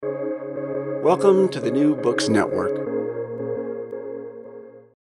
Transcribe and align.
Welcome 0.00 1.48
to 1.48 1.60
the 1.60 1.70
New 1.70 1.96
Books 1.96 2.28
Network. 2.28 2.86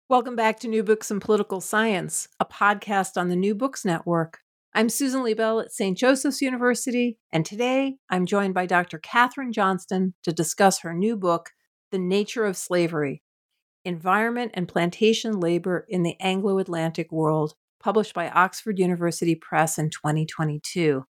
Welcome 0.09 0.35
back 0.35 0.59
to 0.61 0.69
New 0.69 0.83
Books 0.83 1.11
in 1.11 1.21
Political 1.21 1.61
Science, 1.61 2.27
a 2.41 2.45
podcast 2.45 3.17
on 3.17 3.29
the 3.29 3.37
New 3.37 3.55
Books 3.55 3.84
Network. 3.84 4.39
I'm 4.75 4.89
Susan 4.89 5.23
Liebell 5.23 5.62
at 5.62 5.73
St. 5.73 5.98
Joseph's 5.98 6.41
University, 6.41 7.19
and 7.33 7.45
today 7.45 7.98
I'm 8.09 8.25
joined 8.25 8.55
by 8.55 8.67
Dr. 8.67 8.98
Katherine 8.98 9.53
Johnston 9.53 10.15
to 10.23 10.33
discuss 10.33 10.81
her 10.81 10.95
new 10.95 11.17
book, 11.17 11.51
The 11.91 11.98
Nature 11.98 12.47
of 12.47 12.57
Slavery 12.57 13.23
Environment 13.84 14.53
and 14.55 14.67
Plantation 14.67 15.39
Labor 15.39 15.87
in 15.89 16.03
the 16.03 16.19
Anglo 16.19 16.59
Atlantic 16.59 17.12
World, 17.12 17.55
published 17.79 18.15
by 18.15 18.31
Oxford 18.31 18.79
University 18.79 19.34
Press 19.34 19.79
in 19.79 19.91
2022. 19.91 21.05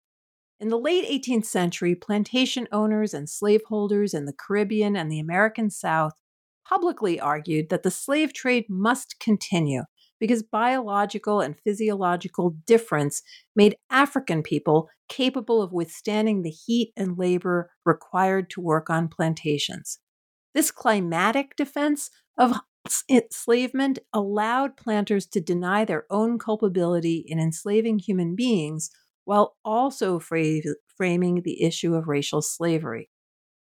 In 0.61 0.69
the 0.69 0.79
late 0.79 1.07
18th 1.09 1.47
century, 1.47 1.95
plantation 1.95 2.69
owners 2.71 3.15
and 3.15 3.31
slaveholders 3.31 4.13
in 4.13 4.27
the 4.27 4.35
Caribbean 4.35 4.95
and 4.95 5.11
the 5.11 5.19
American 5.19 5.71
South 5.71 6.13
publicly 6.69 7.19
argued 7.19 7.71
that 7.71 7.83
the 7.83 7.91
slave 7.91 8.35
trade 8.35 8.67
must 8.69 9.19
continue 9.19 9.85
because 10.21 10.43
biological 10.43 11.41
and 11.41 11.59
physiological 11.65 12.57
difference 12.67 13.23
made 13.57 13.75
African 13.89 14.43
people 14.43 14.91
capable 15.09 15.63
of 15.63 15.73
withstanding 15.73 16.43
the 16.43 16.51
heat 16.51 16.93
and 16.95 17.17
labor 17.17 17.71
required 17.87 18.51
to 18.51 18.61
work 18.61 18.91
on 18.91 19.09
plantations. 19.09 19.99
This 20.55 20.71
climatic 20.71 21.57
defense 21.57 22.11
of 22.37 22.55
enslavement 23.09 23.99
allowed 24.13 24.77
planters 24.77 25.27
to 25.29 25.41
deny 25.41 25.87
their 25.87 26.05
own 26.11 26.39
culpability 26.39 27.25
in 27.27 27.41
enslaving 27.41 27.99
human 27.99 28.37
beings 28.37 28.91
while 29.25 29.57
also 29.65 30.19
fra- 30.19 30.61
framing 30.97 31.43
the 31.43 31.63
issue 31.63 31.95
of 31.95 32.09
racial 32.09 32.43
slavery. 32.43 33.11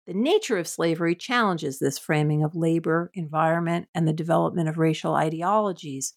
The 0.08 0.14
nature 0.14 0.58
of 0.58 0.68
slavery 0.68 1.16
challenges 1.16 1.80
this 1.80 2.00
framing 2.00 2.44
of 2.44 2.56
labor, 2.56 3.12
environment, 3.14 3.88
and 3.94 4.08
the 4.08 4.14
development 4.14 4.70
of 4.70 4.78
racial 4.78 5.16
ideologies. 5.16 6.14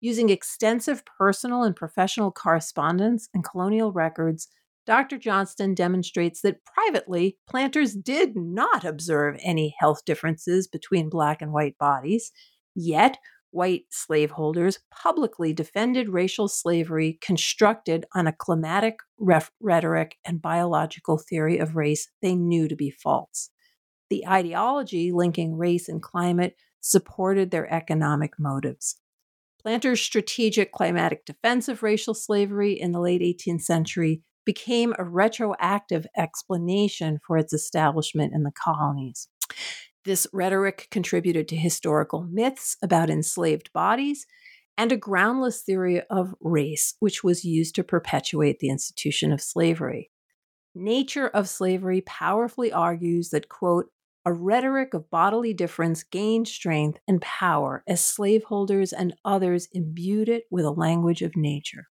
Using 0.00 0.28
extensive 0.28 1.02
personal 1.18 1.64
and 1.64 1.74
professional 1.74 2.30
correspondence 2.30 3.28
and 3.34 3.42
colonial 3.42 3.90
records, 3.90 4.48
Dr. 4.86 5.18
Johnston 5.18 5.74
demonstrates 5.74 6.42
that 6.42 6.64
privately, 6.64 7.38
planters 7.48 7.94
did 7.94 8.36
not 8.36 8.84
observe 8.84 9.36
any 9.42 9.74
health 9.78 10.04
differences 10.04 10.68
between 10.68 11.08
black 11.08 11.40
and 11.40 11.52
white 11.52 11.78
bodies. 11.78 12.30
Yet, 12.74 13.18
white 13.54 13.84
slaveholders 13.90 14.80
publicly 14.90 15.52
defended 15.52 16.08
racial 16.08 16.48
slavery 16.48 17.18
constructed 17.22 18.04
on 18.14 18.26
a 18.26 18.32
climatic 18.32 18.98
ref- 19.18 19.52
rhetoric 19.60 20.18
and 20.24 20.42
biological 20.42 21.16
theory 21.16 21.58
of 21.58 21.76
race 21.76 22.10
they 22.20 22.34
knew 22.34 22.66
to 22.66 22.74
be 22.74 22.90
false. 22.90 23.50
The 24.10 24.26
ideology 24.26 25.12
linking 25.12 25.56
race 25.56 25.88
and 25.88 26.02
climate 26.02 26.56
supported 26.80 27.50
their 27.50 27.72
economic 27.72 28.32
motives. 28.38 28.96
Planters' 29.62 30.02
strategic 30.02 30.72
climatic 30.72 31.24
defense 31.24 31.68
of 31.68 31.82
racial 31.82 32.12
slavery 32.12 32.72
in 32.72 32.92
the 32.92 33.00
late 33.00 33.22
18th 33.22 33.62
century 33.62 34.22
became 34.44 34.94
a 34.98 35.04
retroactive 35.04 36.06
explanation 36.16 37.18
for 37.26 37.38
its 37.38 37.52
establishment 37.52 38.34
in 38.34 38.42
the 38.42 38.52
colonies. 38.52 39.28
This 40.04 40.26
rhetoric 40.34 40.88
contributed 40.90 41.48
to 41.48 41.56
historical 41.56 42.22
myths 42.22 42.76
about 42.82 43.08
enslaved 43.08 43.72
bodies 43.72 44.26
and 44.76 44.92
a 44.92 44.98
groundless 44.98 45.62
theory 45.62 46.02
of 46.10 46.34
race, 46.40 46.94
which 47.00 47.24
was 47.24 47.44
used 47.44 47.74
to 47.76 47.84
perpetuate 47.84 48.58
the 48.58 48.68
institution 48.68 49.32
of 49.32 49.40
slavery. 49.40 50.10
Nature 50.74 51.28
of 51.28 51.48
slavery 51.48 52.02
powerfully 52.02 52.72
argues 52.72 53.30
that, 53.30 53.48
quote, 53.48 53.86
a 54.26 54.32
rhetoric 54.32 54.92
of 54.92 55.10
bodily 55.10 55.54
difference 55.54 56.02
gained 56.02 56.48
strength 56.48 56.98
and 57.06 57.20
power 57.22 57.82
as 57.86 58.04
slaveholders 58.04 58.92
and 58.92 59.14
others 59.24 59.68
imbued 59.72 60.28
it 60.28 60.44
with 60.50 60.64
a 60.64 60.70
language 60.70 61.22
of 61.22 61.36
nature. 61.36 61.86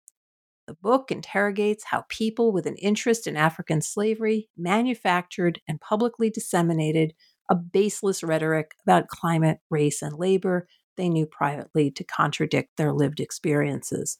The 0.67 0.75
book 0.75 1.11
interrogates 1.11 1.85
how 1.85 2.05
people 2.09 2.53
with 2.53 2.67
an 2.67 2.77
interest 2.77 3.27
in 3.27 3.37
African 3.37 3.83
slavery 3.83 4.49
manufactured 4.57 5.61
and 5.69 5.81
publicly 5.81 6.31
disseminated 6.31 7.15
a 7.49 7.55
baseless 7.55 8.23
rhetoric 8.23 8.73
about 8.83 9.09
climate, 9.09 9.59
race, 9.71 10.03
and 10.03 10.19
labor 10.19 10.67
they 10.97 11.09
knew 11.09 11.27
privately 11.27 11.91
to 11.91 12.05
contradict 12.05 12.77
their 12.77 12.93
lived 12.93 13.21
experiences. 13.21 14.19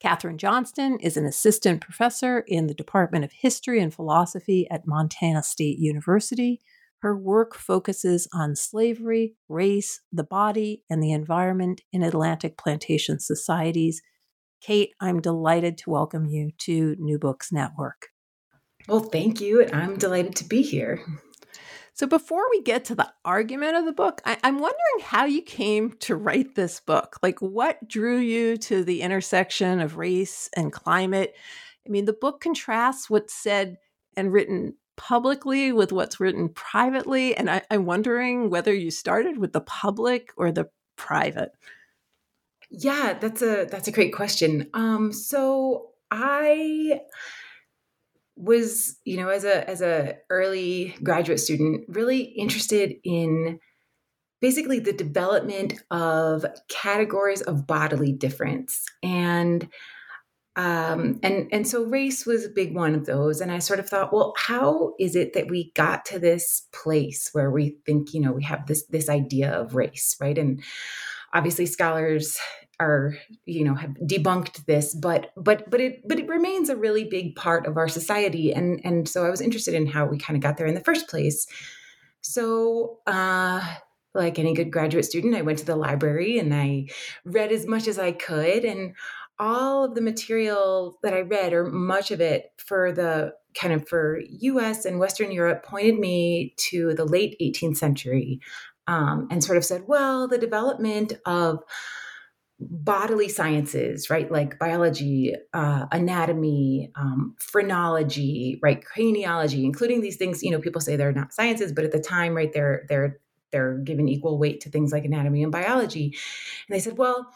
Katherine 0.00 0.38
Johnston 0.38 0.98
is 1.00 1.16
an 1.16 1.24
assistant 1.24 1.80
professor 1.80 2.40
in 2.46 2.66
the 2.66 2.74
Department 2.74 3.24
of 3.24 3.32
History 3.32 3.80
and 3.80 3.94
Philosophy 3.94 4.66
at 4.70 4.86
Montana 4.86 5.42
State 5.42 5.78
University. 5.78 6.60
Her 6.98 7.16
work 7.16 7.54
focuses 7.54 8.28
on 8.32 8.56
slavery, 8.56 9.34
race, 9.48 10.00
the 10.12 10.24
body, 10.24 10.82
and 10.90 11.02
the 11.02 11.12
environment 11.12 11.82
in 11.92 12.02
Atlantic 12.02 12.58
plantation 12.58 13.20
societies. 13.20 14.02
Kate, 14.60 14.90
I'm 15.00 15.20
delighted 15.20 15.78
to 15.78 15.90
welcome 15.90 16.26
you 16.26 16.50
to 16.60 16.96
New 16.98 17.18
Books 17.18 17.52
Network. 17.52 18.08
Well, 18.88 19.00
thank 19.00 19.40
you. 19.40 19.62
And 19.62 19.74
I'm 19.74 19.96
delighted 19.96 20.34
to 20.36 20.44
be 20.44 20.62
here. 20.62 21.00
So, 21.96 22.08
before 22.08 22.42
we 22.50 22.60
get 22.60 22.84
to 22.86 22.96
the 22.96 23.12
argument 23.24 23.76
of 23.76 23.84
the 23.84 23.92
book, 23.92 24.20
I, 24.24 24.36
am 24.42 24.58
wondering 24.58 25.00
how 25.02 25.26
you 25.26 25.40
came 25.40 25.92
to 26.00 26.16
write 26.16 26.56
this 26.56 26.80
book. 26.80 27.18
Like, 27.22 27.40
what 27.40 27.86
drew 27.86 28.18
you 28.18 28.56
to 28.58 28.82
the 28.82 29.00
intersection 29.00 29.80
of 29.80 29.96
race 29.96 30.50
and 30.56 30.72
climate? 30.72 31.36
I 31.86 31.90
mean, 31.90 32.04
the 32.06 32.12
book 32.12 32.40
contrasts 32.40 33.08
what's 33.08 33.32
said 33.32 33.78
and 34.16 34.32
written 34.32 34.74
publicly 34.96 35.70
with 35.70 35.92
what's 35.92 36.18
written 36.18 36.48
privately. 36.48 37.36
And 37.36 37.48
I, 37.48 37.62
I'm 37.70 37.86
wondering 37.86 38.50
whether 38.50 38.74
you 38.74 38.90
started 38.90 39.38
with 39.38 39.52
the 39.52 39.60
public 39.60 40.32
or 40.36 40.50
the 40.50 40.68
private. 40.96 41.52
Yeah, 42.70 43.16
that's 43.20 43.42
a 43.42 43.66
that's 43.70 43.86
a 43.86 43.92
great 43.92 44.12
question. 44.12 44.68
Um, 44.74 45.12
so 45.12 45.90
I 46.10 47.02
was 48.36 48.96
you 49.04 49.16
know 49.16 49.28
as 49.28 49.44
a 49.44 49.68
as 49.68 49.80
a 49.80 50.16
early 50.28 50.94
graduate 51.02 51.38
student 51.38 51.84
really 51.88 52.20
interested 52.20 52.94
in 53.04 53.60
basically 54.44 54.78
the 54.78 54.92
development 54.92 55.72
of 55.90 56.44
categories 56.68 57.40
of 57.40 57.66
bodily 57.66 58.12
difference. 58.12 58.84
And 59.02 59.66
um, 60.54 61.18
and 61.22 61.48
and 61.50 61.66
so 61.66 61.84
race 61.84 62.26
was 62.26 62.44
a 62.44 62.50
big 62.50 62.74
one 62.74 62.94
of 62.94 63.06
those. 63.06 63.40
And 63.40 63.50
i 63.50 63.58
sort 63.58 63.80
of 63.80 63.88
thought 63.88 64.12
well 64.12 64.34
how 64.36 64.92
is 65.00 65.16
it 65.16 65.32
that 65.32 65.48
we 65.48 65.72
got 65.74 66.04
to 66.06 66.18
this 66.18 66.68
place 66.74 67.30
where 67.32 67.50
we 67.50 67.78
think 67.86 68.12
you 68.12 68.20
know 68.20 68.32
we 68.32 68.44
have 68.44 68.66
this 68.66 68.84
this 68.88 69.08
idea 69.08 69.50
of 69.50 69.74
race 69.74 70.14
right? 70.20 70.36
And 70.36 70.62
obviously 71.32 71.64
scholars 71.64 72.38
are 72.80 73.16
you 73.44 73.64
know 73.64 73.74
have 73.74 73.94
debunked 74.04 74.64
this 74.66 74.94
but 74.94 75.30
but 75.36 75.70
but 75.70 75.80
it 75.80 76.06
but 76.06 76.18
it 76.18 76.28
remains 76.28 76.68
a 76.68 76.76
really 76.76 77.04
big 77.04 77.36
part 77.36 77.66
of 77.66 77.76
our 77.76 77.88
society. 77.88 78.52
And 78.52 78.80
and 78.84 79.08
so 79.08 79.24
i 79.24 79.30
was 79.30 79.40
interested 79.40 79.74
in 79.74 79.86
how 79.86 80.06
we 80.06 80.18
kind 80.18 80.36
of 80.36 80.42
got 80.42 80.56
there 80.56 80.66
in 80.66 80.74
the 80.74 80.80
first 80.80 81.08
place. 81.08 81.46
So 82.20 82.98
uh 83.06 83.76
like 84.14 84.38
any 84.38 84.54
good 84.54 84.70
graduate 84.70 85.04
student 85.04 85.34
i 85.34 85.42
went 85.42 85.58
to 85.58 85.66
the 85.66 85.76
library 85.76 86.38
and 86.38 86.54
i 86.54 86.86
read 87.24 87.50
as 87.52 87.66
much 87.66 87.88
as 87.88 87.98
i 87.98 88.12
could. 88.12 88.64
And 88.64 88.94
all 89.38 89.84
of 89.84 89.94
the 89.94 90.00
material 90.00 90.98
that 91.02 91.12
i 91.12 91.20
read 91.20 91.52
or 91.52 91.64
much 91.64 92.10
of 92.10 92.20
it 92.20 92.50
for 92.56 92.92
the 92.92 93.32
kind 93.54 93.72
of 93.72 93.86
for 93.88 94.20
us 94.42 94.84
and 94.84 94.98
western 94.98 95.32
europe 95.32 95.64
pointed 95.64 95.98
me 95.98 96.54
to 96.56 96.94
the 96.94 97.04
late 97.04 97.36
18th 97.40 97.76
century 97.76 98.40
um, 98.86 99.26
and 99.30 99.42
sort 99.42 99.58
of 99.58 99.64
said 99.64 99.82
well 99.86 100.28
the 100.28 100.38
development 100.38 101.14
of 101.26 101.60
bodily 102.70 103.28
sciences, 103.28 104.10
right? 104.10 104.30
Like 104.30 104.58
biology, 104.58 105.34
uh, 105.52 105.86
anatomy, 105.92 106.90
um, 106.96 107.34
phrenology, 107.38 108.58
right? 108.62 108.82
Craniology, 108.84 109.64
including 109.64 110.00
these 110.00 110.16
things. 110.16 110.42
You 110.42 110.50
know, 110.50 110.60
people 110.60 110.80
say 110.80 110.96
they're 110.96 111.12
not 111.12 111.32
sciences, 111.32 111.72
but 111.72 111.84
at 111.84 111.92
the 111.92 112.00
time, 112.00 112.34
right, 112.34 112.52
they're 112.52 112.84
they're 112.88 113.18
they're 113.52 113.78
given 113.78 114.08
equal 114.08 114.38
weight 114.38 114.60
to 114.62 114.70
things 114.70 114.92
like 114.92 115.04
anatomy 115.04 115.42
and 115.42 115.52
biology. 115.52 116.16
And 116.68 116.74
they 116.74 116.80
said, 116.80 116.98
well, 116.98 117.32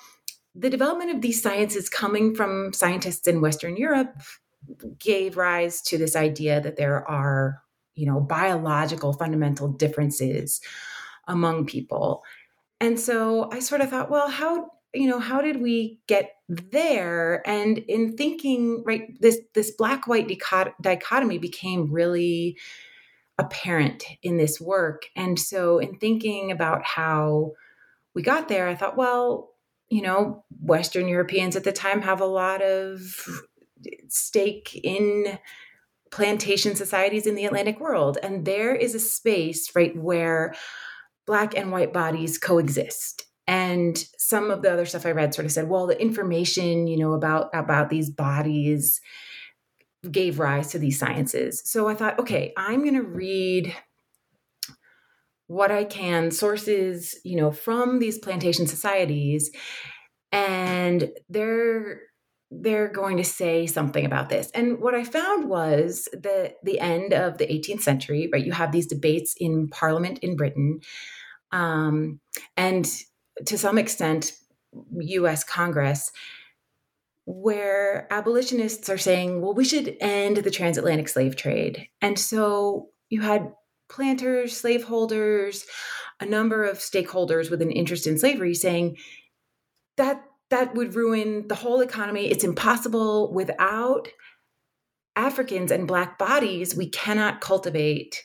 the 0.54 0.70
development 0.70 1.14
of 1.14 1.20
these 1.20 1.40
sciences 1.40 1.88
coming 1.88 2.34
from 2.34 2.72
scientists 2.72 3.28
in 3.28 3.40
Western 3.40 3.76
Europe 3.76 4.16
gave 4.98 5.36
rise 5.36 5.80
to 5.82 5.96
this 5.96 6.16
idea 6.16 6.60
that 6.60 6.76
there 6.76 7.08
are 7.08 7.62
you 7.98 8.06
know, 8.06 8.20
biological 8.20 9.12
fundamental 9.12 9.66
differences 9.66 10.60
among 11.26 11.66
people. 11.66 12.22
And 12.80 12.98
so 12.98 13.50
I 13.52 13.58
sort 13.58 13.80
of 13.80 13.90
thought, 13.90 14.08
well, 14.08 14.28
how 14.28 14.70
you 14.98 15.08
know 15.08 15.20
how 15.20 15.40
did 15.40 15.60
we 15.60 16.00
get 16.06 16.34
there? 16.48 17.42
And 17.46 17.78
in 17.78 18.16
thinking 18.16 18.82
right 18.84 19.20
this 19.20 19.40
this 19.54 19.70
black 19.70 20.06
white 20.06 20.28
dichotomy 20.82 21.38
became 21.38 21.92
really 21.92 22.58
apparent 23.38 24.04
in 24.22 24.36
this 24.36 24.60
work. 24.60 25.06
And 25.14 25.38
so 25.38 25.78
in 25.78 25.98
thinking 25.98 26.50
about 26.50 26.84
how 26.84 27.52
we 28.14 28.22
got 28.22 28.48
there 28.48 28.66
i 28.66 28.74
thought 28.74 28.96
well 28.96 29.50
you 29.90 30.02
know 30.02 30.44
western 30.60 31.06
europeans 31.06 31.54
at 31.54 31.62
the 31.62 31.70
time 31.70 32.02
have 32.02 32.20
a 32.20 32.26
lot 32.26 32.60
of 32.62 33.28
stake 34.08 34.80
in 34.82 35.38
plantation 36.10 36.74
societies 36.74 37.26
in 37.26 37.34
the 37.34 37.44
atlantic 37.44 37.80
world. 37.80 38.18
And 38.22 38.44
there 38.44 38.74
is 38.74 38.94
a 38.94 39.00
space 39.00 39.74
right 39.74 39.96
where 39.96 40.54
black 41.26 41.56
and 41.56 41.70
white 41.70 41.92
bodies 41.92 42.38
coexist 42.38 43.24
and 43.48 44.04
some 44.18 44.50
of 44.50 44.62
the 44.62 44.70
other 44.70 44.86
stuff 44.86 45.06
i 45.06 45.10
read 45.10 45.34
sort 45.34 45.44
of 45.44 45.50
said 45.50 45.68
well 45.68 45.86
the 45.86 46.00
information 46.00 46.86
you 46.86 46.96
know 46.96 47.14
about 47.14 47.50
about 47.52 47.90
these 47.90 48.10
bodies 48.10 49.00
gave 50.08 50.38
rise 50.38 50.70
to 50.70 50.78
these 50.78 50.98
sciences 50.98 51.62
so 51.64 51.88
i 51.88 51.94
thought 51.94 52.18
okay 52.20 52.52
i'm 52.56 52.82
going 52.82 52.94
to 52.94 53.02
read 53.02 53.74
what 55.48 55.72
i 55.72 55.82
can 55.82 56.30
sources 56.30 57.16
you 57.24 57.36
know 57.36 57.50
from 57.50 57.98
these 57.98 58.18
plantation 58.18 58.66
societies 58.66 59.50
and 60.30 61.10
they're 61.28 62.02
they're 62.50 62.88
going 62.88 63.18
to 63.18 63.24
say 63.24 63.66
something 63.66 64.06
about 64.06 64.30
this. 64.30 64.50
And 64.52 64.80
what 64.80 64.94
I 64.94 65.04
found 65.04 65.50
was 65.50 66.08
that 66.14 66.54
the 66.62 66.80
end 66.80 67.12
of 67.12 67.36
the 67.36 67.46
18th 67.46 67.82
century, 67.82 68.30
right? 68.32 68.42
You 68.42 68.52
have 68.52 68.72
these 68.72 68.86
debates 68.86 69.34
in 69.36 69.68
Parliament 69.68 70.20
in 70.20 70.34
Britain 70.34 70.80
um, 71.52 72.20
and 72.56 72.90
to 73.46 73.58
some 73.58 73.78
extent, 73.78 74.32
US 74.98 75.44
Congress, 75.44 76.12
where 77.24 78.06
abolitionists 78.10 78.88
are 78.88 78.98
saying, 78.98 79.42
well, 79.42 79.54
we 79.54 79.64
should 79.64 79.96
end 80.00 80.38
the 80.38 80.50
transatlantic 80.50 81.08
slave 81.08 81.36
trade. 81.36 81.88
And 82.00 82.18
so 82.18 82.88
you 83.10 83.20
had 83.20 83.52
planters, 83.88 84.56
slaveholders, 84.56 85.66
a 86.20 86.26
number 86.26 86.64
of 86.64 86.78
stakeholders 86.78 87.50
with 87.50 87.62
an 87.62 87.70
interest 87.70 88.06
in 88.06 88.18
slavery 88.18 88.54
saying 88.54 88.96
that 89.96 90.22
that 90.50 90.74
would 90.74 90.94
ruin 90.94 91.46
the 91.48 91.54
whole 91.54 91.80
economy. 91.80 92.30
It's 92.30 92.44
impossible 92.44 93.32
without 93.32 94.08
Africans 95.16 95.70
and 95.70 95.86
black 95.86 96.18
bodies. 96.18 96.74
We 96.74 96.88
cannot 96.88 97.40
cultivate 97.40 98.22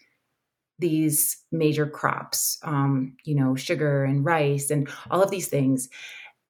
these 0.79 1.37
major 1.51 1.85
crops, 1.85 2.57
um, 2.63 3.15
you 3.23 3.35
know, 3.35 3.55
sugar 3.55 4.03
and 4.03 4.25
rice 4.25 4.69
and 4.69 4.89
all 5.11 5.21
of 5.21 5.31
these 5.31 5.47
things, 5.47 5.89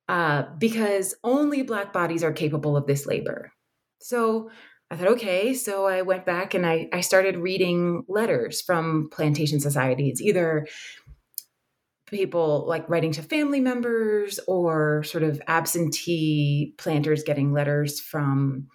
uh, 0.10 0.44
because 0.58 1.16
only 1.24 1.64
Black 1.64 1.94
bodies 1.94 2.24
are 2.24 2.34
capable 2.34 2.76
of 2.78 2.88
this 2.88 3.06
labor. 3.06 3.52
So 4.00 4.50
I 4.92 4.96
thought, 4.96 5.08
okay. 5.08 5.54
So 5.54 5.88
I 5.88 6.04
went 6.04 6.26
back 6.26 6.54
and 6.54 6.66
I, 6.66 6.88
I 6.94 7.02
started 7.02 7.38
reading 7.38 8.04
letters 8.08 8.62
from 8.62 9.10
plantation 9.12 9.60
societies, 9.60 10.22
either 10.22 10.68
people 12.06 12.66
like 12.68 12.88
writing 12.90 13.12
to 13.14 13.24
family 13.24 13.60
members 13.60 14.40
or 14.48 15.04
sort 15.04 15.24
of 15.24 15.42
absentee 15.48 16.76
planters 16.78 17.24
getting 17.24 17.54
letters 17.54 18.00
from 18.00 18.68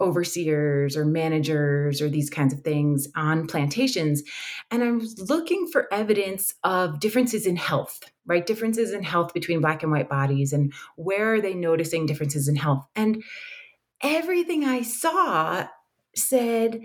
overseers 0.00 0.96
or 0.96 1.04
managers 1.04 2.02
or 2.02 2.08
these 2.08 2.30
kinds 2.30 2.52
of 2.52 2.60
things 2.60 3.06
on 3.16 3.46
plantations. 3.46 4.22
And 4.70 4.82
I 4.82 4.90
was 4.90 5.18
looking 5.28 5.68
for 5.70 5.92
evidence 5.92 6.54
of 6.64 7.00
differences 7.00 7.46
in 7.46 7.56
health, 7.56 8.00
right? 8.26 8.44
Differences 8.44 8.92
in 8.92 9.02
health 9.02 9.32
between 9.32 9.60
black 9.60 9.82
and 9.82 9.92
white 9.92 10.08
bodies 10.08 10.52
and 10.52 10.72
where 10.96 11.34
are 11.34 11.40
they 11.40 11.54
noticing 11.54 12.06
differences 12.06 12.48
in 12.48 12.56
health? 12.56 12.84
And 12.96 13.22
everything 14.02 14.64
I 14.64 14.82
saw 14.82 15.68
said 16.16 16.80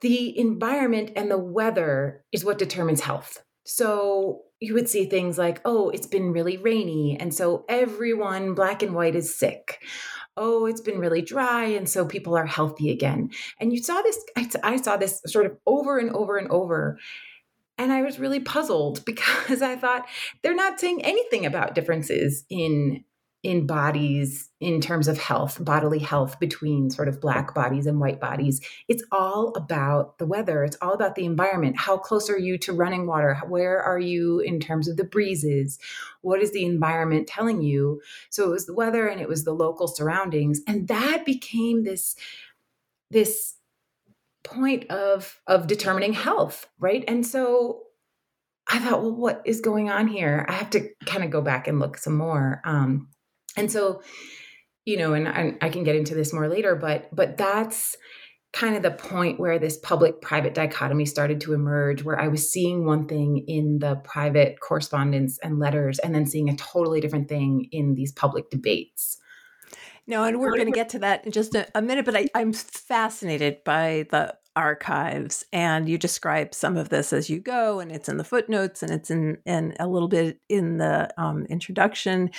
the 0.00 0.38
environment 0.38 1.12
and 1.16 1.30
the 1.30 1.38
weather 1.38 2.24
is 2.32 2.44
what 2.44 2.58
determines 2.58 3.00
health. 3.00 3.42
So 3.64 4.42
you 4.60 4.74
would 4.74 4.88
see 4.88 5.06
things 5.06 5.38
like, 5.38 5.60
oh, 5.64 5.90
it's 5.90 6.06
been 6.06 6.32
really 6.32 6.56
rainy. 6.56 7.16
And 7.18 7.34
so 7.34 7.64
everyone, 7.68 8.54
black 8.54 8.82
and 8.82 8.94
white, 8.94 9.14
is 9.14 9.34
sick 9.34 9.82
oh, 10.40 10.64
it's 10.64 10.80
been 10.80 10.98
really 10.98 11.20
dry. 11.20 11.66
And 11.66 11.86
so 11.86 12.06
people 12.06 12.34
are 12.34 12.46
healthy 12.46 12.90
again. 12.90 13.30
And 13.60 13.72
you 13.72 13.82
saw 13.82 14.00
this, 14.00 14.18
I, 14.64 14.76
saw 14.76 14.96
this 14.96 15.20
sort 15.26 15.44
of 15.44 15.58
over 15.66 15.98
and 15.98 16.10
over 16.10 16.38
and 16.38 16.48
over. 16.48 16.98
And 17.76 17.92
I 17.92 18.02
was 18.02 18.18
really 18.18 18.40
puzzled 18.40 19.04
because 19.06 19.60
I 19.60 19.76
thought 19.76 20.08
they're 20.42 20.54
not 20.54 20.80
saying 20.80 21.04
anything 21.04 21.44
about 21.44 21.74
differences 21.74 22.44
in 22.48 23.04
in 23.42 23.66
bodies 23.66 24.50
in 24.60 24.80
terms 24.80 25.08
of 25.08 25.18
health, 25.18 25.64
bodily 25.64 25.98
health 25.98 26.38
between 26.38 26.90
sort 26.90 27.08
of 27.08 27.20
black 27.20 27.54
bodies 27.54 27.86
and 27.86 27.98
white 27.98 28.20
bodies. 28.20 28.60
It's 28.86 29.02
all 29.10 29.54
about 29.56 30.18
the 30.18 30.26
weather. 30.26 30.62
It's 30.62 30.76
all 30.82 30.92
about 30.92 31.14
the 31.14 31.24
environment. 31.24 31.78
How 31.78 31.96
close 31.96 32.28
are 32.28 32.38
you 32.38 32.58
to 32.58 32.72
running 32.74 33.06
water? 33.06 33.40
Where 33.48 33.80
are 33.82 33.98
you 33.98 34.40
in 34.40 34.60
terms 34.60 34.88
of 34.88 34.98
the 34.98 35.04
breezes? 35.04 35.78
What 36.20 36.42
is 36.42 36.52
the 36.52 36.66
environment 36.66 37.28
telling 37.28 37.62
you? 37.62 38.02
So 38.28 38.44
it 38.44 38.50
was 38.50 38.66
the 38.66 38.74
weather 38.74 39.06
and 39.06 39.20
it 39.20 39.28
was 39.28 39.44
the 39.44 39.54
local 39.54 39.88
surroundings. 39.88 40.60
And 40.66 40.86
that 40.88 41.24
became 41.24 41.84
this, 41.84 42.16
this 43.10 43.54
point 44.42 44.90
of 44.90 45.40
of 45.46 45.66
determining 45.66 46.12
health, 46.12 46.66
right? 46.78 47.04
And 47.06 47.26
so 47.26 47.82
I 48.68 48.78
thought, 48.78 49.02
well, 49.02 49.14
what 49.14 49.42
is 49.44 49.60
going 49.60 49.90
on 49.90 50.08
here? 50.08 50.46
I 50.48 50.52
have 50.52 50.70
to 50.70 50.88
kind 51.06 51.24
of 51.24 51.30
go 51.30 51.40
back 51.40 51.66
and 51.68 51.78
look 51.78 51.96
some 51.96 52.16
more. 52.16 52.60
Um, 52.64 53.08
and 53.60 53.70
so 53.70 54.02
you 54.84 54.96
know 54.96 55.14
and 55.14 55.28
I, 55.28 55.54
I 55.60 55.68
can 55.68 55.84
get 55.84 55.94
into 55.94 56.14
this 56.14 56.32
more 56.32 56.48
later 56.48 56.74
but 56.74 57.14
but 57.14 57.36
that's 57.36 57.96
kind 58.52 58.74
of 58.74 58.82
the 58.82 58.90
point 58.90 59.38
where 59.38 59.60
this 59.60 59.78
public 59.78 60.20
private 60.20 60.54
dichotomy 60.54 61.06
started 61.06 61.40
to 61.42 61.52
emerge 61.52 62.02
where 62.02 62.18
i 62.18 62.26
was 62.26 62.50
seeing 62.50 62.84
one 62.84 63.06
thing 63.06 63.44
in 63.46 63.78
the 63.78 63.96
private 63.96 64.58
correspondence 64.60 65.38
and 65.42 65.60
letters 65.60 65.98
and 66.00 66.14
then 66.14 66.26
seeing 66.26 66.48
a 66.48 66.56
totally 66.56 67.00
different 67.00 67.28
thing 67.28 67.68
in 67.70 67.94
these 67.94 68.12
public 68.12 68.50
debates. 68.50 69.18
No 70.06 70.24
and 70.24 70.40
we're 70.40 70.56
going 70.56 70.66
to 70.66 70.72
get 70.72 70.88
to 70.90 70.98
that 71.00 71.24
in 71.24 71.30
just 71.30 71.54
a, 71.54 71.68
a 71.76 71.82
minute 71.82 72.04
but 72.04 72.16
I, 72.16 72.26
i'm 72.34 72.52
fascinated 72.52 73.58
by 73.64 74.06
the 74.10 74.34
archives 74.56 75.44
and 75.52 75.88
you 75.88 75.96
describe 75.96 76.54
some 76.54 76.76
of 76.76 76.88
this 76.88 77.12
as 77.12 77.30
you 77.30 77.38
go 77.38 77.78
and 77.78 77.92
it's 77.92 78.08
in 78.08 78.16
the 78.16 78.24
footnotes 78.24 78.82
and 78.82 78.90
it's 78.90 79.10
in 79.10 79.38
and 79.46 79.76
a 79.78 79.86
little 79.86 80.08
bit 80.08 80.40
in 80.48 80.78
the 80.78 81.08
um, 81.16 81.46
introduction 81.46 82.30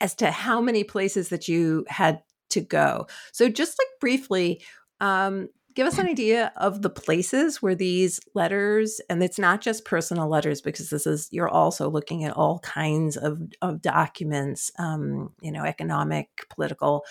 as 0.00 0.14
to 0.16 0.30
how 0.30 0.60
many 0.60 0.84
places 0.84 1.28
that 1.28 1.48
you 1.48 1.84
had 1.88 2.22
to 2.50 2.60
go. 2.60 3.06
So, 3.32 3.48
just 3.48 3.78
like 3.78 3.88
briefly, 4.00 4.62
um, 5.00 5.48
give 5.74 5.86
us 5.86 5.98
an 5.98 6.06
idea 6.08 6.52
of 6.56 6.82
the 6.82 6.90
places 6.90 7.62
where 7.62 7.74
these 7.74 8.20
letters, 8.34 9.00
and 9.08 9.22
it's 9.22 9.38
not 9.38 9.60
just 9.60 9.84
personal 9.84 10.28
letters, 10.28 10.60
because 10.60 10.90
this 10.90 11.06
is 11.06 11.28
you're 11.30 11.48
also 11.48 11.88
looking 11.88 12.24
at 12.24 12.36
all 12.36 12.58
kinds 12.60 13.16
of 13.16 13.40
of 13.62 13.82
documents, 13.82 14.70
um, 14.78 15.32
you 15.40 15.52
know, 15.52 15.64
economic, 15.64 16.28
political. 16.50 17.04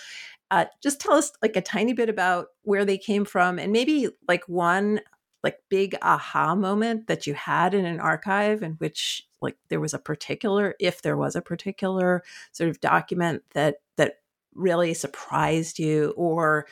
Uh, 0.52 0.66
just 0.82 1.00
tell 1.00 1.14
us 1.14 1.32
like 1.42 1.56
a 1.56 1.62
tiny 1.62 1.94
bit 1.94 2.10
about 2.10 2.48
where 2.64 2.86
they 2.86 2.98
came 2.98 3.26
from, 3.26 3.60
and 3.60 3.72
maybe 3.72 4.10
like 4.28 4.48
one 4.48 5.00
like 5.44 5.58
big 5.70 5.96
aha 6.02 6.56
moment 6.56 7.08
that 7.08 7.26
you 7.26 7.34
had 7.34 7.74
in 7.74 7.86
an 7.86 8.00
archive 8.00 8.62
in 8.62 8.74
which 8.74 9.29
like 9.42 9.58
there 9.70 9.80
was 9.80 9.94
a 9.94 10.00
particular 10.00 10.76
if 10.80 11.02
there 11.02 11.18
was 11.18 11.36
a 11.36 11.42
particular 11.42 12.24
sort 12.52 12.70
of 12.70 12.80
document 12.82 13.44
that 13.54 13.78
that 13.98 14.16
really 14.56 14.94
surprised 14.94 15.80
you 15.80 16.14
or 16.18 16.68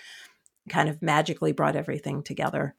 kind 0.69 0.89
of 0.89 1.01
magically 1.01 1.51
brought 1.51 1.75
everything 1.75 2.23
together? 2.23 2.75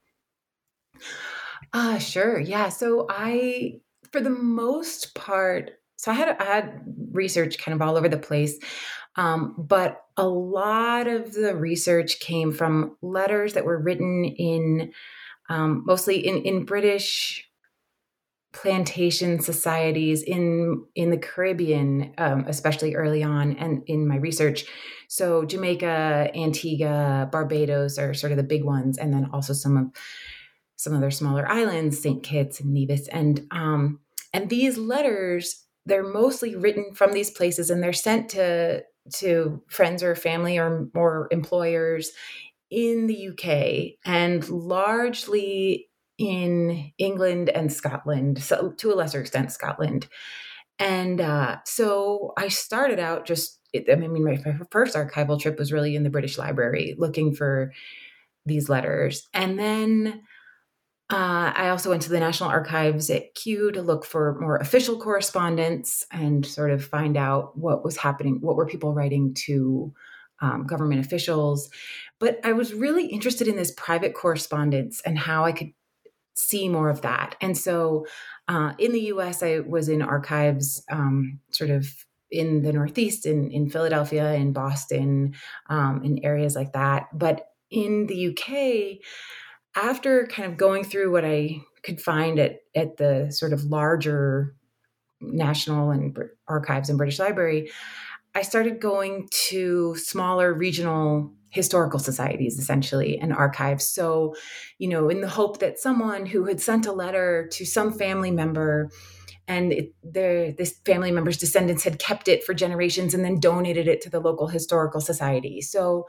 Uh 1.73 1.99
sure 1.99 2.39
yeah 2.39 2.69
so 2.69 3.07
i 3.09 3.75
for 4.13 4.21
the 4.21 4.31
most 4.31 5.15
part 5.15 5.73
so 5.97 6.11
i 6.11 6.15
had 6.15 6.37
i 6.41 6.45
had 6.45 6.83
research 7.13 7.59
kind 7.59 7.75
of 7.75 7.87
all 7.87 7.97
over 7.97 8.09
the 8.09 8.19
place 8.19 8.59
um, 9.19 9.57
but 9.59 10.05
a 10.17 10.29
lot 10.29 11.09
of 11.09 11.33
the 11.33 11.57
research 11.57 12.21
came 12.21 12.53
from 12.53 12.97
letters 13.03 13.55
that 13.55 13.65
were 13.65 13.79
written 13.79 14.25
in 14.25 14.93
um, 15.49 15.83
mostly 15.87 16.25
in, 16.25 16.43
in 16.43 16.65
British 16.65 17.48
plantation 18.63 19.41
societies 19.41 20.23
in 20.23 20.85
in 20.95 21.11
the 21.11 21.17
Caribbean, 21.17 22.13
um, 22.19 22.45
especially 22.49 22.95
early 22.95 23.23
on, 23.23 23.57
and 23.57 23.83
in 23.87 24.07
my 24.07 24.17
research. 24.17 24.65
So 25.09 25.45
Jamaica, 25.45 26.31
Antigua, 26.35 27.29
Barbados 27.31 27.99
are 27.99 28.15
sort 28.15 28.33
of 28.33 28.37
the 28.37 28.43
big 28.43 28.65
ones, 28.65 28.99
and 28.99 29.13
then 29.13 29.31
also 29.33 29.53
some 29.53 29.77
of 29.77 29.87
some 30.77 30.93
of 30.93 31.01
their 31.01 31.11
smaller 31.11 31.49
islands, 31.49 32.01
Saint 32.01 32.23
Kitts 32.23 32.61
and 32.61 32.73
Nevis, 32.73 33.09
and 33.09 33.47
um, 33.51 34.01
and 34.33 34.51
these 34.51 34.77
letters 34.77 35.65
they're 35.87 36.03
mostly 36.07 36.55
written 36.55 36.95
from 36.95 37.13
these 37.13 37.31
places, 37.31 37.71
and 37.71 37.83
they're 37.83 37.93
sent 37.93 38.31
to 38.31 38.83
to 39.15 39.63
friends 39.69 40.03
or 40.03 40.15
family 40.15 40.59
or 40.59 40.89
or 40.95 41.29
employers 41.31 42.11
in 42.71 43.07
the 43.07 43.29
UK 43.29 43.99
and 44.05 44.47
largely 44.51 45.88
in 46.19 46.93
England 46.99 47.49
and 47.49 47.73
Scotland, 47.73 48.43
so 48.43 48.73
to 48.79 48.93
a 48.93 48.97
lesser 48.97 49.21
extent, 49.21 49.53
Scotland. 49.53 50.09
And 50.79 51.21
uh, 51.21 51.59
so 51.65 52.33
I 52.37 52.49
started 52.49 52.99
out 52.99 53.25
just, 53.25 53.61
I 53.75 53.95
mean, 53.95 54.25
my 54.25 54.37
first 54.71 54.97
archival 54.97 55.41
trip 55.41 55.59
was 55.59 55.73
really 55.73 55.97
in 55.97 56.03
the 56.03 56.11
British 56.11 56.39
Library 56.39 56.95
looking 56.99 57.35
for 57.35 57.73
these 58.47 58.69
letters. 58.69 59.29
And 59.33 59.59
then 59.59 60.23
uh, 61.11 61.53
I 61.55 61.71
also 61.71 61.91
went 61.91 62.03
to 62.03 62.11
the 62.11 62.21
National 62.21 62.51
Archives 62.51 63.09
at 63.11 63.35
Kew 63.35 63.73
to 63.73 63.83
look 63.83 64.05
for 64.05 64.39
more 64.41 64.57
official 64.57 64.99
correspondence 64.99 66.05
and 66.13 66.45
sort 66.45 66.71
of 66.71 66.85
find 66.85 67.17
out 67.17 67.57
what 67.57 67.85
was 67.85 67.97
happening, 67.97 68.39
what 68.41 68.57
were 68.57 68.67
people 68.67 68.93
writing 68.93 69.35
to 69.47 69.93
um, 70.41 70.67
government 70.67 71.05
officials. 71.05 71.71
But 72.21 72.39
I 72.45 72.53
was 72.53 72.75
really 72.75 73.07
interested 73.07 73.49
in 73.49 73.57
this 73.57 73.73
private 73.73 74.15
correspondence 74.15 75.01
and 75.01 75.19
how 75.19 75.45
I 75.45 75.53
could 75.53 75.73
see 76.39 76.69
more 76.69 76.89
of 76.89 77.03
that. 77.03 77.37
And 77.41 77.57
so 77.57 78.07
uh, 78.47 78.73
in 78.79 78.93
the 78.93 79.01
US, 79.13 79.43
I 79.43 79.61
was 79.61 79.89
in 79.89 80.03
archives 80.03 80.83
um, 80.91 81.41
sort 81.51 81.71
of 81.71 81.89
in 82.31 82.63
the 82.63 82.73
Northeast, 82.73 83.27
in, 83.27 83.51
in 83.51 83.71
Philadelphia, 83.71 84.35
in 84.35 84.53
Boston, 84.53 85.35
um, 85.69 86.03
in 86.05 86.25
areas 86.25 86.55
like 86.55 86.73
that. 86.73 87.07
But 87.13 87.49
in 87.71 88.07
the 88.07 88.29
UK, 88.29 88.99
after 89.75 90.27
kind 90.27 90.51
of 90.51 90.59
going 90.59 90.85
through 90.85 91.13
what 91.13 91.25
I 91.25 91.61
could 91.83 92.01
find 92.01 92.39
at, 92.39 92.61
at 92.75 92.97
the 92.97 93.31
sort 93.31 93.53
of 93.53 93.65
larger 93.65 94.55
national 95.21 95.91
and 95.91 96.17
archives 96.47 96.89
and 96.89 96.99
British 96.99 97.19
Library, 97.19 97.71
I 98.35 98.43
started 98.43 98.81
going 98.81 99.29
to 99.49 99.97
smaller 99.97 100.53
regional 100.53 101.33
historical 101.51 101.99
societies 101.99 102.59
essentially 102.59 103.19
and 103.19 103.33
archives 103.33 103.85
so 103.85 104.35
you 104.79 104.89
know 104.89 105.09
in 105.09 105.21
the 105.21 105.29
hope 105.29 105.59
that 105.59 105.79
someone 105.79 106.27
who 106.27 106.45
had 106.45 106.61
sent 106.61 106.87
a 106.87 106.93
letter 106.93 107.49
to 107.51 107.65
some 107.65 107.93
family 107.93 108.31
member 108.31 108.91
and 109.47 109.73
it, 109.73 109.95
their 110.03 110.53
this 110.53 110.79
family 110.85 111.11
member's 111.11 111.39
descendants 111.39 111.85
had 111.85 111.99
kept 111.99 112.29
it 112.29 112.45
for 112.45 112.53
generations 112.53 113.15
and 113.15 113.25
then 113.25 113.41
donated 113.41 113.89
it 113.89 114.01
to 114.01 114.11
the 114.11 114.21
local 114.21 114.49
historical 114.49 115.01
society 115.01 115.61
so 115.61 116.07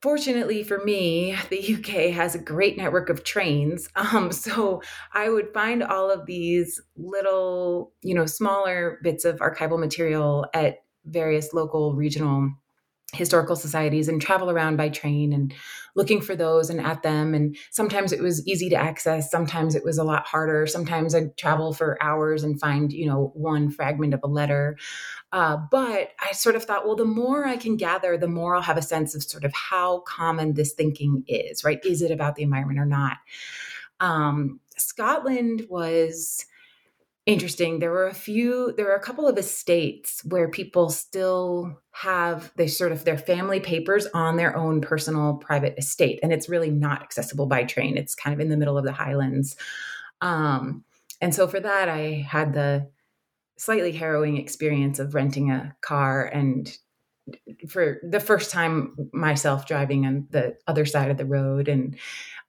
fortunately 0.00 0.62
for 0.62 0.82
me, 0.84 1.36
the 1.50 1.74
UK 1.74 2.14
has 2.14 2.34
a 2.34 2.38
great 2.38 2.76
network 2.76 3.08
of 3.08 3.24
trains. 3.24 3.88
Um, 4.00 4.32
so 4.32 4.82
I 5.12 5.28
would 5.28 5.52
find 5.52 5.84
all 5.84 6.10
of 6.10 6.26
these 6.26 6.80
little, 6.96 7.92
you 8.02 8.14
know, 8.14 8.26
smaller 8.26 8.98
bits 9.02 9.24
of 9.24 9.38
archival 9.38 9.78
material 9.78 10.46
at 10.52 10.78
various 11.04 11.52
local, 11.52 11.94
regional 11.94 12.50
historical 13.12 13.56
societies 13.56 14.08
and 14.08 14.22
travel 14.22 14.50
around 14.50 14.76
by 14.76 14.88
train 14.88 15.32
and 15.32 15.52
looking 15.96 16.20
for 16.20 16.36
those 16.36 16.70
and 16.70 16.80
at 16.80 17.02
them. 17.02 17.34
And 17.34 17.56
sometimes 17.70 18.12
it 18.12 18.20
was 18.20 18.46
easy 18.46 18.70
to 18.70 18.76
access 18.76 19.30
sometimes 19.30 19.74
it 19.74 19.84
was 19.84 19.98
a 19.98 20.04
lot 20.04 20.26
harder. 20.26 20.66
Sometimes 20.66 21.14
i'd 21.14 21.36
travel 21.36 21.72
for 21.72 22.00
hours 22.02 22.44
and 22.44 22.60
find 22.60 22.92
you 22.92 23.06
know 23.06 23.32
one 23.34 23.70
fragment 23.70 24.14
of 24.14 24.20
a 24.22 24.28
letter. 24.28 24.76
Uh, 25.32 25.56
but 25.70 26.10
i 26.20 26.32
sort 26.32 26.56
of 26.56 26.64
thought 26.64 26.86
well 26.86 26.96
the 26.96 27.04
more 27.04 27.46
i 27.46 27.56
can 27.56 27.76
gather 27.76 28.18
the 28.18 28.26
more 28.26 28.56
i'll 28.56 28.62
have 28.62 28.76
a 28.76 28.82
sense 28.82 29.14
of 29.14 29.22
sort 29.22 29.44
of 29.44 29.52
how 29.52 30.00
common 30.00 30.54
this 30.54 30.72
thinking 30.72 31.24
is 31.26 31.64
right? 31.64 31.84
Is 31.84 32.02
it 32.02 32.10
about 32.10 32.36
the 32.36 32.42
environment 32.42 32.78
or 32.78 32.86
not? 32.86 33.18
Um, 34.00 34.60
scotland 34.76 35.66
was 35.68 36.46
interesting. 37.32 37.78
There 37.78 37.90
were 37.90 38.06
a 38.06 38.14
few, 38.14 38.72
there 38.76 38.86
were 38.86 38.94
a 38.94 39.00
couple 39.00 39.26
of 39.26 39.38
estates 39.38 40.22
where 40.24 40.48
people 40.48 40.90
still 40.90 41.80
have 41.92 42.52
they 42.56 42.66
sort 42.66 42.92
of 42.92 43.04
their 43.04 43.18
family 43.18 43.60
papers 43.60 44.06
on 44.14 44.36
their 44.36 44.56
own 44.56 44.80
personal 44.80 45.34
private 45.34 45.74
estate, 45.78 46.20
and 46.22 46.32
it's 46.32 46.48
really 46.48 46.70
not 46.70 47.02
accessible 47.02 47.46
by 47.46 47.64
train. 47.64 47.96
It's 47.96 48.14
kind 48.14 48.34
of 48.34 48.40
in 48.40 48.48
the 48.48 48.56
middle 48.56 48.78
of 48.78 48.84
the 48.84 48.92
highlands, 48.92 49.56
um, 50.20 50.84
and 51.20 51.34
so 51.34 51.46
for 51.46 51.60
that, 51.60 51.88
I 51.88 52.24
had 52.26 52.54
the 52.54 52.88
slightly 53.58 53.92
harrowing 53.92 54.38
experience 54.38 54.98
of 54.98 55.14
renting 55.14 55.50
a 55.50 55.76
car 55.82 56.24
and 56.24 56.78
for 57.68 57.98
the 58.02 58.20
first 58.20 58.50
time 58.50 58.96
myself 59.12 59.66
driving 59.66 60.06
on 60.06 60.26
the 60.30 60.56
other 60.66 60.86
side 60.86 61.10
of 61.10 61.18
the 61.18 61.26
road 61.26 61.68
and 61.68 61.96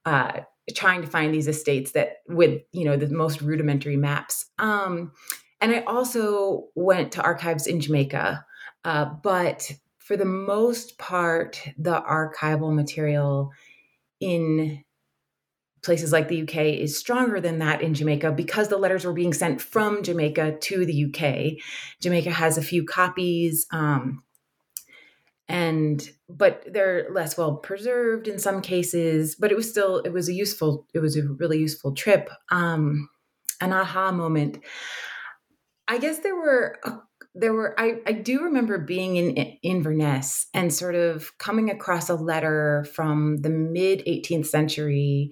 uh, 0.06 0.40
trying 0.74 1.02
to 1.02 1.08
find 1.08 1.34
these 1.34 1.48
estates 1.48 1.92
that 1.92 2.18
with 2.28 2.62
you 2.72 2.84
know 2.84 2.96
the 2.96 3.08
most 3.08 3.40
rudimentary 3.40 3.96
maps. 3.96 4.46
Um, 4.58 5.12
and 5.62 5.72
i 5.72 5.80
also 5.86 6.68
went 6.74 7.12
to 7.12 7.22
archives 7.22 7.66
in 7.66 7.80
jamaica 7.80 8.44
uh, 8.84 9.06
but 9.22 9.70
for 9.98 10.16
the 10.16 10.26
most 10.26 10.98
part 10.98 11.62
the 11.78 12.02
archival 12.02 12.74
material 12.74 13.50
in 14.20 14.84
places 15.82 16.12
like 16.12 16.28
the 16.28 16.42
uk 16.42 16.56
is 16.56 16.98
stronger 16.98 17.40
than 17.40 17.60
that 17.60 17.80
in 17.80 17.94
jamaica 17.94 18.30
because 18.32 18.68
the 18.68 18.76
letters 18.76 19.06
were 19.06 19.14
being 19.14 19.32
sent 19.32 19.60
from 19.62 20.02
jamaica 20.02 20.58
to 20.60 20.84
the 20.84 21.04
uk 21.06 21.62
jamaica 22.00 22.30
has 22.30 22.58
a 22.58 22.62
few 22.62 22.84
copies 22.84 23.66
um, 23.72 24.22
and 25.48 26.10
but 26.36 26.62
they're 26.72 27.06
less 27.12 27.36
well 27.36 27.56
preserved 27.56 28.26
in 28.26 28.38
some 28.38 28.62
cases 28.62 29.34
but 29.34 29.52
it 29.52 29.56
was 29.56 29.68
still 29.68 29.98
it 29.98 30.12
was 30.12 30.28
a 30.28 30.32
useful 30.32 30.86
it 30.94 30.98
was 31.00 31.16
a 31.16 31.22
really 31.38 31.58
useful 31.58 31.92
trip 31.92 32.30
um 32.50 33.08
an 33.62 33.72
aha 33.72 34.12
moment. 34.12 34.58
I 35.88 35.98
guess 35.98 36.18
there 36.18 36.34
were 36.34 36.78
a, 36.84 36.94
there 37.34 37.52
were 37.52 37.78
I, 37.80 38.00
I 38.06 38.12
do 38.12 38.42
remember 38.42 38.78
being 38.78 39.16
in 39.16 39.56
inverness 39.62 40.46
and 40.52 40.74
sort 40.74 40.94
of 40.94 41.36
coming 41.38 41.70
across 41.70 42.10
a 42.10 42.14
letter 42.14 42.84
from 42.92 43.38
the 43.38 43.50
mid 43.50 44.04
18th 44.06 44.46
century 44.46 45.30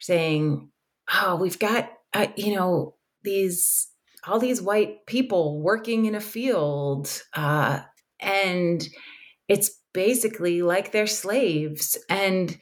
saying 0.00 0.70
oh 1.12 1.36
we've 1.36 1.58
got 1.58 1.90
uh, 2.12 2.26
you 2.36 2.54
know 2.54 2.94
these 3.22 3.88
all 4.26 4.38
these 4.38 4.62
white 4.62 5.06
people 5.06 5.60
working 5.60 6.06
in 6.06 6.14
a 6.14 6.20
field 6.20 7.22
uh, 7.34 7.80
and 8.20 8.88
it's 9.48 9.80
basically 9.94 10.60
like 10.60 10.92
they're 10.92 11.06
slaves 11.06 11.96
and 12.10 12.58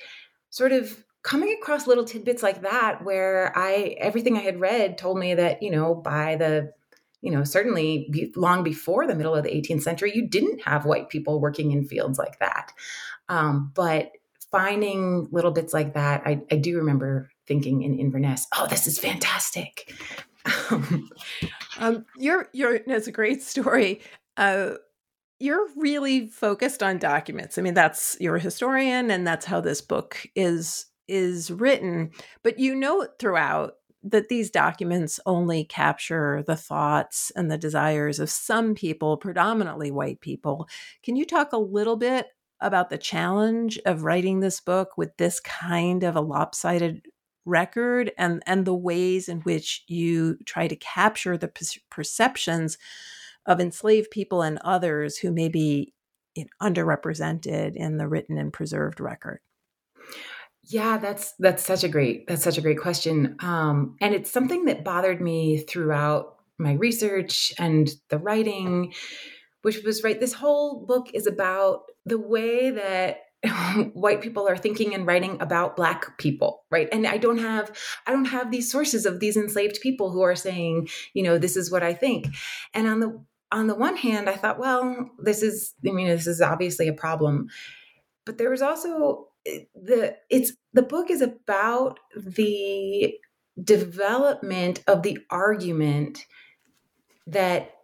sort 0.50 0.70
of 0.70 1.04
coming 1.22 1.56
across 1.60 1.86
little 1.86 2.04
tidbits 2.04 2.42
like 2.42 2.62
that 2.62 3.02
where 3.04 3.52
i 3.56 3.96
everything 3.98 4.36
i 4.36 4.40
had 4.40 4.60
read 4.60 4.98
told 4.98 5.18
me 5.18 5.34
that 5.34 5.62
you 5.62 5.70
know 5.70 5.94
by 5.94 6.36
the 6.36 6.72
you 7.22 7.30
know 7.30 7.42
certainly 7.42 8.32
long 8.36 8.62
before 8.62 9.06
the 9.06 9.14
middle 9.14 9.34
of 9.34 9.42
the 9.42 9.50
18th 9.50 9.82
century 9.82 10.12
you 10.14 10.28
didn't 10.28 10.60
have 10.62 10.84
white 10.84 11.08
people 11.08 11.40
working 11.40 11.70
in 11.72 11.86
fields 11.86 12.18
like 12.18 12.38
that. 12.40 12.72
Um, 13.28 13.72
but 13.74 14.10
finding 14.50 15.28
little 15.30 15.52
bits 15.52 15.72
like 15.72 15.94
that 15.94 16.22
I, 16.26 16.42
I 16.50 16.56
do 16.56 16.76
remember 16.76 17.30
thinking 17.46 17.82
in 17.82 17.98
inverness 17.98 18.46
oh 18.54 18.66
this 18.66 18.86
is 18.86 18.98
fantastic. 18.98 19.94
Um, 21.78 22.04
you're 22.16 22.48
you're 22.52 22.74
it's 22.74 23.06
a 23.06 23.12
great 23.12 23.42
story. 23.42 24.02
Uh, 24.36 24.72
you're 25.42 25.66
really 25.76 26.28
focused 26.28 26.82
on 26.82 26.99
documents. 26.99 27.58
I 27.58 27.62
mean, 27.62 27.75
that's 27.75 28.16
you're 28.20 28.37
a 28.37 28.40
historian 28.40 29.11
and 29.11 29.26
that's 29.26 29.46
how 29.46 29.61
this 29.61 29.80
book 29.80 30.26
is 30.37 30.87
is 31.08 31.50
written, 31.50 32.11
but 32.42 32.58
you 32.58 32.75
note 32.75 33.18
throughout 33.18 33.75
that 34.04 34.28
these 34.28 34.50
documents 34.50 35.20
only 35.26 35.64
capture 35.64 36.42
the 36.46 36.56
thoughts 36.56 37.30
and 37.37 37.50
the 37.50 37.58
desires 37.58 38.18
of 38.18 38.30
some 38.30 38.75
people, 38.75 39.16
predominantly 39.16 39.90
white 39.90 40.20
people. 40.20 40.68
Can 41.02 41.16
you 41.16 41.25
talk 41.25 41.52
a 41.52 41.58
little 41.58 41.96
bit 41.96 42.28
about 42.61 42.90
the 42.90 42.99
challenge 42.99 43.78
of 43.84 44.04
writing 44.04 44.40
this 44.40 44.61
book 44.61 44.96
with 44.96 45.16
this 45.16 45.40
kind 45.40 46.04
of 46.04 46.16
a 46.16 46.20
lopsided 46.20 47.06
record 47.44 48.12
and 48.16 48.40
and 48.46 48.64
the 48.64 48.75
ways 48.75 49.28
in 49.28 49.40
which 49.40 49.82
you 49.88 50.37
try 50.46 50.68
to 50.68 50.76
capture 50.76 51.37
the 51.37 51.50
perceptions 51.90 52.78
of 53.46 53.61
enslaved 53.61 54.11
people 54.11 54.42
and 54.42 54.58
others 54.64 55.18
who 55.18 55.32
may 55.32 55.49
be 55.49 55.92
underrepresented 56.61 57.76
in 57.76 57.99
the 57.99 58.08
written 58.08 58.38
and 58.38 58.52
preserved 58.52 59.00
record? 59.00 59.40
Yeah, 60.64 60.99
that's 60.99 61.34
that's 61.38 61.64
such 61.64 61.82
a 61.82 61.88
great 61.88 62.26
that's 62.28 62.44
such 62.44 62.56
a 62.56 62.62
great 62.62 62.78
question, 62.78 63.37
um, 63.40 63.96
and 64.00 64.14
it's 64.14 64.30
something 64.30 64.66
that 64.66 64.84
bothered 64.84 65.20
me 65.20 65.58
throughout 65.58 66.37
my 66.56 66.75
research 66.75 67.52
and 67.58 67.90
the 68.11 68.18
writing, 68.18 68.94
which 69.62 69.82
was 69.82 70.04
right. 70.04 70.20
This 70.20 70.32
whole 70.32 70.87
book 70.87 71.08
is 71.14 71.26
about 71.26 71.82
the 72.06 72.18
way 72.18 72.70
that 72.70 73.22
white 73.94 74.22
people 74.22 74.49
are 74.49 74.56
thinking 74.56 74.94
and 74.94 75.04
writing 75.04 75.37
about 75.40 75.75
black 75.75 76.16
people 76.16 76.62
right 76.70 76.88
and 76.92 77.08
i 77.08 77.16
don't 77.16 77.38
have 77.38 77.76
i 78.06 78.12
don't 78.12 78.26
have 78.26 78.52
these 78.52 78.70
sources 78.70 79.04
of 79.04 79.18
these 79.18 79.37
enslaved 79.37 79.80
people 79.80 80.12
who 80.12 80.22
are 80.22 80.37
saying 80.37 80.88
you 81.12 81.25
know 81.25 81.38
this 81.38 81.56
is 81.56 81.68
what 81.68 81.82
i 81.82 81.92
think 81.92 82.28
and 82.72 82.87
on 82.87 83.00
the 83.00 83.20
on 83.52 83.66
the 83.66 83.75
one 83.75 83.97
hand, 83.97 84.28
I 84.28 84.35
thought, 84.35 84.59
well, 84.59 85.11
this 85.18 85.42
is, 85.42 85.75
I 85.87 85.92
mean, 85.92 86.09
this 86.09 86.26
is 86.26 86.40
obviously 86.40 86.88
a 86.88 86.92
problem. 86.92 87.49
But 88.25 88.38
there 88.38 88.50
was 88.50 88.62
also 88.62 89.28
eh, 89.47 89.61
the, 89.75 90.16
it's, 90.30 90.52
the 90.73 90.82
book 90.82 91.11
is 91.11 91.21
about 91.21 92.00
the 92.16 93.14
development 93.62 94.82
of 94.87 95.02
the 95.02 95.18
argument 95.30 96.25
that 97.26 97.75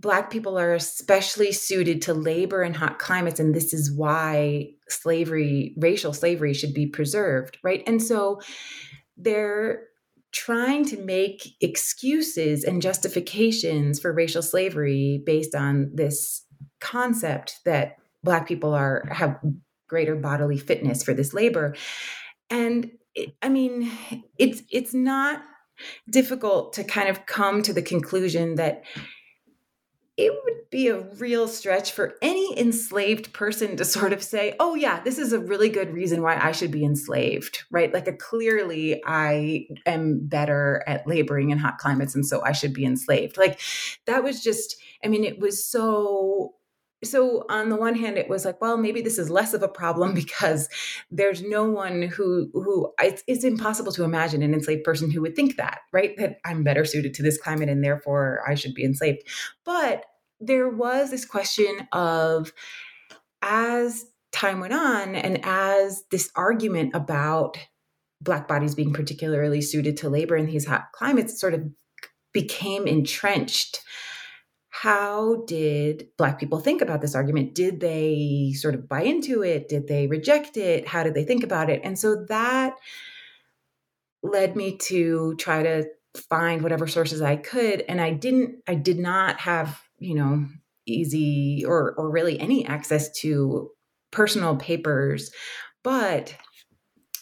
Black 0.00 0.30
people 0.30 0.56
are 0.56 0.74
especially 0.74 1.50
suited 1.50 2.02
to 2.02 2.14
labor 2.14 2.62
in 2.62 2.72
hot 2.72 3.00
climates, 3.00 3.40
and 3.40 3.52
this 3.52 3.74
is 3.74 3.92
why 3.92 4.70
slavery, 4.88 5.74
racial 5.76 6.12
slavery, 6.12 6.54
should 6.54 6.72
be 6.72 6.86
preserved, 6.86 7.58
right? 7.64 7.82
And 7.84 8.00
so 8.00 8.40
they're 9.16 9.88
trying 10.32 10.84
to 10.84 10.98
make 10.98 11.56
excuses 11.60 12.64
and 12.64 12.82
justifications 12.82 13.98
for 13.98 14.12
racial 14.12 14.42
slavery 14.42 15.22
based 15.24 15.54
on 15.54 15.90
this 15.94 16.44
concept 16.80 17.60
that 17.64 17.96
black 18.22 18.46
people 18.46 18.74
are 18.74 19.08
have 19.10 19.38
greater 19.88 20.14
bodily 20.14 20.58
fitness 20.58 21.02
for 21.02 21.14
this 21.14 21.32
labor. 21.32 21.74
And 22.50 22.90
it, 23.14 23.34
i 23.42 23.48
mean 23.48 23.90
it's 24.38 24.62
it's 24.70 24.94
not 24.94 25.42
difficult 26.10 26.72
to 26.74 26.84
kind 26.84 27.08
of 27.08 27.26
come 27.26 27.62
to 27.62 27.72
the 27.72 27.82
conclusion 27.82 28.56
that 28.56 28.82
it 30.18 30.32
would 30.44 30.68
be 30.68 30.88
a 30.88 30.98
real 30.98 31.46
stretch 31.46 31.92
for 31.92 32.16
any 32.20 32.58
enslaved 32.58 33.32
person 33.32 33.76
to 33.76 33.84
sort 33.84 34.12
of 34.12 34.20
say, 34.20 34.56
oh, 34.58 34.74
yeah, 34.74 35.00
this 35.00 35.16
is 35.16 35.32
a 35.32 35.38
really 35.38 35.68
good 35.68 35.94
reason 35.94 36.22
why 36.22 36.36
I 36.36 36.50
should 36.50 36.72
be 36.72 36.84
enslaved, 36.84 37.62
right? 37.70 37.94
Like, 37.94 38.08
a, 38.08 38.12
clearly, 38.12 39.00
I 39.06 39.68
am 39.86 40.26
better 40.26 40.82
at 40.88 41.06
laboring 41.06 41.50
in 41.50 41.58
hot 41.58 41.78
climates, 41.78 42.16
and 42.16 42.26
so 42.26 42.42
I 42.42 42.50
should 42.50 42.74
be 42.74 42.84
enslaved. 42.84 43.38
Like, 43.38 43.60
that 44.06 44.24
was 44.24 44.42
just, 44.42 44.76
I 45.04 45.08
mean, 45.08 45.22
it 45.24 45.38
was 45.38 45.64
so. 45.64 46.54
So 47.04 47.44
on 47.48 47.68
the 47.68 47.76
one 47.76 47.94
hand, 47.94 48.18
it 48.18 48.28
was 48.28 48.44
like, 48.44 48.60
well, 48.60 48.76
maybe 48.76 49.00
this 49.00 49.18
is 49.18 49.30
less 49.30 49.54
of 49.54 49.62
a 49.62 49.68
problem 49.68 50.14
because 50.22 50.68
there's 51.10 51.42
no 51.42 51.64
one 51.64 52.02
who 52.02 52.50
who 52.52 52.92
it's, 53.00 53.22
it's 53.26 53.44
impossible 53.44 53.92
to 53.92 54.04
imagine 54.04 54.42
an 54.42 54.54
enslaved 54.54 54.84
person 54.84 55.10
who 55.10 55.22
would 55.22 55.36
think 55.36 55.56
that, 55.56 55.80
right? 55.92 56.16
That 56.16 56.38
I'm 56.44 56.64
better 56.64 56.84
suited 56.84 57.14
to 57.14 57.22
this 57.22 57.38
climate 57.38 57.68
and 57.68 57.84
therefore 57.84 58.40
I 58.46 58.54
should 58.54 58.74
be 58.74 58.84
enslaved. 58.84 59.22
But 59.64 60.04
there 60.40 60.68
was 60.68 61.10
this 61.10 61.24
question 61.24 61.88
of 61.92 62.52
as 63.42 64.04
time 64.32 64.60
went 64.60 64.74
on 64.74 65.14
and 65.14 65.40
as 65.44 66.04
this 66.10 66.30
argument 66.36 66.94
about 66.94 67.58
black 68.20 68.48
bodies 68.48 68.74
being 68.74 68.92
particularly 68.92 69.60
suited 69.60 69.96
to 69.96 70.08
labor 70.08 70.36
in 70.36 70.46
these 70.46 70.66
hot 70.66 70.86
climates 70.92 71.40
sort 71.40 71.54
of 71.54 71.62
became 72.32 72.86
entrenched 72.86 73.80
how 74.82 75.42
did 75.46 76.08
black 76.16 76.38
people 76.38 76.60
think 76.60 76.82
about 76.82 77.00
this 77.00 77.14
argument? 77.14 77.54
Did 77.54 77.80
they 77.80 78.52
sort 78.54 78.74
of 78.74 78.88
buy 78.88 79.02
into 79.02 79.42
it? 79.42 79.68
Did 79.68 79.88
they 79.88 80.06
reject 80.06 80.56
it? 80.56 80.86
How 80.86 81.02
did 81.02 81.14
they 81.14 81.24
think 81.24 81.42
about 81.42 81.68
it? 81.68 81.80
And 81.82 81.98
so 81.98 82.24
that 82.28 82.74
led 84.22 84.54
me 84.54 84.76
to 84.76 85.34
try 85.36 85.62
to 85.62 85.86
find 86.28 86.62
whatever 86.62 86.88
sources 86.88 87.22
i 87.22 87.36
could 87.36 87.84
and 87.88 88.00
i 88.00 88.10
didn't 88.10 88.56
i 88.66 88.74
did 88.74 88.98
not 88.98 89.38
have 89.38 89.80
you 90.00 90.14
know 90.14 90.44
easy 90.86 91.64
or 91.64 91.94
or 91.96 92.10
really 92.10 92.40
any 92.40 92.66
access 92.66 93.10
to 93.20 93.70
personal 94.10 94.56
papers. 94.56 95.30
But 95.84 96.34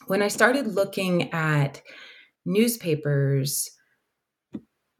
when 0.06 0.22
i 0.22 0.28
started 0.28 0.66
looking 0.68 1.32
at 1.32 1.82
newspapers 2.44 3.70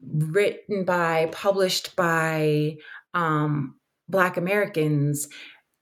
written 0.01 0.85
by 0.85 1.29
published 1.31 1.95
by 1.95 2.75
um, 3.13 3.75
black 4.07 4.37
americans 4.37 5.27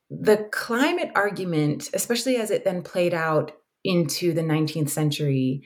the 0.10 0.48
climate 0.51 1.12
argument 1.15 1.89
especially 1.93 2.38
as 2.38 2.51
it 2.51 2.63
then 2.63 2.81
played 2.81 3.13
out 3.13 3.51
into 3.84 4.34
the 4.34 4.41
19th 4.41 4.89
century 4.89 5.62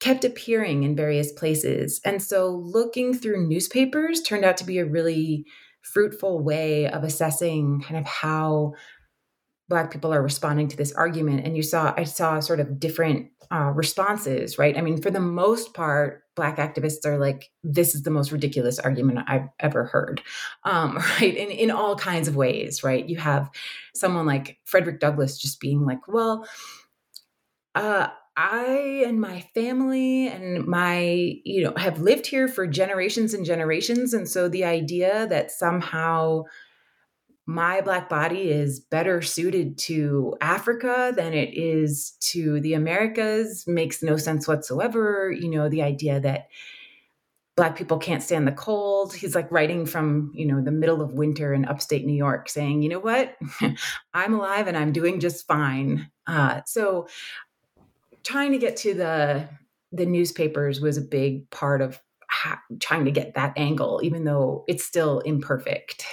kept 0.00 0.24
appearing 0.24 0.82
in 0.82 0.96
various 0.96 1.30
places. 1.30 2.00
And 2.04 2.22
so 2.22 2.48
looking 2.48 3.14
through 3.14 3.46
newspapers 3.46 4.22
turned 4.22 4.44
out 4.44 4.56
to 4.56 4.64
be 4.64 4.78
a 4.78 4.86
really 4.86 5.44
fruitful 5.82 6.42
way 6.42 6.88
of 6.88 7.04
assessing 7.04 7.82
kind 7.86 7.98
of 7.98 8.06
how 8.06 8.72
black 9.70 9.90
people 9.90 10.12
are 10.12 10.22
responding 10.22 10.68
to 10.68 10.76
this 10.76 10.92
argument 10.92 11.46
and 11.46 11.56
you 11.56 11.62
saw 11.62 11.94
i 11.96 12.04
saw 12.04 12.40
sort 12.40 12.60
of 12.60 12.78
different 12.78 13.30
uh, 13.52 13.72
responses 13.74 14.58
right? 14.58 14.76
I 14.78 14.80
mean 14.80 15.02
for 15.02 15.10
the 15.10 15.18
most 15.18 15.74
part 15.74 16.22
black 16.36 16.58
activists 16.58 17.04
are 17.04 17.18
like 17.18 17.50
this 17.64 17.96
is 17.96 18.02
the 18.02 18.10
most 18.10 18.30
ridiculous 18.30 18.78
argument 18.78 19.20
i've 19.26 19.48
ever 19.58 19.84
heard. 19.84 20.22
Um, 20.64 20.96
right? 21.20 21.36
In, 21.36 21.50
in 21.50 21.70
all 21.70 21.96
kinds 21.96 22.28
of 22.28 22.36
ways 22.36 22.84
right? 22.84 23.08
You 23.08 23.16
have 23.16 23.50
someone 23.94 24.26
like 24.26 24.58
frederick 24.64 25.00
douglass 25.00 25.38
just 25.38 25.58
being 25.60 25.84
like 25.84 26.06
well 26.06 26.46
uh, 27.74 28.08
I 28.36 29.04
and 29.06 29.20
my 29.20 29.42
family 29.54 30.28
and 30.28 30.66
my, 30.66 31.38
you 31.44 31.62
know, 31.62 31.74
have 31.76 32.00
lived 32.00 32.26
here 32.26 32.48
for 32.48 32.66
generations 32.66 33.34
and 33.34 33.44
generations. 33.44 34.14
And 34.14 34.28
so 34.28 34.48
the 34.48 34.64
idea 34.64 35.26
that 35.26 35.50
somehow 35.50 36.44
my 37.46 37.80
Black 37.80 38.08
body 38.08 38.50
is 38.50 38.80
better 38.80 39.22
suited 39.22 39.76
to 39.78 40.36
Africa 40.40 41.12
than 41.16 41.34
it 41.34 41.52
is 41.54 42.12
to 42.20 42.60
the 42.60 42.74
Americas 42.74 43.64
makes 43.66 44.02
no 44.02 44.16
sense 44.16 44.46
whatsoever. 44.46 45.32
You 45.32 45.50
know, 45.50 45.68
the 45.68 45.82
idea 45.82 46.20
that 46.20 46.48
Black 47.56 47.76
people 47.76 47.98
can't 47.98 48.22
stand 48.22 48.46
the 48.46 48.52
cold. 48.52 49.12
He's 49.12 49.34
like 49.34 49.50
writing 49.50 49.84
from, 49.84 50.30
you 50.34 50.46
know, 50.46 50.62
the 50.62 50.70
middle 50.70 51.02
of 51.02 51.14
winter 51.14 51.52
in 51.52 51.64
upstate 51.64 52.06
New 52.06 52.14
York 52.14 52.48
saying, 52.48 52.82
you 52.82 52.88
know 52.88 53.00
what? 53.00 53.36
I'm 54.14 54.34
alive 54.34 54.66
and 54.66 54.76
I'm 54.76 54.92
doing 54.92 55.20
just 55.20 55.46
fine. 55.46 56.10
Uh, 56.26 56.60
so 56.64 57.08
trying 58.22 58.52
to 58.52 58.58
get 58.58 58.76
to 58.78 58.94
the 58.94 59.48
the 59.92 60.06
newspapers 60.06 60.80
was 60.80 60.96
a 60.96 61.02
big 61.02 61.50
part 61.50 61.82
of 61.82 62.00
trying 62.78 63.04
to 63.04 63.10
get 63.10 63.34
that 63.34 63.52
angle, 63.56 64.00
even 64.02 64.24
though 64.24 64.64
it's 64.68 64.84
still 64.84 65.18
imperfect. 65.20 66.04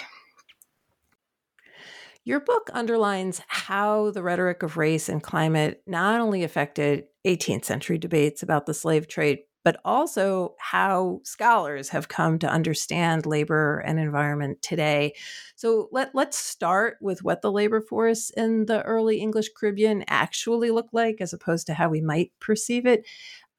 Your 2.28 2.42
book 2.42 2.70
underlines 2.74 3.40
how 3.48 4.12
the 4.12 4.22
rhetoric 4.22 4.62
of 4.62 4.76
race 4.76 5.08
and 5.08 5.24
climate 5.24 5.82
not 5.88 6.20
only 6.20 6.44
affected 6.44 7.06
18th 7.26 7.64
century 7.64 7.98
debates 7.98 8.44
about 8.44 8.66
the 8.66 8.74
slave 8.74 9.08
trade, 9.08 9.40
but 9.64 9.80
also 9.86 10.54
how 10.60 11.22
scholars 11.24 11.88
have 11.88 12.10
come 12.10 12.38
to 12.40 12.50
understand 12.50 13.26
labor 13.26 13.80
and 13.80 13.98
environment 13.98 14.62
today. 14.62 15.14
So 15.56 15.88
let, 15.94 16.14
let's 16.14 16.38
start 16.38 16.98
with 17.00 17.24
what 17.24 17.42
the 17.42 17.50
labor 17.50 17.80
force 17.80 18.30
in 18.32 18.66
the 18.66 18.82
early 18.82 19.22
English 19.22 19.52
Caribbean 19.58 20.04
actually 20.10 20.70
looked 20.70 20.94
like, 20.94 21.22
as 21.22 21.32
opposed 21.32 21.66
to 21.68 21.76
how 21.76 21.88
we 21.88 22.02
might 22.02 22.34
perceive 22.42 22.86
it. 22.86 23.06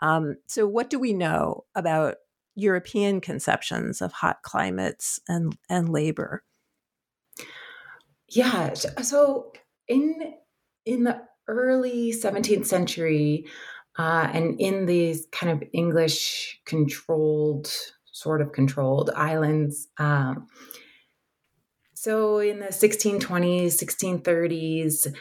Um, 0.02 0.36
so, 0.46 0.68
what 0.68 0.90
do 0.90 0.98
we 0.98 1.14
know 1.14 1.64
about 1.74 2.16
European 2.54 3.22
conceptions 3.22 4.02
of 4.02 4.12
hot 4.12 4.42
climates 4.42 5.20
and, 5.26 5.56
and 5.70 5.88
labor? 5.88 6.42
Yeah, 8.28 8.74
so 8.74 9.52
in 9.86 10.34
in 10.84 11.04
the 11.04 11.22
early 11.48 12.12
17th 12.12 12.66
century, 12.66 13.46
uh, 13.98 14.28
and 14.32 14.60
in 14.60 14.86
these 14.86 15.26
kind 15.32 15.50
of 15.50 15.68
English 15.72 16.60
controlled, 16.66 17.72
sort 18.04 18.40
of 18.40 18.52
controlled 18.52 19.10
islands. 19.16 19.88
Um, 19.98 20.46
so 21.94 22.38
in 22.38 22.60
the 22.60 22.66
1620s, 22.66 23.82
1630s, 23.82 25.14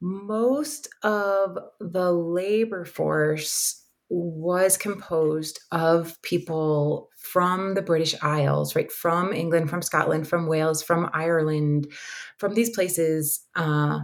most 0.00 0.88
of 1.02 1.58
the 1.80 2.12
labor 2.12 2.84
force 2.84 3.81
was 4.12 4.76
composed 4.76 5.58
of 5.72 6.20
people 6.20 7.08
from 7.16 7.72
the 7.72 7.80
British 7.80 8.14
Isles, 8.22 8.76
right? 8.76 8.92
From 8.92 9.32
England, 9.32 9.70
from 9.70 9.80
Scotland, 9.80 10.28
from 10.28 10.46
Wales, 10.46 10.82
from 10.82 11.08
Ireland, 11.14 11.90
from 12.38 12.52
these 12.52 12.68
places, 12.70 13.40
uh, 13.56 14.00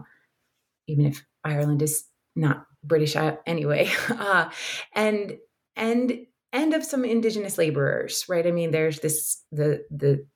even 0.87 1.05
if 1.05 1.23
Ireland 1.45 1.83
is 1.83 2.05
not 2.35 2.65
British 2.83 3.17
uh, 3.17 3.37
anyway, 3.45 3.91
uh, 4.09 4.49
and 4.95 5.37
and 5.77 6.27
and 6.55 6.73
of 6.73 6.85
some 6.85 7.05
indigenous 7.05 7.59
laborers, 7.59 8.25
right? 8.31 8.47
I 8.47 8.51
mean, 8.51 8.71
there's 8.71 9.01
this 9.01 9.43
the 9.53 9.85
the 9.91 10.27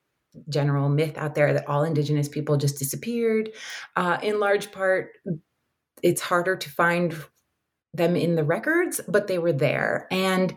general 0.51 0.91
myth 0.91 1.17
out 1.17 1.35
there 1.35 1.55
that 1.55 1.67
all 1.67 1.85
indigenous 1.85 2.29
people 2.29 2.59
just 2.59 2.79
disappeared. 2.79 3.51
Uh, 3.97 4.19
in 4.23 4.39
large 4.39 4.71
part, 4.71 5.13
it's 6.03 6.21
harder 6.21 6.57
to 6.57 6.69
find 6.69 7.17
them 7.95 8.17
in 8.17 8.35
the 8.35 8.45
records, 8.45 9.01
but 9.09 9.27
they 9.27 9.39
were 9.39 9.53
there, 9.53 10.07
and 10.11 10.55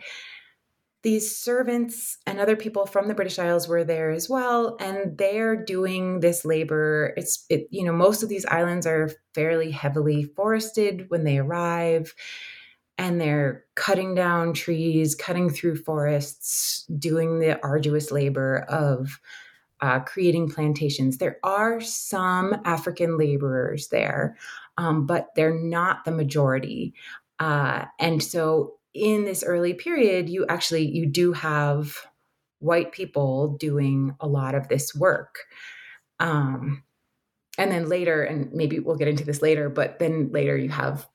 these 1.06 1.38
servants 1.38 2.17
and 2.26 2.39
other 2.39 2.56
people 2.56 2.88
from 2.88 3.08
the 3.08 3.13
British 3.13 3.38
Isles 3.38 3.67
were 3.67 3.84
there 3.84 4.10
as 4.10 4.28
well, 4.28 4.76
and 4.80 5.15
they're 5.19 5.56
doing 5.56 6.19
this 6.19 6.43
labor. 6.43 7.13
It's 7.15 7.45
it, 7.48 7.67
you 7.69 7.86
know 7.86 7.93
most 7.93 8.24
of 8.24 8.30
these 8.30 8.45
islands 8.48 8.88
are 8.88 9.12
fairly 9.36 9.69
heavily 9.69 10.24
forested 10.24 11.06
when 11.10 11.24
they 11.24 11.38
arrive, 11.38 12.15
and 12.98 13.21
they're 13.21 13.65
cutting 13.76 14.15
down 14.15 14.54
trees, 14.54 15.13
cutting 15.13 15.50
through 15.52 15.76
forests, 15.76 16.86
doing 16.98 17.38
the 17.38 17.62
arduous 17.62 18.12
labor 18.12 18.65
of 18.67 19.19
uh, 19.82 20.00
creating 20.00 20.50
plantations. 20.50 21.19
There 21.19 21.38
are 21.43 21.82
some 21.82 22.60
African 22.65 23.17
laborers 23.17 23.89
there, 23.89 24.38
um, 24.78 25.06
but 25.06 25.28
they're 25.36 25.60
not 25.60 26.06
the 26.06 26.12
majority. 26.12 26.95
Uh, 27.39 27.86
and 28.00 28.21
so 28.24 28.76
in 28.93 29.26
this 29.26 29.43
early 29.43 29.74
period 29.74 30.30
you 30.30 30.45
actually 30.48 30.86
you 30.86 31.06
do 31.06 31.34
have 31.34 32.08
white 32.60 32.91
people 32.91 33.58
doing 33.60 34.15
a 34.19 34.28
lot 34.28 34.56
of 34.56 34.67
this 34.67 34.95
work. 34.95 35.39
Um, 36.19 36.84
and 37.58 37.71
then 37.71 37.88
later, 37.88 38.24
and 38.24 38.52
maybe 38.54 38.80
we'll 38.80 38.98
get 38.98 39.08
into 39.08 39.24
this 39.24 39.41
later, 39.41 39.69
but 39.69 40.00
then 40.00 40.30
later 40.32 40.58
you 40.58 40.69
have 40.69 41.08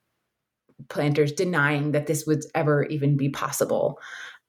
planters 0.88 1.32
denying 1.32 1.92
that 1.92 2.06
this 2.06 2.26
would 2.26 2.44
ever 2.54 2.84
even 2.84 3.16
be 3.16 3.28
possible. 3.28 3.98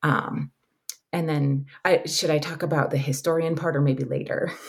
Um, 0.04 0.52
and 1.12 1.28
then 1.28 1.66
I, 1.84 2.04
should 2.06 2.30
I 2.30 2.38
talk 2.38 2.64
about 2.64 2.92
the 2.92 2.98
historian 2.98 3.56
part 3.56 3.76
or 3.76 3.82
maybe 3.82 4.04
later? 4.04 4.52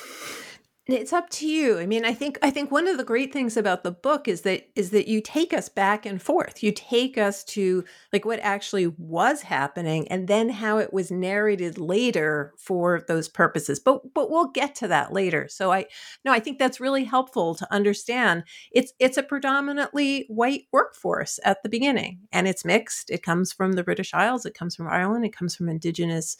It's 0.88 1.12
up 1.12 1.30
to 1.30 1.46
you. 1.46 1.78
I 1.78 1.86
mean, 1.86 2.04
I 2.04 2.12
think 2.12 2.40
I 2.42 2.50
think 2.50 2.72
one 2.72 2.88
of 2.88 2.96
the 2.96 3.04
great 3.04 3.32
things 3.32 3.56
about 3.56 3.84
the 3.84 3.92
book 3.92 4.26
is 4.26 4.40
that 4.40 4.68
is 4.74 4.90
that 4.90 5.06
you 5.06 5.20
take 5.20 5.52
us 5.52 5.68
back 5.68 6.04
and 6.04 6.20
forth. 6.20 6.60
You 6.60 6.72
take 6.72 7.16
us 7.16 7.44
to 7.44 7.84
like 8.12 8.24
what 8.24 8.40
actually 8.40 8.88
was 8.88 9.42
happening 9.42 10.08
and 10.08 10.26
then 10.26 10.48
how 10.48 10.78
it 10.78 10.92
was 10.92 11.12
narrated 11.12 11.78
later 11.78 12.52
for 12.58 13.04
those 13.06 13.28
purposes. 13.28 13.78
But 13.78 14.12
but 14.12 14.28
we'll 14.28 14.48
get 14.48 14.74
to 14.76 14.88
that 14.88 15.12
later. 15.12 15.46
So 15.48 15.70
I 15.70 15.86
no, 16.24 16.32
I 16.32 16.40
think 16.40 16.58
that's 16.58 16.80
really 16.80 17.04
helpful 17.04 17.54
to 17.54 17.72
understand. 17.72 18.42
It's 18.72 18.92
it's 18.98 19.16
a 19.16 19.22
predominantly 19.22 20.26
white 20.28 20.64
workforce 20.72 21.38
at 21.44 21.62
the 21.62 21.68
beginning 21.68 22.22
and 22.32 22.48
it's 22.48 22.64
mixed. 22.64 23.08
It 23.08 23.22
comes 23.22 23.52
from 23.52 23.74
the 23.74 23.84
British 23.84 24.12
Isles, 24.14 24.44
it 24.46 24.54
comes 24.54 24.74
from 24.74 24.88
Ireland, 24.88 25.24
it 25.24 25.36
comes 25.36 25.54
from 25.54 25.68
indigenous 25.68 26.36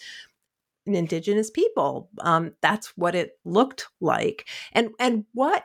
indigenous 0.87 1.51
people. 1.51 2.09
Um, 2.21 2.53
that's 2.61 2.89
what 2.97 3.15
it 3.15 3.39
looked 3.45 3.87
like. 4.01 4.47
And 4.73 4.91
and 4.99 5.25
what 5.33 5.65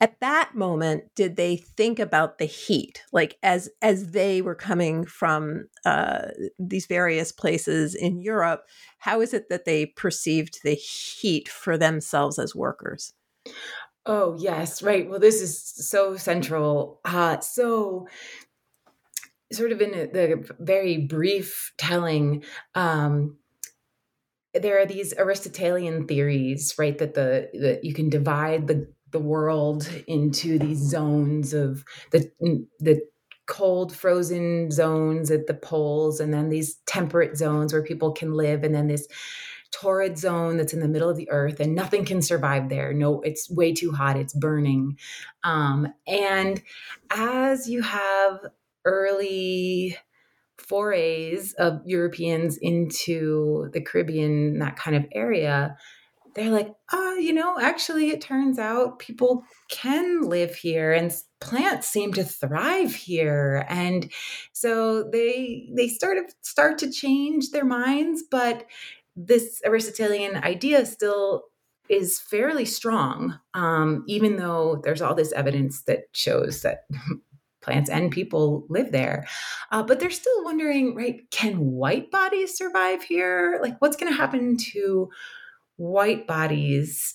at 0.00 0.20
that 0.20 0.54
moment 0.54 1.04
did 1.16 1.36
they 1.36 1.56
think 1.56 1.98
about 1.98 2.38
the 2.38 2.44
heat 2.44 3.02
like 3.12 3.36
as 3.42 3.68
as 3.82 4.12
they 4.12 4.40
were 4.40 4.54
coming 4.54 5.04
from 5.04 5.68
uh, 5.84 6.28
these 6.58 6.86
various 6.86 7.32
places 7.32 7.94
in 7.94 8.20
europe 8.20 8.64
how 8.98 9.20
is 9.20 9.34
it 9.34 9.48
that 9.48 9.64
they 9.64 9.86
perceived 9.86 10.60
the 10.62 10.74
heat 10.74 11.48
for 11.48 11.76
themselves 11.76 12.38
as 12.38 12.54
workers 12.54 13.12
oh 14.06 14.36
yes 14.38 14.82
right 14.82 15.08
well 15.08 15.20
this 15.20 15.42
is 15.42 15.60
so 15.60 16.16
central 16.16 17.00
uh, 17.04 17.38
so 17.40 18.06
sort 19.52 19.72
of 19.72 19.80
in 19.80 19.90
the 19.90 20.54
very 20.60 20.98
brief 20.98 21.72
telling 21.78 22.44
um, 22.74 23.36
there 24.58 24.80
are 24.80 24.86
these 24.86 25.14
Aristotelian 25.16 26.06
theories, 26.06 26.74
right? 26.78 26.96
That 26.98 27.14
the 27.14 27.50
that 27.54 27.84
you 27.84 27.94
can 27.94 28.08
divide 28.08 28.66
the 28.66 28.88
the 29.10 29.18
world 29.18 29.88
into 30.06 30.58
these 30.58 30.78
zones 30.78 31.54
of 31.54 31.84
the 32.10 32.30
the 32.80 33.00
cold 33.46 33.96
frozen 33.96 34.70
zones 34.70 35.30
at 35.30 35.46
the 35.46 35.54
poles 35.54 36.20
and 36.20 36.32
then 36.34 36.50
these 36.50 36.76
temperate 36.86 37.36
zones 37.36 37.72
where 37.72 37.82
people 37.82 38.12
can 38.12 38.34
live 38.34 38.62
and 38.62 38.74
then 38.74 38.88
this 38.88 39.08
torrid 39.70 40.18
zone 40.18 40.58
that's 40.58 40.74
in 40.74 40.80
the 40.80 40.88
middle 40.88 41.08
of 41.08 41.16
the 41.16 41.30
earth 41.30 41.58
and 41.58 41.74
nothing 41.74 42.04
can 42.04 42.20
survive 42.20 42.68
there 42.68 42.92
no 42.92 43.22
it's 43.22 43.50
way 43.50 43.72
too 43.72 43.90
hot 43.90 44.18
it's 44.18 44.34
burning 44.34 44.98
um, 45.44 45.92
and 46.06 46.62
as 47.10 47.68
you 47.68 47.80
have 47.80 48.38
early 48.84 49.96
forays 50.68 51.54
of 51.54 51.80
Europeans 51.84 52.58
into 52.60 53.70
the 53.72 53.80
Caribbean, 53.80 54.58
that 54.58 54.76
kind 54.76 54.96
of 54.96 55.06
area, 55.12 55.76
they're 56.34 56.50
like, 56.50 56.72
oh, 56.92 57.14
you 57.14 57.32
know, 57.32 57.58
actually, 57.58 58.10
it 58.10 58.20
turns 58.20 58.58
out 58.58 58.98
people 58.98 59.44
can 59.70 60.22
live 60.22 60.54
here 60.54 60.92
and 60.92 61.12
plants 61.40 61.88
seem 61.88 62.12
to 62.12 62.24
thrive 62.24 62.94
here. 62.94 63.66
And 63.68 64.10
so 64.52 65.02
they 65.10 65.68
they 65.74 65.88
sort 65.88 66.18
of 66.18 66.24
start 66.42 66.78
to 66.78 66.92
change 66.92 67.50
their 67.50 67.64
minds, 67.64 68.22
but 68.30 68.66
this 69.16 69.60
Aristotelian 69.64 70.36
idea 70.36 70.86
still 70.86 71.44
is 71.88 72.20
fairly 72.20 72.64
strong, 72.64 73.38
um, 73.54 74.04
even 74.06 74.36
though 74.36 74.80
there's 74.84 75.02
all 75.02 75.14
this 75.14 75.32
evidence 75.32 75.82
that 75.82 76.04
shows 76.12 76.62
that 76.62 76.84
plants 77.60 77.90
and 77.90 78.10
people 78.10 78.66
live 78.68 78.92
there. 78.92 79.26
Uh, 79.70 79.82
but 79.82 80.00
they're 80.00 80.10
still 80.10 80.44
wondering, 80.44 80.94
right? 80.94 81.30
Can 81.30 81.58
white 81.58 82.10
bodies 82.10 82.56
survive 82.56 83.02
here? 83.02 83.58
Like, 83.62 83.80
what's 83.80 83.96
going 83.96 84.12
to 84.12 84.16
happen 84.16 84.56
to 84.72 85.08
white 85.76 86.26
bodies 86.26 87.14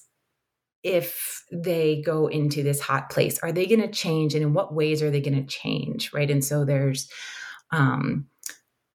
if 0.83 1.43
they 1.51 2.01
go 2.01 2.27
into 2.27 2.61
this 2.63 2.81
hot 2.81 3.09
place? 3.09 3.39
Are 3.39 3.51
they 3.51 3.65
going 3.65 3.81
to 3.81 3.91
change? 3.91 4.35
And 4.35 4.43
in 4.43 4.53
what 4.53 4.73
ways 4.73 5.01
are 5.01 5.11
they 5.11 5.21
going 5.21 5.41
to 5.41 5.47
change? 5.47 6.11
Right. 6.13 6.29
And 6.29 6.43
so 6.43 6.65
there's, 6.65 7.09
um, 7.71 8.27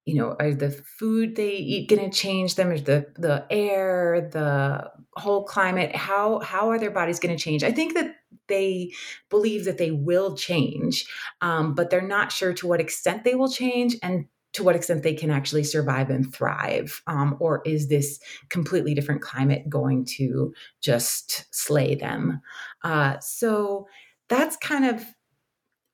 you 0.04 0.14
know, 0.14 0.36
are 0.40 0.54
the 0.54 0.70
food 0.70 1.36
they 1.36 1.56
eat 1.56 1.90
going 1.90 2.10
to 2.10 2.16
change 2.16 2.54
them? 2.54 2.72
Is 2.72 2.84
the 2.84 3.06
the 3.16 3.44
air, 3.50 4.30
the 4.32 4.90
whole 5.20 5.44
climate? 5.44 5.94
How 5.94 6.38
how 6.40 6.70
are 6.70 6.78
their 6.78 6.90
bodies 6.90 7.18
going 7.18 7.36
to 7.36 7.42
change? 7.42 7.62
I 7.62 7.72
think 7.72 7.92
that 7.92 8.14
they 8.48 8.92
believe 9.30 9.64
that 9.64 9.78
they 9.78 9.90
will 9.90 10.36
change, 10.36 11.06
um, 11.40 11.74
but 11.74 11.90
they're 11.90 12.00
not 12.00 12.32
sure 12.32 12.52
to 12.54 12.66
what 12.66 12.80
extent 12.80 13.24
they 13.24 13.34
will 13.34 13.50
change 13.50 13.96
and 14.02 14.26
to 14.54 14.64
what 14.64 14.76
extent 14.76 15.02
they 15.02 15.14
can 15.14 15.30
actually 15.30 15.64
survive 15.64 16.08
and 16.08 16.32
thrive. 16.32 17.02
Um, 17.06 17.36
or 17.38 17.60
is 17.66 17.88
this 17.88 18.18
completely 18.48 18.94
different 18.94 19.20
climate 19.20 19.68
going 19.68 20.06
to 20.16 20.54
just 20.80 21.44
slay 21.54 21.94
them? 21.94 22.40
Uh, 22.82 23.18
so 23.20 23.86
that's 24.28 24.56
kind 24.56 24.84
of 24.84 25.04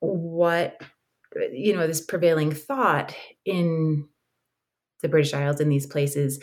what 0.01 0.81
you 1.53 1.75
know 1.75 1.87
this 1.87 2.01
prevailing 2.01 2.53
thought 2.53 3.15
in 3.45 4.07
the 5.03 5.09
british 5.09 5.35
isles 5.35 5.61
in 5.61 5.69
these 5.69 5.87
places 5.87 6.39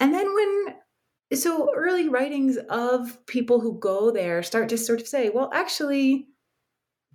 and 0.00 0.12
then 0.12 0.34
when 0.34 0.63
so 1.34 1.70
early 1.74 2.08
writings 2.08 2.56
of 2.68 3.24
people 3.26 3.60
who 3.60 3.78
go 3.78 4.10
there 4.10 4.42
start 4.42 4.68
to 4.70 4.78
sort 4.78 5.00
of 5.00 5.08
say, 5.08 5.30
well, 5.30 5.50
actually, 5.52 6.28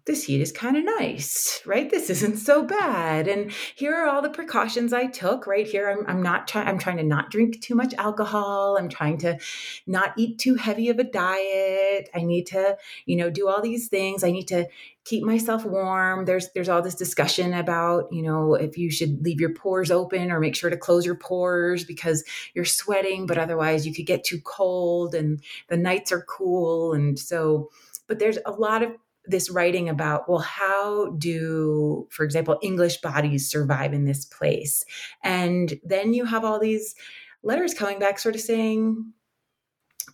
this 0.05 0.23
heat 0.23 0.41
is 0.41 0.51
kind 0.51 0.77
of 0.77 0.83
nice, 0.83 1.61
right? 1.65 1.89
This 1.89 2.09
isn't 2.09 2.37
so 2.37 2.63
bad. 2.63 3.27
And 3.27 3.51
here 3.75 3.93
are 3.95 4.07
all 4.07 4.21
the 4.21 4.29
precautions 4.29 4.93
I 4.93 5.07
took, 5.07 5.47
right? 5.47 5.67
Here 5.67 5.89
I'm, 5.89 6.05
I'm 6.07 6.23
not 6.23 6.47
trying, 6.47 6.67
I'm 6.67 6.79
trying 6.79 6.97
to 6.97 7.03
not 7.03 7.31
drink 7.31 7.61
too 7.61 7.75
much 7.75 7.93
alcohol. 7.97 8.77
I'm 8.77 8.89
trying 8.89 9.17
to 9.19 9.37
not 9.87 10.13
eat 10.17 10.39
too 10.39 10.55
heavy 10.55 10.89
of 10.89 10.99
a 10.99 11.03
diet. 11.03 12.09
I 12.13 12.23
need 12.23 12.47
to, 12.47 12.77
you 13.05 13.17
know, 13.17 13.29
do 13.29 13.47
all 13.47 13.61
these 13.61 13.87
things. 13.87 14.23
I 14.23 14.31
need 14.31 14.47
to 14.49 14.67
keep 15.05 15.23
myself 15.23 15.65
warm. 15.65 16.25
There's 16.25 16.49
there's 16.53 16.69
all 16.69 16.81
this 16.81 16.95
discussion 16.95 17.53
about, 17.53 18.11
you 18.11 18.21
know, 18.21 18.53
if 18.53 18.77
you 18.77 18.91
should 18.91 19.23
leave 19.23 19.41
your 19.41 19.53
pores 19.53 19.91
open 19.91 20.31
or 20.31 20.39
make 20.39 20.55
sure 20.55 20.69
to 20.69 20.77
close 20.77 21.05
your 21.05 21.15
pores 21.15 21.83
because 21.83 22.23
you're 22.53 22.65
sweating, 22.65 23.25
but 23.25 23.37
otherwise 23.37 23.87
you 23.87 23.93
could 23.93 24.05
get 24.05 24.23
too 24.23 24.39
cold 24.41 25.15
and 25.15 25.41
the 25.67 25.77
nights 25.77 26.11
are 26.11 26.25
cool. 26.29 26.93
And 26.93 27.17
so, 27.17 27.69
but 28.07 28.19
there's 28.19 28.37
a 28.45 28.51
lot 28.51 28.83
of 28.83 28.91
this 29.29 29.49
writing 29.49 29.89
about 29.89 30.29
well 30.29 30.39
how 30.39 31.11
do 31.11 32.07
for 32.09 32.23
example 32.23 32.57
english 32.61 33.01
bodies 33.01 33.49
survive 33.49 33.93
in 33.93 34.05
this 34.05 34.25
place? 34.25 34.83
And 35.23 35.79
then 35.83 36.13
you 36.13 36.25
have 36.25 36.43
all 36.43 36.59
these 36.59 36.95
letters 37.43 37.73
coming 37.73 37.99
back 37.99 38.19
sort 38.19 38.35
of 38.35 38.41
saying 38.41 39.13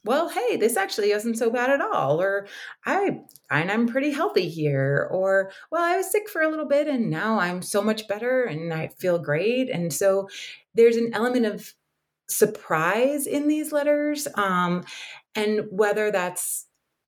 well 0.04 0.30
hey 0.30 0.58
this 0.58 0.78
actually 0.78 1.12
isn't 1.12 1.38
so 1.38 1.49
bad 1.49 1.69
at 1.69 1.82
all 1.82 2.21
or 2.21 2.45
i 2.86 3.19
find 3.49 3.71
i'm 3.71 3.88
pretty 3.88 4.12
healthy 4.12 4.47
here 4.47 5.08
or 5.12 5.49
well 5.71 5.82
i 5.82 5.95
was 5.95 6.12
sick 6.12 6.30
for 6.30 6.41
a 6.41 6.49
little 6.49 6.67
bit 6.67 6.88
and 6.88 7.10
now 7.10 7.39
i'm 7.39 7.62
so 7.63 7.82
much 7.82 8.08
better 8.08 8.43
and 8.43 8.71
i 8.73 8.88
feel 8.99 9.17
great. 9.17 9.69
And 9.69 9.91
so 9.91 10.30
there's 10.75 10.97
an 10.97 11.12
element 11.13 11.45
of 11.45 11.73
surprise 12.28 13.28
in 13.28 13.47
these 13.47 13.71
letters 13.71 14.28
um, 14.36 14.84
and 15.36 15.62
whether 15.69 16.12
that's 16.12 16.64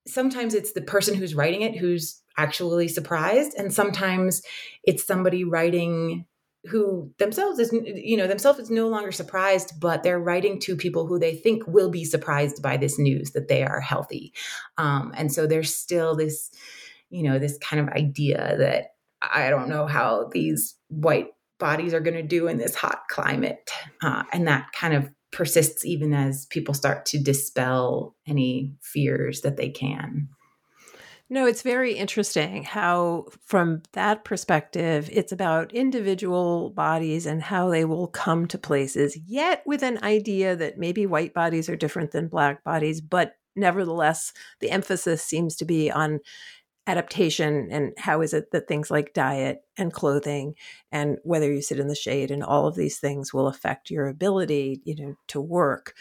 sometimes 0.08 0.54
it's 0.54 0.74
the 0.74 0.82
person 0.82 1.16
who's 1.16 1.36
writing 1.36 1.62
it 1.62 1.76
who's 1.76 2.22
actually 2.38 2.88
surprised 2.88 3.54
and 3.58 3.74
sometimes 3.74 4.42
it's 4.84 5.06
somebody 5.06 5.44
writing 5.44 6.26
who 6.66 7.12
themselves 7.18 7.60
is 7.60 7.72
you 7.72 8.18
know 8.18 8.28
themselves 8.28 8.60
is 8.60 8.70
no 8.70 8.88
longer 8.88 9.12
surprised 9.12 9.74
but 9.80 10.04
they're 10.04 10.20
writing 10.20 10.60
to 10.60 10.76
people 10.76 11.08
who 11.08 11.20
they 11.20 11.36
think 11.36 11.64
will 11.68 11.90
be 11.90 12.04
surprised 12.04 12.62
by 12.62 12.78
this 12.78 13.00
news 13.00 13.32
that 13.32 13.48
they 13.48 13.64
are 13.64 13.80
healthy. 13.80 14.34
Um, 14.78 15.14
and 15.16 15.32
so 15.32 15.48
there's 15.48 15.76
still 15.76 16.16
this 16.16 16.52
you 17.10 17.24
know 17.24 17.40
this 17.40 17.58
kind 17.60 17.82
of 17.82 17.94
idea 17.96 18.56
that 18.58 18.88
i 19.22 19.50
don't 19.50 19.70
know 19.70 19.88
how 19.88 20.30
these 20.34 20.76
white 20.90 21.30
bodies 21.60 21.94
are 21.94 22.00
going 22.00 22.16
to 22.16 22.24
do 22.24 22.48
in 22.48 22.58
this 22.58 22.76
hot 22.76 23.08
climate. 23.10 23.70
Uh, 24.02 24.24
and 24.32 24.48
that 24.48 24.72
kind 24.74 24.94
of 24.94 25.10
persists 25.32 25.86
even 25.86 26.14
as 26.14 26.46
people 26.48 26.74
start 26.74 27.06
to 27.08 27.22
dispel 27.22 28.16
any 28.26 28.74
fears 28.82 29.42
that 29.42 29.58
they 29.58 29.70
can. 29.70 30.30
No, 31.30 31.46
it's 31.46 31.62
very 31.62 31.92
interesting 31.94 32.64
how, 32.64 33.26
from 33.46 33.84
that 33.92 34.24
perspective, 34.24 35.10
it's 35.12 35.34
about 35.34 35.74
individual 35.74 36.70
bodies 36.70 37.26
and 37.26 37.42
how 37.42 37.70
they 37.70 37.84
will 37.84 38.08
come 38.08 38.48
to 38.48 38.58
places, 38.58 39.18
yet 39.28 39.62
with 39.66 39.84
an 39.84 40.02
idea 40.04 40.56
that 40.56 40.78
maybe 40.78 41.06
white 41.06 41.34
bodies 41.34 41.68
are 41.68 41.76
different 41.76 42.12
than 42.12 42.30
black 42.30 42.64
bodies, 42.64 43.02
but 43.02 43.36
nevertheless, 43.58 44.32
the 44.62 44.72
emphasis 44.72 45.22
seems 45.22 45.58
to 45.58 45.66
be 45.66 45.92
on 45.92 46.22
adaptation 46.88 47.68
and 47.70 47.94
how 47.98 48.22
is 48.22 48.34
it 48.34 48.52
that 48.52 48.68
things 48.68 48.90
like 48.90 49.14
diet 49.14 49.64
and 49.78 49.92
clothing 49.92 50.56
and 50.92 51.18
whether 51.24 51.52
you 51.52 51.62
sit 51.62 51.80
in 51.80 51.90
the 51.90 51.96
shade 51.96 52.32
and 52.32 52.44
all 52.44 52.66
of 52.66 52.76
these 52.76 52.98
things 52.98 53.34
will 53.34 53.48
affect 53.48 53.92
your 53.92 54.08
ability 54.08 54.82
you 54.86 54.96
know 54.96 55.16
to 55.28 55.42
work. 55.42 55.94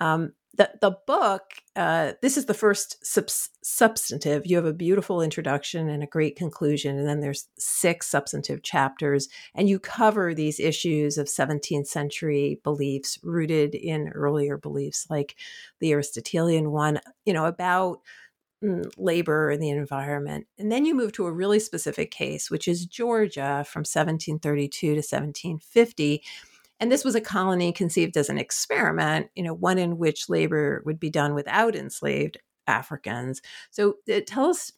Um, 0.00 0.32
the, 0.54 0.70
the 0.80 0.96
book 1.06 1.42
uh, 1.76 2.12
this 2.22 2.36
is 2.36 2.46
the 2.46 2.54
first 2.54 3.04
sub- 3.04 3.30
substantive. 3.62 4.46
You 4.46 4.56
have 4.56 4.64
a 4.64 4.72
beautiful 4.72 5.22
introduction 5.22 5.88
and 5.88 6.02
a 6.02 6.06
great 6.06 6.36
conclusion 6.36 6.98
and 6.98 7.08
then 7.08 7.20
there's 7.20 7.48
six 7.58 8.06
substantive 8.06 8.62
chapters 8.62 9.28
and 9.54 9.68
you 9.68 9.80
cover 9.80 10.34
these 10.34 10.60
issues 10.60 11.18
of 11.18 11.26
17th 11.26 11.88
century 11.88 12.60
beliefs 12.62 13.18
rooted 13.24 13.74
in 13.74 14.08
earlier 14.10 14.56
beliefs 14.56 15.06
like 15.10 15.36
the 15.80 15.92
aristotelian 15.92 16.70
one 16.70 17.00
you 17.24 17.32
know 17.32 17.46
about 17.46 18.00
labor 18.96 19.50
and 19.50 19.62
the 19.62 19.70
environment 19.70 20.46
and 20.58 20.72
then 20.72 20.84
you 20.84 20.94
move 20.94 21.12
to 21.12 21.26
a 21.26 21.32
really 21.32 21.60
specific 21.60 22.10
case 22.10 22.50
which 22.50 22.66
is 22.66 22.86
georgia 22.86 23.64
from 23.68 23.80
1732 23.80 24.86
to 24.88 24.94
1750 24.94 26.22
and 26.80 26.92
this 26.92 27.04
was 27.04 27.14
a 27.14 27.20
colony 27.20 27.72
conceived 27.72 28.16
as 28.16 28.28
an 28.28 28.38
experiment, 28.38 29.28
you 29.34 29.42
know, 29.42 29.54
one 29.54 29.78
in 29.78 29.98
which 29.98 30.28
labor 30.28 30.82
would 30.84 31.00
be 31.00 31.10
done 31.10 31.34
without 31.34 31.74
enslaved 31.74 32.38
Africans. 32.66 33.42
So 33.70 33.94
uh, 34.12 34.20
tell 34.26 34.46
us. 34.46 34.72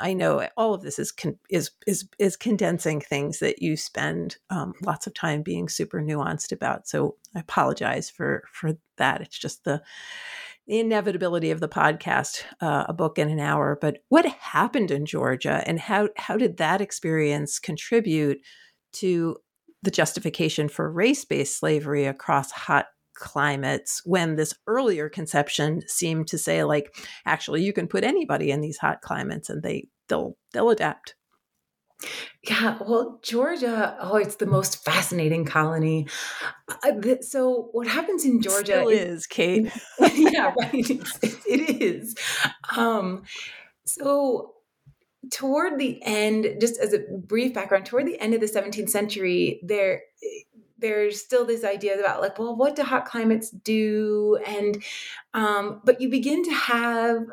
I 0.00 0.12
know 0.12 0.48
all 0.56 0.74
of 0.74 0.82
this 0.82 0.98
is 0.98 1.12
con- 1.12 1.38
is 1.50 1.70
is 1.86 2.08
is 2.18 2.36
condensing 2.36 3.00
things 3.00 3.38
that 3.38 3.62
you 3.62 3.76
spend 3.76 4.38
um, 4.50 4.72
lots 4.82 5.06
of 5.06 5.14
time 5.14 5.42
being 5.42 5.68
super 5.68 6.00
nuanced 6.00 6.50
about. 6.50 6.88
So 6.88 7.16
I 7.34 7.40
apologize 7.40 8.10
for 8.10 8.44
for 8.52 8.72
that. 8.96 9.20
It's 9.20 9.38
just 9.38 9.62
the 9.62 9.82
the 10.66 10.80
inevitability 10.80 11.50
of 11.50 11.60
the 11.60 11.68
podcast, 11.68 12.42
uh, 12.60 12.84
a 12.88 12.92
book 12.92 13.18
in 13.18 13.28
an 13.28 13.40
hour. 13.40 13.78
But 13.80 13.98
what 14.08 14.24
happened 14.26 14.90
in 14.90 15.06
Georgia, 15.06 15.62
and 15.66 15.78
how 15.78 16.08
how 16.16 16.36
did 16.36 16.56
that 16.56 16.80
experience 16.80 17.58
contribute 17.58 18.38
to 18.94 19.36
the 19.82 19.90
justification 19.90 20.68
for 20.68 20.90
race 20.90 21.24
based 21.24 21.58
slavery 21.58 22.06
across 22.06 22.50
hot 22.50 22.86
climates 23.14 24.02
when 24.04 24.36
this 24.36 24.54
earlier 24.66 25.08
conception 25.08 25.82
seemed 25.86 26.26
to 26.26 26.36
say 26.36 26.64
like 26.64 26.92
actually 27.26 27.62
you 27.62 27.72
can 27.72 27.86
put 27.86 28.02
anybody 28.02 28.50
in 28.50 28.60
these 28.60 28.78
hot 28.78 29.00
climates 29.02 29.48
and 29.48 29.62
they 29.62 29.86
they'll 30.08 30.36
they'll 30.52 30.70
adapt 30.70 31.14
yeah, 32.42 32.78
well, 32.80 33.20
Georgia, 33.22 33.96
oh, 34.00 34.16
it's 34.16 34.36
the 34.36 34.46
most 34.46 34.84
fascinating 34.84 35.44
colony. 35.44 36.06
Uh, 36.68 37.16
so, 37.20 37.68
what 37.72 37.86
happens 37.86 38.24
in 38.24 38.40
Georgia 38.40 38.82
it 38.82 38.92
is, 38.92 39.18
is, 39.18 39.26
Kate. 39.26 39.72
yeah, 40.14 40.52
right. 40.58 40.72
It's, 40.72 41.18
it 41.22 41.82
is. 41.82 42.14
Um, 42.76 43.22
so, 43.86 44.54
toward 45.30 45.78
the 45.78 46.02
end, 46.02 46.56
just 46.60 46.78
as 46.78 46.92
a 46.92 46.98
brief 46.98 47.54
background, 47.54 47.86
toward 47.86 48.06
the 48.06 48.20
end 48.20 48.34
of 48.34 48.40
the 48.40 48.46
17th 48.46 48.90
century, 48.90 49.60
there 49.62 50.02
there's 50.78 51.18
still 51.22 51.46
this 51.46 51.64
idea 51.64 51.98
about 51.98 52.20
like, 52.20 52.38
well, 52.38 52.54
what 52.54 52.76
do 52.76 52.82
hot 52.82 53.06
climates 53.06 53.48
do? 53.48 54.38
And 54.46 54.82
um, 55.32 55.80
but 55.84 56.00
you 56.00 56.10
begin 56.10 56.44
to 56.44 56.52
have 56.52 57.24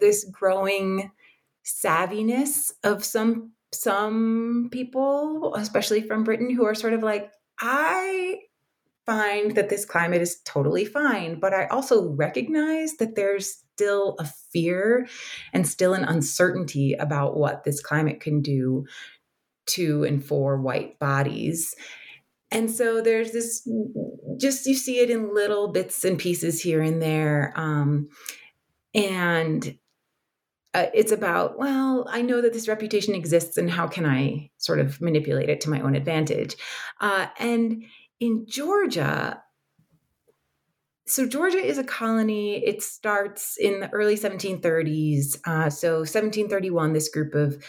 this 0.00 0.24
growing 0.24 1.10
savviness 1.64 2.72
of 2.84 3.04
some 3.04 3.52
some 3.72 4.68
people, 4.72 5.54
especially 5.54 6.02
from 6.02 6.24
Britain, 6.24 6.54
who 6.54 6.64
are 6.64 6.74
sort 6.74 6.92
of 6.94 7.02
like, 7.02 7.30
I 7.60 8.40
find 9.06 9.54
that 9.54 9.68
this 9.68 9.84
climate 9.84 10.20
is 10.20 10.40
totally 10.44 10.84
fine, 10.84 11.40
but 11.40 11.54
I 11.54 11.66
also 11.66 12.10
recognize 12.10 12.96
that 12.98 13.14
there's 13.14 13.64
still 13.74 14.16
a 14.18 14.26
fear 14.52 15.08
and 15.52 15.66
still 15.66 15.94
an 15.94 16.04
uncertainty 16.04 16.94
about 16.94 17.36
what 17.36 17.64
this 17.64 17.80
climate 17.80 18.20
can 18.20 18.42
do 18.42 18.84
to 19.66 20.04
and 20.04 20.24
for 20.24 20.60
white 20.60 20.98
bodies. 20.98 21.74
And 22.50 22.70
so 22.70 23.00
there's 23.00 23.32
this, 23.32 23.68
just 24.38 24.66
you 24.66 24.74
see 24.74 24.98
it 25.00 25.10
in 25.10 25.34
little 25.34 25.68
bits 25.68 26.04
and 26.04 26.18
pieces 26.18 26.60
here 26.60 26.82
and 26.82 27.00
there. 27.00 27.52
Um, 27.56 28.08
and 28.94 29.78
uh, 30.74 30.86
it's 30.94 31.12
about, 31.12 31.58
well, 31.58 32.06
I 32.10 32.22
know 32.22 32.40
that 32.40 32.52
this 32.52 32.68
reputation 32.68 33.14
exists 33.14 33.56
and 33.56 33.70
how 33.70 33.86
can 33.86 34.04
I 34.04 34.50
sort 34.58 34.80
of 34.80 35.00
manipulate 35.00 35.48
it 35.48 35.60
to 35.62 35.70
my 35.70 35.80
own 35.80 35.94
advantage? 35.94 36.56
Uh, 37.00 37.26
and 37.38 37.84
in 38.20 38.46
Georgia, 38.46 39.42
so 41.06 41.26
Georgia 41.26 41.58
is 41.58 41.78
a 41.78 41.84
colony. 41.84 42.62
It 42.64 42.82
starts 42.82 43.56
in 43.56 43.80
the 43.80 43.88
early 43.90 44.16
1730s. 44.16 45.38
Uh, 45.46 45.70
so 45.70 46.00
1731, 46.00 46.92
this 46.92 47.08
group 47.08 47.34
of 47.34 47.64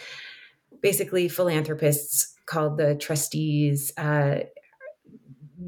basically 0.82 1.26
philanthropists 1.28 2.34
called 2.44 2.76
the 2.76 2.96
trustees 2.96 3.92
uh, 3.96 4.40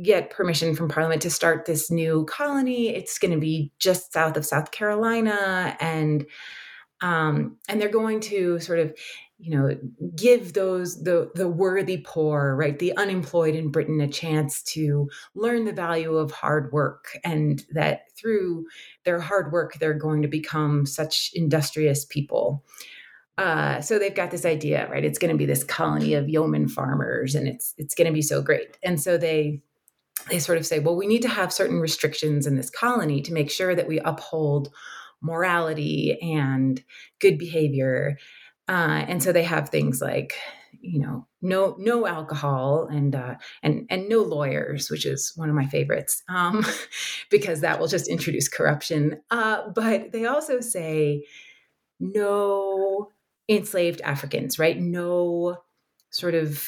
get 0.02 0.30
permission 0.30 0.74
from 0.74 0.88
Parliament 0.88 1.22
to 1.22 1.30
start 1.30 1.64
this 1.64 1.90
new 1.90 2.24
colony. 2.26 2.88
It's 2.88 3.18
going 3.18 3.32
to 3.32 3.40
be 3.40 3.72
just 3.78 4.12
south 4.12 4.36
of 4.36 4.44
South 4.44 4.70
Carolina, 4.70 5.76
and 5.80 6.26
um, 7.02 7.56
and 7.68 7.80
they're 7.80 7.88
going 7.88 8.20
to 8.20 8.58
sort 8.60 8.78
of 8.78 8.94
you 9.38 9.56
know 9.56 9.76
give 10.14 10.52
those 10.52 11.02
the 11.02 11.30
the 11.34 11.48
worthy 11.48 11.98
poor 12.06 12.54
right 12.54 12.78
the 12.78 12.96
unemployed 12.96 13.56
in 13.56 13.72
britain 13.72 14.00
a 14.00 14.06
chance 14.06 14.62
to 14.62 15.08
learn 15.34 15.64
the 15.64 15.72
value 15.72 16.16
of 16.16 16.30
hard 16.30 16.72
work 16.72 17.18
and 17.24 17.64
that 17.72 18.02
through 18.16 18.64
their 19.04 19.20
hard 19.20 19.52
work 19.52 19.74
they're 19.74 19.94
going 19.94 20.22
to 20.22 20.28
become 20.28 20.86
such 20.86 21.30
industrious 21.34 22.04
people. 22.04 22.64
Uh, 23.38 23.80
so 23.80 23.98
they've 23.98 24.14
got 24.14 24.30
this 24.30 24.44
idea 24.44 24.88
right 24.90 25.04
it's 25.04 25.18
going 25.18 25.32
to 25.32 25.38
be 25.38 25.46
this 25.46 25.64
colony 25.64 26.14
of 26.14 26.28
yeoman 26.28 26.68
farmers 26.68 27.34
and 27.34 27.48
it's 27.48 27.74
it's 27.78 27.94
going 27.94 28.06
to 28.06 28.12
be 28.12 28.22
so 28.22 28.42
great. 28.42 28.78
And 28.82 29.00
so 29.00 29.18
they 29.18 29.62
they 30.30 30.38
sort 30.38 30.58
of 30.58 30.66
say 30.66 30.78
well 30.78 30.94
we 30.94 31.06
need 31.06 31.22
to 31.22 31.28
have 31.28 31.52
certain 31.52 31.80
restrictions 31.80 32.46
in 32.46 32.56
this 32.56 32.70
colony 32.70 33.22
to 33.22 33.32
make 33.32 33.50
sure 33.50 33.74
that 33.74 33.88
we 33.88 33.98
uphold 34.00 34.72
morality 35.22 36.18
and 36.20 36.82
good 37.20 37.38
behavior 37.38 38.18
uh, 38.68 39.04
and 39.08 39.22
so 39.22 39.32
they 39.32 39.42
have 39.42 39.68
things 39.68 40.00
like 40.00 40.34
you 40.80 40.98
know 40.98 41.26
no 41.40 41.76
no 41.78 42.06
alcohol 42.06 42.88
and 42.90 43.14
uh, 43.14 43.34
and 43.62 43.86
and 43.90 44.08
no 44.08 44.20
lawyers 44.20 44.90
which 44.90 45.04
is 45.06 45.32
one 45.36 45.48
of 45.48 45.54
my 45.54 45.66
favorites 45.66 46.22
um, 46.28 46.64
because 47.30 47.60
that 47.60 47.78
will 47.78 47.88
just 47.88 48.08
introduce 48.08 48.48
corruption. 48.48 49.20
Uh, 49.30 49.68
but 49.74 50.12
they 50.12 50.26
also 50.26 50.60
say 50.60 51.24
no 52.00 53.10
enslaved 53.48 54.00
africans 54.02 54.58
right? 54.58 54.78
No 54.80 55.58
sort 56.10 56.34
of 56.34 56.62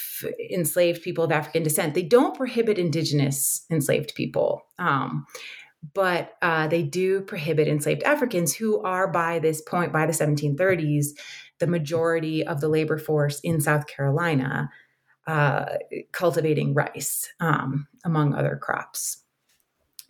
enslaved 0.50 1.02
people 1.02 1.24
of 1.24 1.32
african 1.32 1.62
descent. 1.62 1.94
They 1.94 2.02
don't 2.02 2.36
prohibit 2.36 2.78
indigenous 2.78 3.64
enslaved 3.70 4.14
people 4.14 4.62
um, 4.78 5.26
but 5.92 6.36
uh, 6.40 6.66
they 6.68 6.82
do 6.82 7.20
prohibit 7.20 7.68
enslaved 7.68 8.02
africans 8.04 8.54
who 8.54 8.80
are 8.82 9.08
by 9.08 9.38
this 9.38 9.60
point 9.60 9.92
by 9.92 10.06
the 10.06 10.12
1730s 10.12 11.08
the 11.58 11.66
majority 11.66 12.46
of 12.46 12.60
the 12.60 12.68
labor 12.68 12.98
force 12.98 13.40
in 13.40 13.60
South 13.60 13.86
Carolina 13.86 14.70
uh, 15.26 15.64
cultivating 16.12 16.74
rice, 16.74 17.32
um, 17.40 17.86
among 18.04 18.34
other 18.34 18.58
crops. 18.60 19.22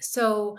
So 0.00 0.58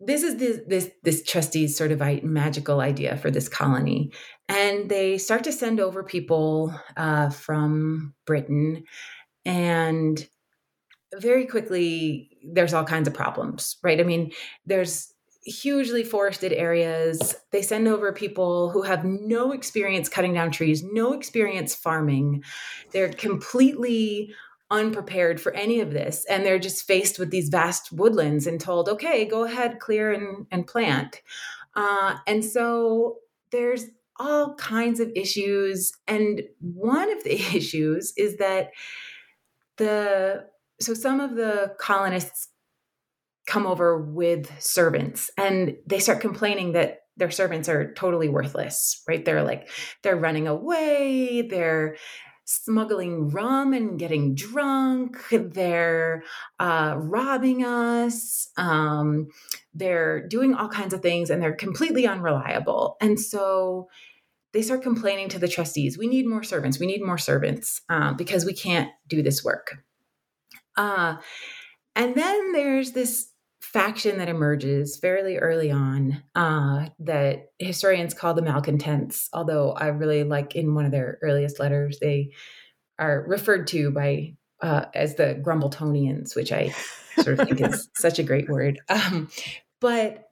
this 0.00 0.22
is 0.22 0.36
this 0.36 0.60
this 0.66 0.90
this 1.02 1.22
trustee's 1.22 1.76
sort 1.76 1.92
of 1.92 2.00
magical 2.24 2.80
idea 2.80 3.16
for 3.16 3.30
this 3.30 3.48
colony, 3.48 4.10
and 4.48 4.90
they 4.90 5.18
start 5.18 5.44
to 5.44 5.52
send 5.52 5.80
over 5.80 6.02
people 6.02 6.74
uh, 6.96 7.30
from 7.30 8.14
Britain, 8.26 8.84
and 9.44 10.26
very 11.20 11.46
quickly 11.46 12.30
there's 12.42 12.74
all 12.74 12.84
kinds 12.84 13.08
of 13.08 13.14
problems, 13.14 13.76
right? 13.82 14.00
I 14.00 14.04
mean, 14.04 14.32
there's 14.66 15.14
hugely 15.44 16.04
forested 16.04 16.52
areas. 16.52 17.34
They 17.50 17.62
send 17.62 17.86
over 17.86 18.12
people 18.12 18.70
who 18.70 18.82
have 18.82 19.04
no 19.04 19.52
experience 19.52 20.08
cutting 20.08 20.34
down 20.34 20.50
trees, 20.50 20.82
no 20.82 21.12
experience 21.12 21.74
farming. 21.74 22.42
They're 22.92 23.10
completely 23.10 24.34
unprepared 24.70 25.40
for 25.40 25.52
any 25.52 25.80
of 25.80 25.92
this. 25.92 26.24
And 26.28 26.44
they're 26.44 26.58
just 26.58 26.86
faced 26.86 27.18
with 27.18 27.30
these 27.30 27.48
vast 27.48 27.92
woodlands 27.92 28.46
and 28.46 28.60
told, 28.60 28.88
okay, 28.88 29.26
go 29.26 29.44
ahead, 29.44 29.78
clear 29.78 30.12
and, 30.12 30.46
and 30.50 30.66
plant. 30.66 31.20
Uh, 31.76 32.16
and 32.26 32.44
so 32.44 33.18
there's 33.50 33.86
all 34.16 34.54
kinds 34.54 35.00
of 35.00 35.12
issues. 35.14 35.92
And 36.08 36.42
one 36.60 37.12
of 37.12 37.22
the 37.24 37.34
issues 37.56 38.12
is 38.16 38.38
that 38.38 38.70
the 39.76 40.46
so 40.80 40.94
some 40.94 41.20
of 41.20 41.36
the 41.36 41.74
colonists 41.78 42.48
come 43.46 43.66
over 43.66 44.00
with 44.00 44.50
servants 44.62 45.30
and 45.36 45.76
they 45.86 45.98
start 45.98 46.20
complaining 46.20 46.72
that 46.72 47.00
their 47.16 47.30
servants 47.30 47.68
are 47.68 47.92
totally 47.94 48.28
worthless, 48.28 49.02
right? 49.06 49.24
They're 49.24 49.44
like, 49.44 49.68
they're 50.02 50.16
running 50.16 50.48
away, 50.48 51.42
they're 51.42 51.96
smuggling 52.46 53.30
rum 53.30 53.72
and 53.72 53.98
getting 53.98 54.34
drunk, 54.34 55.16
they're 55.30 56.22
uh, 56.58 56.94
robbing 56.98 57.64
us, 57.64 58.50
um, 58.56 59.28
they're 59.72 60.26
doing 60.26 60.54
all 60.54 60.68
kinds 60.68 60.92
of 60.92 61.00
things, 61.00 61.30
and 61.30 61.40
they're 61.40 61.54
completely 61.54 62.06
unreliable. 62.06 62.96
And 63.00 63.18
so 63.18 63.88
they 64.52 64.62
start 64.62 64.82
complaining 64.82 65.28
to 65.28 65.38
the 65.38 65.48
trustees 65.48 65.98
we 65.98 66.06
need 66.06 66.26
more 66.26 66.44
servants 66.44 66.78
we 66.78 66.86
need 66.86 67.02
more 67.02 67.18
servants 67.18 67.82
uh, 67.90 68.14
because 68.14 68.46
we 68.46 68.54
can't 68.54 68.88
do 69.08 69.20
this 69.20 69.44
work 69.44 69.78
uh, 70.76 71.16
and 71.96 72.14
then 72.14 72.52
there's 72.52 72.92
this 72.92 73.30
faction 73.60 74.18
that 74.18 74.28
emerges 74.28 74.96
fairly 74.98 75.38
early 75.38 75.70
on 75.70 76.22
uh, 76.34 76.86
that 76.98 77.46
historians 77.58 78.14
call 78.14 78.34
the 78.34 78.42
malcontents 78.42 79.28
although 79.32 79.72
i 79.72 79.86
really 79.86 80.22
like 80.22 80.54
in 80.54 80.74
one 80.74 80.84
of 80.84 80.92
their 80.92 81.18
earliest 81.22 81.58
letters 81.58 81.98
they 81.98 82.30
are 82.98 83.24
referred 83.26 83.66
to 83.66 83.90
by 83.90 84.34
uh, 84.64 84.86
as 84.94 85.16
the 85.16 85.40
Grumbletonians, 85.44 86.34
which 86.34 86.52
I 86.52 86.74
sort 87.20 87.38
of 87.38 87.48
think 87.48 87.60
is 87.60 87.88
such 87.96 88.18
a 88.18 88.22
great 88.22 88.48
word. 88.48 88.80
Um, 88.88 89.28
but 89.80 90.30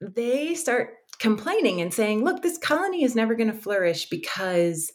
they 0.00 0.54
start 0.54 0.94
complaining 1.18 1.80
and 1.80 1.92
saying, 1.92 2.24
look, 2.24 2.42
this 2.42 2.58
colony 2.58 3.04
is 3.04 3.14
never 3.14 3.34
going 3.34 3.52
to 3.52 3.58
flourish 3.58 4.08
because 4.08 4.90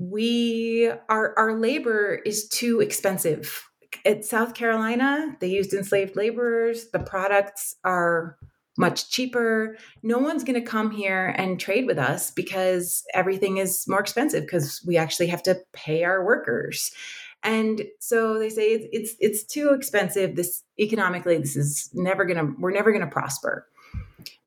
we 0.00 0.90
our 1.10 1.38
our 1.38 1.58
labor 1.58 2.20
is 2.24 2.48
too 2.48 2.80
expensive. 2.80 3.68
At 4.06 4.24
South 4.24 4.54
Carolina, 4.54 5.36
they 5.40 5.48
used 5.48 5.74
enslaved 5.74 6.16
laborers. 6.16 6.86
The 6.90 7.00
products 7.00 7.76
are 7.84 8.38
much 8.78 9.10
cheaper. 9.10 9.76
No 10.02 10.16
one's 10.16 10.42
going 10.42 10.58
to 10.58 10.66
come 10.66 10.90
here 10.90 11.34
and 11.36 11.60
trade 11.60 11.86
with 11.86 11.98
us 11.98 12.30
because 12.30 13.04
everything 13.12 13.58
is 13.58 13.86
more 13.86 14.00
expensive 14.00 14.44
because 14.44 14.82
we 14.86 14.96
actually 14.96 15.26
have 15.26 15.42
to 15.42 15.60
pay 15.74 16.02
our 16.02 16.24
workers. 16.24 16.92
And 17.42 17.82
so 17.98 18.38
they 18.38 18.48
say 18.48 18.72
it's 18.72 18.86
it's, 18.92 19.16
it's 19.20 19.44
too 19.44 19.74
expensive. 19.74 20.34
This 20.34 20.62
economically, 20.78 21.36
this 21.36 21.56
is 21.56 21.90
never 21.92 22.24
going 22.24 22.38
to 22.38 22.54
we're 22.58 22.70
never 22.70 22.90
going 22.90 23.04
to 23.04 23.10
prosper. 23.10 23.66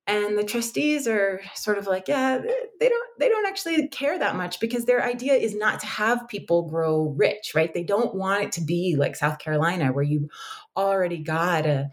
And 0.06 0.38
the 0.38 0.44
trustees 0.44 1.08
are 1.08 1.39
sort 1.56 1.78
of 1.78 1.88
like, 1.88 2.10
yeah, 2.10 2.38
they 2.80 2.89
don't 2.89 3.20
they 3.20 3.30
don't 3.30 3.48
actually 3.48 3.88
care 3.88 4.20
that 4.20 4.36
much 4.36 4.60
because 4.60 4.84
their 4.84 5.02
idea 5.02 5.34
is 5.34 5.56
not 5.56 5.80
to 5.80 5.86
have 5.86 6.28
people 6.28 6.68
grow 6.68 7.13
rich, 7.18 7.54
right? 7.56 7.74
They 7.74 7.84
don't 7.84 8.13
want 8.13 8.44
it 8.44 8.52
to 8.54 8.62
be 8.62 8.98
like 8.98 9.16
South 9.16 9.39
Carolina 9.39 9.94
where 9.94 10.04
you 10.04 10.30
already 10.76 11.20
got 11.20 11.66
a 11.66 11.89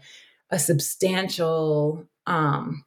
a 0.49 0.59
substantial 0.59 2.05
um, 2.27 2.83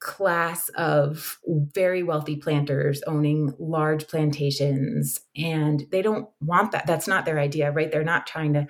class 0.00 0.68
of 0.70 1.38
very 1.46 2.02
wealthy 2.02 2.36
planters 2.36 3.02
owning 3.06 3.54
large 3.58 4.06
plantations 4.06 5.20
and 5.34 5.86
they 5.90 6.02
don't 6.02 6.28
want 6.42 6.72
that. 6.72 6.86
That's 6.86 7.08
not 7.08 7.24
their 7.24 7.38
idea 7.38 7.72
right? 7.72 7.90
They're 7.90 8.04
not 8.04 8.26
trying 8.26 8.52
to 8.52 8.66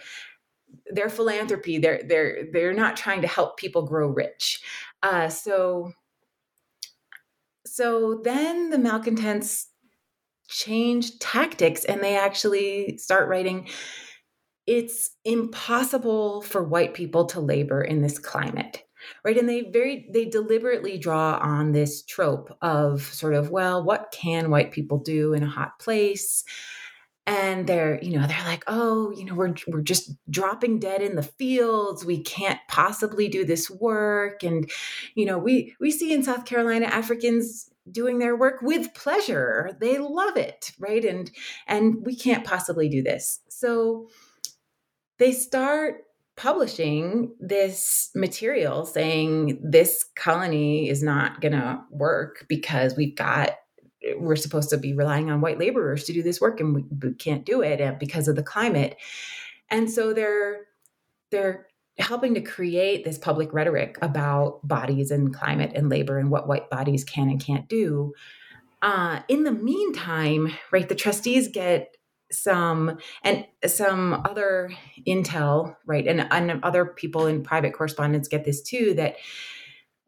their 0.90 1.08
philanthropy 1.08 1.78
they're 1.78 2.02
they're 2.06 2.46
they're 2.52 2.72
not 2.72 2.96
trying 2.96 3.20
to 3.22 3.28
help 3.28 3.58
people 3.58 3.82
grow 3.82 4.08
rich 4.08 4.62
uh, 5.02 5.28
so 5.28 5.92
so 7.66 8.20
then 8.24 8.70
the 8.70 8.78
malcontents 8.78 9.68
change 10.48 11.18
tactics 11.18 11.84
and 11.84 12.02
they 12.02 12.16
actually 12.16 12.96
start 12.98 13.28
writing 13.28 13.68
it's 14.66 15.11
impossible 15.24 16.42
for 16.42 16.62
white 16.62 16.94
people 16.94 17.24
to 17.26 17.40
labor 17.40 17.82
in 17.82 18.02
this 18.02 18.18
climate 18.18 18.84
right? 19.24 19.37
And 19.37 19.48
they 19.48 19.62
very 19.62 20.08
they 20.12 20.24
deliberately 20.24 20.98
draw 20.98 21.38
on 21.38 21.72
this 21.72 22.02
trope 22.02 22.56
of 22.62 23.02
sort 23.02 23.34
of 23.34 23.50
well 23.50 23.82
what 23.82 24.12
can 24.12 24.50
white 24.50 24.72
people 24.72 24.98
do 24.98 25.32
in 25.34 25.42
a 25.42 25.48
hot 25.48 25.78
place 25.78 26.44
and 27.28 27.66
they're 27.66 28.02
you 28.02 28.18
know 28.18 28.26
they're 28.26 28.44
like 28.44 28.64
oh 28.66 29.10
you 29.10 29.24
know 29.24 29.34
we're 29.34 29.54
we're 29.68 29.82
just 29.82 30.10
dropping 30.30 30.80
dead 30.80 31.02
in 31.02 31.14
the 31.14 31.22
fields. 31.22 32.04
We 32.04 32.22
can't 32.22 32.58
possibly 32.68 33.28
do 33.28 33.44
this 33.44 33.70
work. 33.70 34.42
And 34.42 34.68
you 35.14 35.26
know 35.26 35.38
we 35.38 35.76
we 35.78 35.90
see 35.90 36.12
in 36.12 36.22
South 36.22 36.46
Carolina 36.46 36.86
Africans 36.86 37.70
doing 37.90 38.18
their 38.18 38.34
work 38.34 38.62
with 38.62 38.94
pleasure. 38.94 39.76
They 39.78 39.98
love 39.98 40.36
it 40.36 40.72
right? 40.78 41.04
And 41.04 41.30
and 41.66 42.04
we 42.04 42.16
can't 42.16 42.46
possibly 42.46 42.88
do 42.88 43.02
this. 43.02 43.40
So 43.50 44.08
they 45.18 45.32
start 45.32 46.04
publishing 46.36 47.34
this 47.40 48.10
material 48.14 48.86
saying 48.86 49.60
this 49.62 50.04
colony 50.16 50.88
is 50.88 51.02
not 51.02 51.40
going 51.40 51.52
to 51.52 51.80
work 51.90 52.46
because 52.48 52.96
we've 52.96 53.16
got 53.16 53.50
we're 54.16 54.36
supposed 54.36 54.70
to 54.70 54.78
be 54.78 54.94
relying 54.94 55.30
on 55.30 55.40
white 55.40 55.58
laborers 55.58 56.04
to 56.04 56.12
do 56.12 56.22
this 56.22 56.40
work 56.40 56.60
and 56.60 56.74
we, 56.74 56.84
we 57.02 57.14
can't 57.14 57.44
do 57.44 57.62
it 57.62 57.80
uh, 57.80 57.94
because 57.98 58.28
of 58.28 58.36
the 58.36 58.42
climate. 58.42 58.96
And 59.70 59.90
so 59.90 60.12
they're 60.12 60.66
they're 61.30 61.66
helping 61.98 62.34
to 62.34 62.40
create 62.40 63.04
this 63.04 63.18
public 63.18 63.52
rhetoric 63.52 63.98
about 64.00 64.66
bodies 64.66 65.10
and 65.10 65.34
climate 65.34 65.72
and 65.74 65.88
labor 65.88 66.18
and 66.18 66.30
what 66.30 66.46
white 66.46 66.70
bodies 66.70 67.04
can 67.04 67.28
and 67.28 67.44
can't 67.44 67.68
do. 67.68 68.12
Uh, 68.80 69.20
in 69.26 69.42
the 69.42 69.52
meantime 69.52 70.52
right 70.70 70.88
the 70.88 70.94
trustees 70.94 71.48
get 71.48 71.96
some 72.30 72.98
and 73.24 73.44
some 73.66 74.22
other 74.28 74.70
intel 75.06 75.74
right 75.86 76.06
and, 76.06 76.28
and 76.30 76.62
other 76.62 76.84
people 76.84 77.26
in 77.26 77.42
private 77.42 77.72
correspondence 77.72 78.28
get 78.28 78.44
this 78.44 78.62
too 78.62 78.94
that 78.94 79.16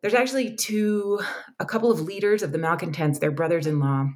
there's 0.03 0.15
actually 0.15 0.57
two 0.57 1.21
a 1.59 1.65
couple 1.65 1.91
of 1.91 2.01
leaders 2.01 2.43
of 2.43 2.53
the 2.53 2.59
malcontents. 2.59 3.19
Their 3.19 3.31
brothers-in-law. 3.31 4.07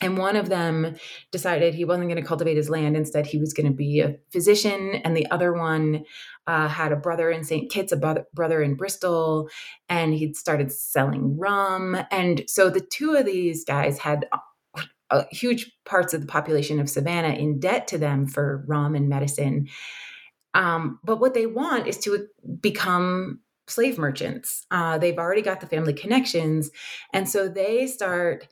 And 0.00 0.16
one 0.16 0.36
of 0.36 0.48
them 0.48 0.94
decided 1.32 1.74
he 1.74 1.84
wasn't 1.84 2.08
going 2.08 2.22
to 2.22 2.26
cultivate 2.26 2.56
his 2.56 2.70
land. 2.70 2.96
Instead 2.96 3.26
he 3.26 3.38
was 3.38 3.52
going 3.52 3.66
to 3.66 3.72
be 3.72 4.00
a 4.00 4.14
physician. 4.30 4.94
And 5.04 5.16
the 5.16 5.28
other 5.30 5.52
one 5.52 6.04
uh, 6.46 6.68
had 6.68 6.92
a 6.92 6.96
brother 6.96 7.30
in 7.30 7.42
st 7.42 7.70
kitts 7.72 7.90
a 7.90 8.24
brother 8.32 8.62
in 8.62 8.76
bristol. 8.76 9.48
And 9.88 10.14
he'd 10.14 10.36
started 10.36 10.70
selling 10.70 11.36
rum. 11.36 11.96
And 12.12 12.44
so 12.46 12.70
the 12.70 12.80
two 12.80 13.16
of 13.16 13.26
these 13.26 13.64
guys 13.64 13.98
had 13.98 14.26
uh, 15.10 15.24
huge 15.32 15.72
parts 15.84 16.14
of 16.14 16.20
the 16.20 16.26
population 16.26 16.78
of 16.78 16.88
Savannah 16.88 17.34
in 17.34 17.58
debt 17.58 17.88
to 17.88 17.98
them 17.98 18.26
for 18.26 18.64
rum 18.68 18.94
and 18.94 19.08
medicine. 19.08 19.66
Um, 20.54 21.00
but 21.02 21.18
what 21.18 21.34
they 21.34 21.46
want 21.46 21.88
is 21.88 21.98
to 21.98 22.26
become 22.60 23.40
slave 23.70 23.98
merchants. 23.98 24.66
Uh, 24.70 24.98
they've 24.98 25.18
already 25.18 25.42
got 25.42 25.60
the 25.60 25.66
family 25.66 25.92
connections. 25.92 26.70
And 27.12 27.28
so 27.28 27.48
they 27.48 27.86
start 27.86 28.48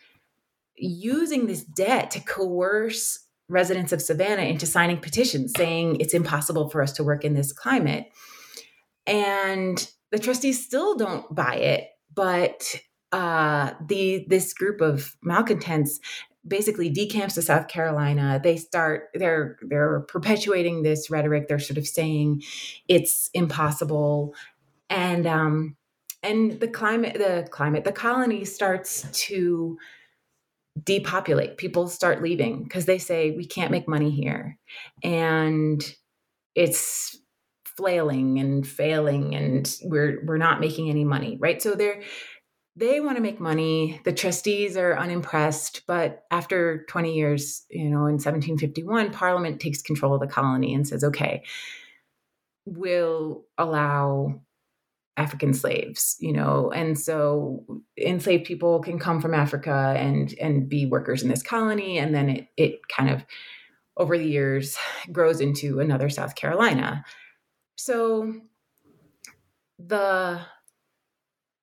using 0.77 1.47
this 1.47 1.65
debt 1.65 2.11
to 2.13 2.21
coerce 2.21 3.27
residents 3.49 3.93
of 3.93 4.03
Savannah 4.03 4.43
into 4.43 4.67
signing 4.67 4.99
petitions 4.99 5.53
saying 5.57 6.01
it's 6.01 6.15
impossible 6.15 6.69
for 6.69 6.83
us 6.83 6.93
to 6.95 7.05
work 7.05 7.25
in 7.25 7.35
this 7.35 7.53
climate. 7.53 8.11
And 9.07 9.89
the 10.11 10.19
trustees 10.19 10.65
still 10.65 10.97
don't 10.97 11.33
buy 11.35 11.55
it, 11.57 11.89
but 12.15 12.81
uh, 13.13 13.73
the 13.87 14.27
this 14.29 14.53
group 14.53 14.81
of 14.81 15.17
malcontents 15.23 16.01
basically 16.47 16.89
decamps 16.89 17.35
to 17.35 17.43
South 17.43 17.69
Carolina. 17.69 18.41
They 18.43 18.57
start 18.57 19.09
they're 19.15 19.59
they're 19.63 20.01
perpetuating 20.01 20.83
this 20.83 21.11
rhetoric. 21.11 21.49
They're 21.49 21.59
sort 21.59 21.79
of 21.79 21.87
saying 21.87 22.43
it's 22.89 23.31
impossible, 23.35 24.35
and 24.91 25.27
um, 25.27 25.77
and 26.23 26.61
the 26.61 26.69
climate 26.69 27.15
the 27.15 27.49
climate 27.51 27.85
the 27.85 27.93
colony 27.93 28.45
starts 28.45 29.07
to 29.13 29.79
depopulate. 30.83 31.57
People 31.57 31.89
start 31.89 32.23
leaving 32.23 32.65
because 32.65 32.85
they 32.85 32.99
say 32.99 33.31
we 33.33 33.47
can't 33.47 33.71
make 33.71 33.89
money 33.89 34.11
here, 34.11 34.59
and 35.03 35.83
it's 36.55 37.19
flailing 37.77 38.39
and 38.39 38.67
failing 38.67 39.35
and 39.35 39.77
we're 39.83 40.25
we're 40.25 40.39
not 40.39 40.61
making 40.61 40.89
any 40.89 41.05
money 41.05 41.37
right 41.43 41.61
so 41.61 41.75
they're 41.75 42.01
they 42.77 43.01
want 43.01 43.17
to 43.17 43.23
make 43.23 43.41
money. 43.41 44.01
The 44.05 44.13
trustees 44.13 44.77
are 44.77 44.99
unimpressed, 44.99 45.83
but 45.87 46.25
after 46.31 46.85
20 46.89 47.15
years, 47.15 47.65
you 47.71 47.89
know, 47.89 48.05
in 48.07 48.19
1751, 48.19 49.13
Parliament 49.13 49.61
takes 49.61 49.81
control 49.81 50.15
of 50.15 50.21
the 50.21 50.27
colony 50.27 50.75
and 50.75 50.87
says, 50.87 51.03
okay, 51.03 51.43
we'll 52.67 53.45
allow 53.57 54.43
African 55.17 55.55
slaves, 55.55 56.17
you 56.21 56.33
know, 56.33 56.71
and 56.73 56.99
so 56.99 57.65
enslaved 57.97 58.45
people 58.45 58.81
can 58.81 58.99
come 58.99 59.21
from 59.21 59.35
Africa 59.35 59.95
and 59.97 60.35
and 60.41 60.69
be 60.69 60.87
workers 60.87 61.23
in 61.23 61.29
this 61.29 61.43
colony, 61.43 61.99
and 61.99 62.15
then 62.15 62.29
it 62.29 62.49
it 62.57 62.89
kind 62.89 63.11
of 63.11 63.25
over 63.97 64.19
the 64.19 64.29
years 64.29 64.77
grows 65.13 65.41
into 65.41 65.81
another 65.81 66.11
South 66.11 66.35
Carolina. 66.35 67.05
So 67.77 68.35
the 69.79 70.41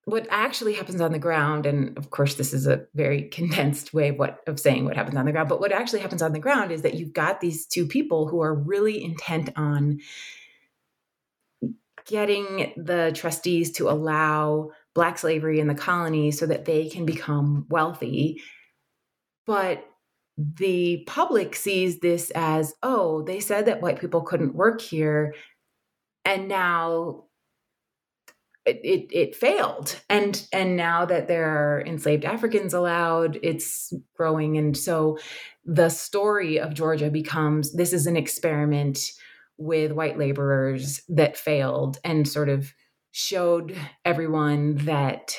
what 0.06 0.28
actually 0.30 0.74
happens 0.74 1.00
on 1.00 1.14
the 1.14 1.20
ground 1.20 1.66
and 1.66 1.98
of 1.98 2.10
course 2.10 2.36
this 2.36 2.54
is 2.54 2.68
a 2.68 2.86
very 2.94 3.24
condensed 3.30 3.94
way 3.94 4.10
of 4.10 4.18
what 4.18 4.42
of 4.48 4.60
saying 4.60 4.86
what 4.86 4.98
happens 4.98 5.18
on 5.18 5.26
the 5.26 5.32
ground 5.32 5.48
but 5.48 5.60
what 5.60 5.72
actually 5.72 6.02
happens 6.02 6.22
on 6.22 6.34
the 6.34 6.40
ground 6.40 6.72
is 6.72 6.82
that 6.82 6.96
you've 6.96 7.14
got 7.14 7.40
these 7.40 7.66
two 7.66 7.88
people 7.88 8.28
who 8.28 8.42
are 8.42 8.54
really 8.54 9.02
intent 9.04 9.50
on 9.56 10.00
getting 12.06 12.74
the 12.78 13.12
trustees 13.16 13.72
to 13.74 13.90
allow 13.90 14.70
black 14.94 15.18
slavery 15.18 15.60
in 15.60 15.68
the 15.68 15.76
colony 15.76 16.32
so 16.32 16.46
that 16.46 16.66
they 16.66 16.90
can 16.90 17.06
become 17.06 17.66
wealthy. 17.70 18.42
But 19.46 19.86
the 20.38 21.04
public 21.06 21.56
sees 21.56 22.00
this 22.00 22.32
as 22.34 22.74
oh 22.82 23.22
they 23.22 23.40
said 23.40 23.66
that 23.68 23.82
white 23.82 24.00
people 24.00 24.22
couldn't 24.22 24.56
work 24.56 24.82
here 24.82 25.36
and 26.26 26.48
now 26.48 27.26
it, 28.66 29.10
it 29.12 29.36
failed. 29.36 30.00
And 30.10 30.48
and 30.54 30.78
now 30.78 31.06
that 31.06 31.28
there 31.28 31.50
are 31.50 31.84
enslaved 31.86 32.26
africans 32.26 32.74
allowed 32.74 33.38
it's 33.44 33.94
growing. 34.16 34.58
And 34.58 34.76
so 34.76 35.18
the 35.66 35.90
story 35.90 36.60
of 36.60 36.74
georgia 36.74 37.10
becomes 37.10 37.74
this 37.74 37.94
is 37.94 38.08
an 38.08 38.18
experiment 38.18 39.12
with 39.58 39.92
white 39.92 40.18
laborers 40.18 41.02
that 41.10 41.38
failed 41.38 41.98
and 42.04 42.28
sort 42.28 42.50
of 42.50 42.74
showed 43.12 43.76
everyone 44.06 44.78
that 44.78 45.36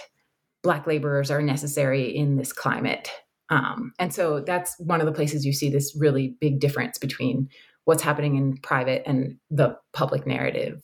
black 0.63 0.87
laborers 0.87 1.31
are 1.31 1.43
necessary 1.43 2.15
in 2.15 2.37
this 2.37 2.53
climate 2.53 3.11
um, 3.51 3.93
and 3.99 4.15
so 4.15 4.41
that's 4.41 4.75
one 4.79 5.01
of 5.01 5.07
the 5.07 5.13
places 5.13 5.45
you 5.45 5.53
see 5.53 5.69
this 5.69 5.95
really 5.99 6.37
big 6.41 6.61
difference 6.61 6.99
between 6.99 7.49
what's 7.85 8.03
happening 8.03 8.37
in 8.37 8.57
private 8.59 9.03
and 9.07 9.37
the 9.51 9.77
public 9.93 10.27
narrative 10.27 10.81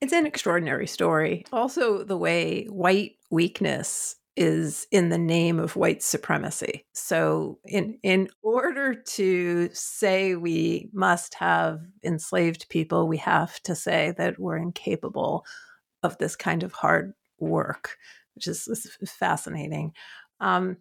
it's 0.00 0.12
an 0.12 0.26
extraordinary 0.26 0.86
story. 0.86 1.44
Also, 1.52 2.04
the 2.04 2.18
way 2.18 2.66
white 2.66 3.12
weakness 3.30 4.16
is 4.36 4.86
in 4.90 5.08
the 5.08 5.18
name 5.18 5.58
of 5.58 5.76
white 5.76 6.02
supremacy. 6.02 6.84
So 6.92 7.58
in 7.64 7.98
in 8.02 8.28
order 8.42 8.94
to 8.94 9.70
say 9.72 10.34
we 10.34 10.90
must 10.92 11.34
have 11.34 11.80
enslaved 12.04 12.68
people, 12.68 13.08
we 13.08 13.16
have 13.18 13.60
to 13.62 13.74
say 13.74 14.14
that 14.18 14.38
we're 14.38 14.58
incapable 14.58 15.44
of 16.02 16.18
this 16.18 16.36
kind 16.36 16.62
of 16.62 16.72
hard 16.72 17.12
work, 17.38 17.96
which 18.34 18.46
is, 18.46 18.68
is 18.68 19.10
fascinating. 19.10 19.92
Um, 20.40 20.76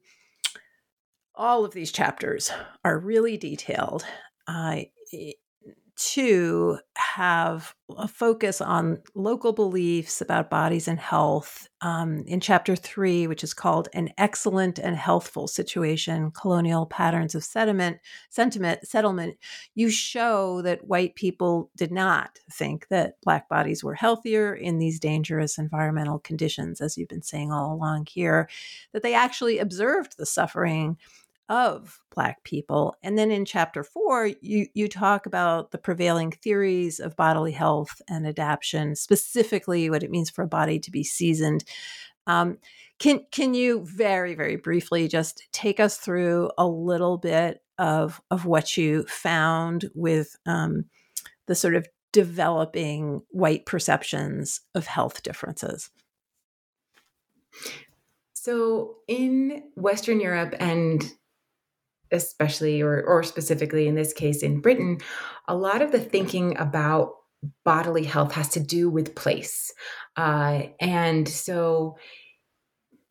all 1.33 1.65
of 1.65 1.73
these 1.73 1.91
chapters 1.91 2.51
are 2.83 2.97
really 2.97 3.37
detailed. 3.37 4.05
Uh, 4.47 4.81
to 5.97 6.77
have 6.97 7.73
a 7.97 8.07
focus 8.07 8.59
on 8.59 8.99
local 9.13 9.53
beliefs 9.53 10.19
about 10.19 10.49
bodies 10.49 10.87
and 10.87 10.99
health. 10.99 11.69
Um, 11.81 12.23
in 12.25 12.39
chapter 12.39 12.75
three, 12.75 13.27
which 13.27 13.43
is 13.43 13.53
called 13.53 13.89
An 13.93 14.09
Excellent 14.17 14.79
and 14.79 14.97
Healthful 14.97 15.47
Situation 15.47 16.31
Colonial 16.31 16.87
Patterns 16.87 17.35
of 17.35 17.43
Sediment, 17.43 17.99
Sentiment, 18.29 18.87
Settlement, 18.87 19.37
you 19.75 19.89
show 19.89 20.61
that 20.63 20.87
white 20.87 21.15
people 21.15 21.69
did 21.77 21.91
not 21.91 22.39
think 22.51 22.87
that 22.89 23.21
Black 23.21 23.47
bodies 23.47 23.83
were 23.83 23.93
healthier 23.93 24.53
in 24.53 24.79
these 24.79 24.99
dangerous 24.99 25.57
environmental 25.57 26.19
conditions, 26.19 26.81
as 26.81 26.97
you've 26.97 27.09
been 27.09 27.21
saying 27.21 27.51
all 27.51 27.73
along 27.73 28.07
here, 28.09 28.49
that 28.91 29.03
they 29.03 29.13
actually 29.13 29.59
observed 29.59 30.17
the 30.17 30.25
suffering 30.25 30.97
of 31.47 31.99
black 32.13 32.43
people 32.43 32.95
and 33.03 33.17
then 33.17 33.29
in 33.29 33.45
chapter 33.45 33.83
4 33.83 34.31
you 34.41 34.67
you 34.73 34.87
talk 34.87 35.25
about 35.25 35.71
the 35.71 35.77
prevailing 35.77 36.31
theories 36.31 36.99
of 36.99 37.15
bodily 37.15 37.51
health 37.51 38.01
and 38.09 38.25
adaptation 38.25 38.95
specifically 38.95 39.89
what 39.89 40.01
it 40.01 40.09
means 40.09 40.29
for 40.29 40.43
a 40.43 40.47
body 40.47 40.79
to 40.79 40.91
be 40.91 41.03
seasoned. 41.03 41.63
Um, 42.27 42.57
can 42.97 43.25
can 43.31 43.53
you 43.53 43.85
very 43.85 44.33
very 44.33 44.55
briefly 44.55 45.07
just 45.07 45.43
take 45.51 45.79
us 45.79 45.97
through 45.97 46.49
a 46.57 46.65
little 46.67 47.17
bit 47.17 47.61
of 47.77 48.21
of 48.31 48.45
what 48.45 48.75
you 48.75 49.03
found 49.03 49.85
with 49.93 50.35
um, 50.45 50.85
the 51.45 51.55
sort 51.55 51.75
of 51.75 51.87
developing 52.11 53.21
white 53.29 53.65
perceptions 53.65 54.61
of 54.73 54.87
health 54.87 55.21
differences? 55.21 55.91
So 58.33 58.97
in 59.07 59.63
western 59.75 60.19
europe 60.19 60.55
and 60.59 61.11
especially 62.23 62.81
or, 62.81 63.03
or 63.03 63.23
specifically 63.23 63.87
in 63.87 63.95
this 63.95 64.13
case 64.13 64.41
in 64.41 64.61
Britain, 64.61 64.99
a 65.47 65.55
lot 65.55 65.81
of 65.81 65.91
the 65.91 65.99
thinking 65.99 66.57
about 66.57 67.13
bodily 67.63 68.03
health 68.03 68.31
has 68.33 68.49
to 68.49 68.59
do 68.59 68.89
with 68.89 69.15
place. 69.15 69.71
Uh, 70.15 70.63
and 70.79 71.27
so 71.27 71.97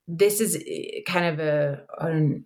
this 0.09 0.41
is 0.41 0.57
eh, 0.57 1.01
kind 1.07 1.27
of 1.27 1.39
a, 1.41 1.83
a 1.99 2.41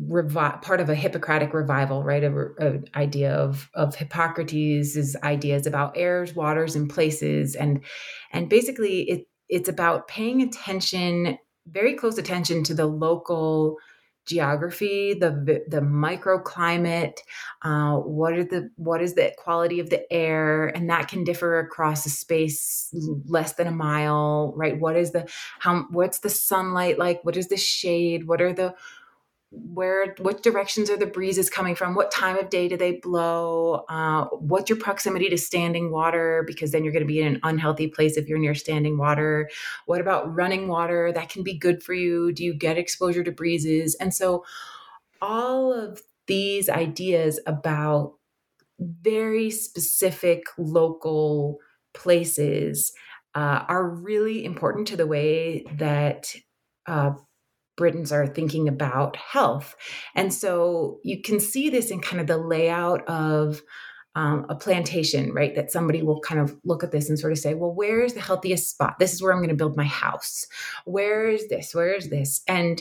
revi- 0.00 0.62
part 0.62 0.80
of 0.80 0.88
a 0.88 0.94
Hippocratic 0.94 1.54
revival, 1.54 2.02
right? 2.02 2.24
An 2.24 2.84
idea 2.94 3.32
of 3.32 3.70
of 3.74 3.94
Hippocrates' 3.94 5.16
ideas 5.22 5.66
about 5.66 5.96
airs, 5.96 6.34
waters, 6.34 6.76
and 6.76 6.88
places, 6.88 7.54
and 7.54 7.80
and 8.32 8.48
basically 8.48 9.02
it 9.02 9.26
it's 9.48 9.68
about 9.68 10.08
paying 10.08 10.42
attention, 10.42 11.38
very 11.66 11.94
close 11.94 12.18
attention 12.18 12.64
to 12.64 12.74
the 12.74 12.86
local 12.86 13.76
geography, 14.26 15.14
the 15.14 15.64
the 15.68 15.80
microclimate, 15.80 17.18
uh, 17.62 17.96
what 17.96 18.34
are 18.34 18.44
the 18.44 18.70
what 18.76 19.02
is 19.02 19.14
the 19.14 19.32
quality 19.38 19.80
of 19.80 19.90
the 19.90 20.10
air, 20.12 20.66
and 20.68 20.88
that 20.90 21.08
can 21.08 21.24
differ 21.24 21.58
across 21.58 22.06
a 22.06 22.10
space 22.10 22.90
less 23.26 23.54
than 23.54 23.66
a 23.66 23.72
mile, 23.72 24.52
right? 24.56 24.78
What 24.78 24.96
is 24.96 25.12
the 25.12 25.28
how 25.58 25.86
what's 25.90 26.20
the 26.20 26.30
sunlight 26.30 26.98
like? 26.98 27.24
What 27.24 27.36
is 27.36 27.48
the 27.48 27.56
shade? 27.56 28.26
What 28.26 28.40
are 28.40 28.52
the 28.52 28.74
where 29.54 30.14
what 30.18 30.42
directions 30.42 30.90
are 30.90 30.96
the 30.96 31.06
breezes 31.06 31.50
coming 31.50 31.74
from? 31.74 31.94
What 31.94 32.10
time 32.10 32.38
of 32.38 32.50
day 32.50 32.68
do 32.68 32.76
they 32.76 32.92
blow? 32.92 33.84
Uh, 33.88 34.24
what's 34.26 34.68
your 34.68 34.78
proximity 34.78 35.28
to 35.30 35.38
standing 35.38 35.90
water? 35.90 36.44
Because 36.46 36.70
then 36.70 36.84
you're 36.84 36.92
going 36.92 37.02
to 37.02 37.06
be 37.06 37.20
in 37.20 37.34
an 37.34 37.40
unhealthy 37.42 37.88
place 37.88 38.16
if 38.16 38.28
you're 38.28 38.38
near 38.38 38.54
standing 38.54 38.98
water. 38.98 39.48
What 39.86 40.00
about 40.00 40.34
running 40.34 40.68
water? 40.68 41.12
That 41.12 41.28
can 41.28 41.42
be 41.42 41.58
good 41.58 41.82
for 41.82 41.94
you. 41.94 42.32
Do 42.32 42.44
you 42.44 42.54
get 42.54 42.78
exposure 42.78 43.24
to 43.24 43.32
breezes? 43.32 43.94
And 43.96 44.14
so 44.14 44.44
all 45.20 45.72
of 45.72 46.02
these 46.26 46.68
ideas 46.68 47.40
about 47.46 48.14
very 48.78 49.50
specific 49.50 50.44
local 50.58 51.58
places 51.92 52.92
uh, 53.34 53.64
are 53.68 53.88
really 53.88 54.44
important 54.44 54.88
to 54.88 54.96
the 54.96 55.06
way 55.06 55.64
that 55.76 56.34
uh, 56.86 57.12
Britons 57.76 58.12
are 58.12 58.26
thinking 58.26 58.68
about 58.68 59.16
health. 59.16 59.76
And 60.14 60.32
so 60.32 61.00
you 61.02 61.22
can 61.22 61.40
see 61.40 61.70
this 61.70 61.90
in 61.90 62.00
kind 62.00 62.20
of 62.20 62.26
the 62.26 62.38
layout 62.38 63.06
of 63.08 63.62
um, 64.16 64.46
a 64.48 64.54
plantation, 64.54 65.32
right? 65.32 65.54
That 65.54 65.72
somebody 65.72 66.02
will 66.02 66.20
kind 66.20 66.40
of 66.40 66.56
look 66.64 66.84
at 66.84 66.92
this 66.92 67.08
and 67.08 67.18
sort 67.18 67.32
of 67.32 67.38
say, 67.38 67.54
well, 67.54 67.72
where 67.72 68.02
is 68.02 68.14
the 68.14 68.20
healthiest 68.20 68.70
spot? 68.70 68.98
This 68.98 69.12
is 69.12 69.22
where 69.22 69.32
I'm 69.32 69.38
going 69.38 69.48
to 69.48 69.56
build 69.56 69.76
my 69.76 69.84
house. 69.84 70.46
Where 70.84 71.28
is 71.28 71.48
this? 71.48 71.74
Where 71.74 71.94
is 71.94 72.10
this? 72.10 72.42
And 72.46 72.80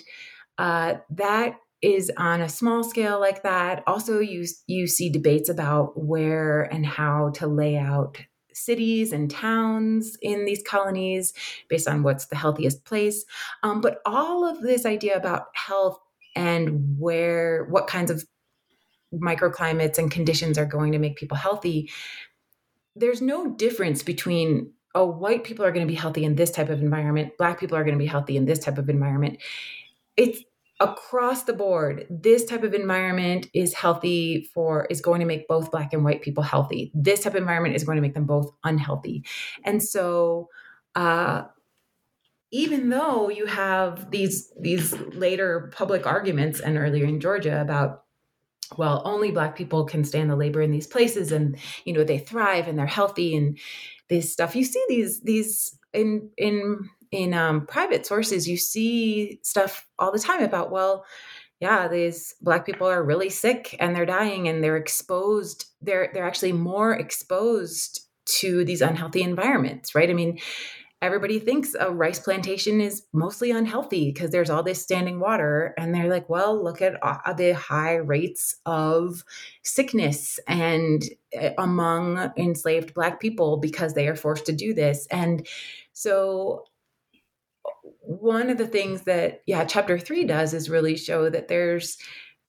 uh, 0.58 0.96
that 1.12 1.56
is 1.82 2.12
on 2.18 2.41
a 2.41 2.50
small 2.50 2.84
scale 2.84 3.20
like 3.20 3.44
that. 3.44 3.84
Also, 3.88 4.20
you 4.20 4.46
you 4.68 4.88
see 4.88 5.10
debates 5.10 5.50
about 5.50 6.02
where 6.02 6.62
and 6.62 6.86
how 6.86 7.32
to 7.36 7.48
lay 7.48 7.78
out 7.78 8.20
cities 8.56 9.12
and 9.12 9.30
towns 9.30 10.18
in 10.22 10.45
these 10.45 10.64
colonies 10.64 11.34
based 11.70 11.88
on 11.88 12.04
what's 12.04 12.26
the 12.26 12.36
healthiest 12.36 12.86
place. 12.86 13.26
Um, 13.64 13.82
but 13.82 14.01
all 14.06 14.45
of 14.45 14.62
this 14.62 14.86
idea 14.86 15.16
about 15.16 15.47
health 15.54 15.99
and 16.36 16.97
where, 16.97 17.66
what 17.66 17.88
kinds 17.88 18.10
of 18.10 18.26
microclimates 19.14 19.97
and 19.97 20.10
conditions 20.10 20.58
are 20.58 20.66
going 20.66 20.91
to 20.91 20.99
make 20.99 21.16
people 21.16 21.38
healthy, 21.38 21.91
there's 22.95 23.22
no 23.22 23.51
difference 23.51 24.04
between 24.04 24.72
oh, 24.95 25.06
white 25.06 25.43
people 25.43 25.66
are 25.66 25.72
going 25.72 25.86
to 25.86 25.91
be 25.91 25.97
healthy 25.97 26.24
in 26.24 26.36
this 26.36 26.51
type 26.51 26.70
of 26.70 26.82
environment, 26.82 27.38
black 27.38 27.60
people 27.60 27.78
are 27.78 27.84
going 27.84 27.97
to 27.97 28.04
be 28.04 28.06
healthy 28.06 28.38
in 28.38 28.45
this 28.45 28.60
type 28.60 28.78
of 28.78 28.89
environment. 28.89 29.39
It's 30.18 30.41
across 30.84 31.44
the 31.44 31.54
board 31.54 32.06
this 32.10 32.46
type 32.46 32.64
of 32.64 32.74
environment 32.74 33.50
is 33.54 33.74
healthy 33.74 34.50
for 34.54 34.86
is 34.90 35.02
going 35.02 35.20
to 35.20 35.26
make 35.26 35.48
both 35.48 35.72
black 35.72 35.94
and 35.94 36.04
white 36.04 36.22
people 36.22 36.44
healthy. 36.44 36.92
This 36.94 37.22
type 37.22 37.34
of 37.34 37.38
environment 37.38 37.76
is 37.76 37.84
going 37.84 37.96
to 37.96 38.02
make 38.02 38.14
them 38.14 38.26
both 38.26 38.52
unhealthy. 38.64 39.24
And 39.64 39.82
so 39.82 40.50
uh, 40.96 41.44
even 42.52 42.90
though 42.90 43.30
you 43.30 43.48
have 43.48 44.12
these 44.12 44.54
these 44.60 44.94
later 45.14 45.72
public 45.76 46.06
arguments 46.06 46.60
and 46.60 46.78
earlier 46.78 47.06
in 47.06 47.20
georgia 47.20 47.60
about 47.60 48.04
well 48.78 49.02
only 49.06 49.32
black 49.32 49.56
people 49.56 49.86
can 49.86 50.04
stand 50.04 50.30
the 50.30 50.36
labor 50.36 50.62
in 50.62 50.72
these 50.72 50.88
places 50.88 51.32
and 51.32 51.58
you 51.84 51.94
know 51.94 52.04
they 52.04 52.20
thrive 52.20 52.68
and 52.68 52.78
they're 52.78 52.86
healthy 52.86 53.36
and 53.36 53.58
this 54.08 54.32
stuff 54.32 54.56
you 54.56 54.64
see 54.64 54.84
these 54.88 55.22
these 55.22 55.80
in 55.94 56.30
in 56.38 56.88
in 57.14 57.34
um, 57.34 57.68
private 57.68 58.05
sources, 58.05 58.47
you 58.47 58.57
see 58.57 59.39
stuff 59.43 59.88
all 59.99 60.11
the 60.11 60.20
time 60.20 60.41
about, 60.41 60.72
well, 60.72 61.05
yeah, 61.59 61.88
these 61.88 62.34
black 62.41 62.66
people 62.66 62.88
are 62.88 63.03
really 63.03 63.30
sick 63.30 63.76
and 63.80 63.95
they're 63.95 64.05
dying 64.05 64.47
and 64.47 64.64
they're 64.64 64.78
exposed. 64.78 65.66
They're 65.82 66.09
they're 66.14 66.28
actually 66.28 66.51
more 66.51 66.93
exposed 66.93 68.01
to 68.26 68.66
these 68.66 68.82
unhealthy 68.82 69.22
environments, 69.22 69.95
right? 69.95 70.09
I 70.09 70.14
mean, 70.14 70.39
everybody 71.03 71.38
thinks 71.38 71.76
a 71.80 71.91
rice 71.91 72.20
plantation 72.20 72.82
is 72.82 73.03
mostly 73.14 73.51
unhealthy 73.51 74.11
because 74.11 74.32
there's 74.32 74.49
all 74.49 74.64
this 74.64 74.82
standing 74.82 75.20
water 75.20 75.74
and 75.78 75.93
they're 75.93 76.09
like 76.09 76.30
well 76.30 76.64
look 76.64 76.82
at 76.82 76.93
the 77.36 77.53
high 77.53 77.95
rates 77.95 78.55
of 78.66 79.26
sickness 79.64 80.39
and 80.47 81.03
uh, 81.38 81.49
among 81.57 82.32
enslaved 82.38 82.93
black 82.93 83.20
people 83.20 83.57
because 83.57 83.93
they 83.93 84.07
are 84.07 84.16
forced 84.16 84.45
to 84.45 84.53
do 84.53 84.74
this 84.74 85.05
and 85.07 85.45
so 85.91 86.64
one 88.01 88.49
of 88.49 88.57
the 88.57 88.68
things 88.68 89.03
that 89.03 89.41
yeah 89.45 89.66
chapter 89.66 89.97
3 89.97 90.26
does 90.26 90.53
is 90.53 90.70
really 90.70 90.97
show 90.97 91.30
that 91.30 91.47
there's 91.47 91.97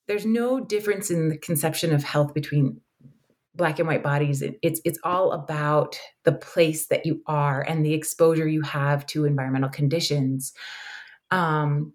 there's 0.06 0.26
no 0.26 0.60
difference 0.60 1.10
in 1.10 1.28
the 1.30 1.38
conception 1.38 1.92
of 1.92 2.04
health 2.04 2.34
between 2.34 2.80
black 3.54 3.78
and 3.78 3.86
white 3.86 4.02
bodies. 4.02 4.42
It's 4.62 4.80
it's 4.84 4.98
all 5.04 5.32
about 5.32 5.98
the 6.24 6.32
place 6.32 6.86
that 6.88 7.06
you 7.06 7.22
are 7.26 7.62
and 7.62 7.84
the 7.84 7.94
exposure 7.94 8.48
you 8.48 8.62
have 8.62 9.06
to 9.06 9.24
environmental 9.24 9.70
conditions. 9.70 10.52
Um 11.30 11.92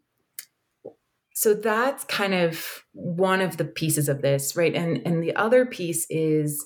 so 1.36 1.54
that's 1.54 2.04
kind 2.06 2.34
of 2.34 2.84
one 2.92 3.40
of 3.40 3.58
the 3.58 3.66
pieces 3.66 4.10
of 4.10 4.22
this 4.22 4.56
right? 4.56 4.74
And 4.74 5.02
and 5.06 5.22
the 5.22 5.36
other 5.36 5.66
piece 5.66 6.08
is 6.10 6.66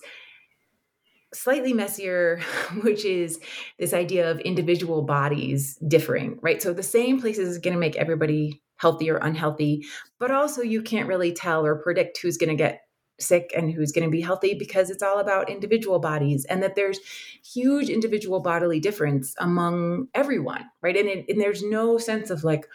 slightly 1.34 1.74
messier 1.74 2.40
which 2.84 3.06
is 3.06 3.40
this 3.80 3.94
idea 3.94 4.30
of 4.30 4.40
individual 4.42 5.02
bodies 5.02 5.78
differing 5.88 6.40
right? 6.42 6.62
So 6.62 6.74
the 6.74 6.84
same 6.84 7.20
place 7.20 7.38
is 7.38 7.58
going 7.58 7.74
to 7.74 7.80
make 7.80 7.96
everybody 7.96 8.62
healthy 8.78 9.10
or 9.10 9.18
unhealthy 9.18 9.86
but 10.20 10.32
also 10.32 10.62
you 10.62 10.82
can't 10.82 11.08
really 11.08 11.34
tell 11.34 11.66
or 11.66 11.76
predict 11.76 12.20
who's 12.22 12.38
going 12.38 12.50
to 12.50 12.56
get 12.56 12.82
sick 13.20 13.52
and 13.56 13.72
who's 13.72 13.92
going 13.92 14.06
to 14.06 14.12
be 14.12 14.22
healthy 14.22 14.54
because 14.54 14.90
it's 14.90 15.04
all 15.04 15.20
about 15.20 15.50
individual 15.50 16.00
bodies 16.00 16.46
and 16.46 16.64
that 16.64 16.76
there's 16.76 17.00
huge 17.44 17.90
individual 17.90 18.42
bodily 18.42 18.80
difference 18.80 19.36
among 19.40 20.08
everyone 20.14 20.66
right? 20.82 20.98
And, 20.98 21.08
it, 21.08 21.26
and 21.30 21.40
there's 21.40 21.64
no 21.64 21.98
sense 21.98 22.30
of 22.30 22.44
like 22.44 22.68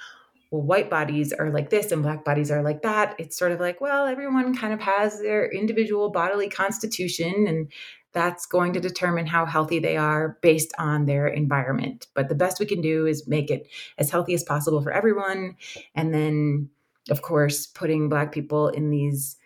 well 0.50 0.62
white 0.62 0.90
bodies 0.90 1.32
are 1.32 1.50
like 1.50 1.70
this 1.70 1.92
and 1.92 2.02
black 2.02 2.24
bodies 2.24 2.50
are 2.50 2.62
like 2.62 2.82
that. 2.82 3.14
It's 3.18 3.36
sort 3.36 3.52
of 3.52 3.60
like 3.60 3.80
well 3.80 4.06
everyone 4.06 4.56
kind 4.56 4.72
of 4.72 4.80
has 4.80 5.20
their 5.20 5.50
individual 5.50 6.10
bodily 6.10 6.48
constitution 6.48 7.46
and 7.46 7.70
that's 8.12 8.46
going 8.46 8.72
to 8.72 8.80
determine 8.80 9.26
how 9.26 9.44
healthy 9.44 9.78
they 9.78 9.96
are 9.96 10.38
based 10.40 10.72
on 10.78 11.04
their 11.04 11.28
environment. 11.28 12.06
But 12.14 12.28
the 12.28 12.34
best 12.34 12.58
we 12.58 12.66
can 12.66 12.80
do 12.80 13.06
is 13.06 13.28
make 13.28 13.50
it 13.50 13.68
as 13.98 14.10
healthy 14.10 14.34
as 14.34 14.42
possible 14.42 14.80
for 14.80 14.92
everyone. 14.92 15.56
And 15.94 16.14
then 16.14 16.70
of 17.10 17.22
course 17.22 17.66
putting 17.66 18.08
black 18.08 18.32
people 18.32 18.68
in 18.68 18.90
these 18.90 19.36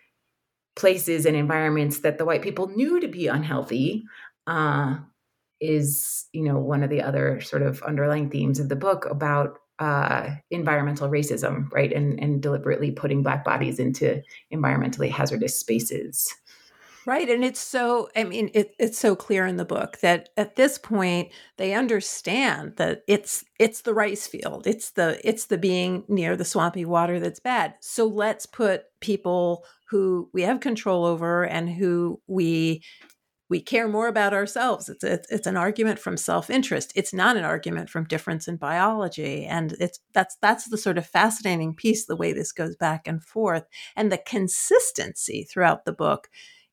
places 0.75 1.25
and 1.25 1.35
environments 1.35 1.99
that 1.99 2.17
the 2.17 2.25
white 2.25 2.41
people 2.41 2.67
knew 2.67 2.99
to 2.99 3.07
be 3.07 3.27
unhealthy 3.27 4.03
uh, 4.47 4.97
is 5.59 6.25
you 6.33 6.43
know 6.43 6.57
one 6.57 6.83
of 6.83 6.89
the 6.89 7.01
other 7.01 7.39
sort 7.41 7.61
of 7.61 7.81
underlying 7.83 8.29
themes 8.29 8.59
of 8.59 8.69
the 8.69 8.75
book 8.75 9.05
about 9.05 9.59
uh, 9.79 10.29
environmental 10.51 11.09
racism 11.09 11.71
right 11.71 11.91
and 11.91 12.19
and 12.19 12.41
deliberately 12.41 12.91
putting 12.91 13.23
black 13.23 13.43
bodies 13.43 13.79
into 13.79 14.21
environmentally 14.53 15.09
hazardous 15.09 15.59
spaces 15.59 16.33
Right. 17.05 17.29
And 17.29 17.43
it's 17.43 17.59
so, 17.59 18.09
I 18.15 18.23
mean, 18.23 18.49
it, 18.53 18.75
it's 18.79 18.97
so 18.97 19.15
clear 19.15 19.45
in 19.45 19.57
the 19.57 19.65
book 19.65 19.99
that 19.99 20.29
at 20.37 20.55
this 20.55 20.77
point 20.77 21.31
they 21.57 21.73
understand 21.73 22.77
that 22.77 23.03
it's 23.07 23.43
it's 23.59 23.81
the 23.81 23.93
rice 23.93 24.25
field. 24.25 24.65
It's 24.67 24.91
the 24.91 25.19
it's 25.27 25.47
the 25.47 25.57
being 25.57 26.05
near 26.07 26.37
the 26.37 26.45
swampy 26.45 26.85
water 26.85 27.19
that's 27.19 27.41
bad. 27.41 27.75
So 27.81 28.07
let's 28.07 28.45
put 28.45 28.85
people 29.01 29.65
who 29.89 30.29
we 30.33 30.43
have 30.43 30.61
control 30.61 31.05
over 31.05 31.43
and 31.43 31.69
who 31.69 32.21
we 32.27 32.83
we 33.53 33.61
care 33.61 33.87
more 33.87 34.07
about 34.07 34.33
ourselves. 34.33 34.89
It's 34.89 35.03
a, 35.03 35.21
it's 35.29 35.45
an 35.45 35.57
argument 35.57 35.99
from 35.99 36.17
self-interest. 36.17 36.91
It's 36.95 37.13
not 37.13 37.37
an 37.37 37.43
argument 37.43 37.87
from 37.87 38.05
difference 38.05 38.47
in 38.47 38.55
biology, 38.57 39.45
and 39.45 39.73
it's 39.79 39.99
that's 40.11 40.37
that's 40.41 40.69
the 40.69 40.77
sort 40.77 40.97
of 40.97 41.05
fascinating 41.05 41.75
piece. 41.75 42.07
The 42.07 42.15
way 42.15 42.33
this 42.33 42.51
goes 42.51 42.75
back 42.75 43.07
and 43.07 43.23
forth, 43.23 43.65
and 43.95 44.11
the 44.11 44.17
consistency 44.17 45.43
throughout 45.43 45.85
the 45.85 45.93
book 45.93 46.31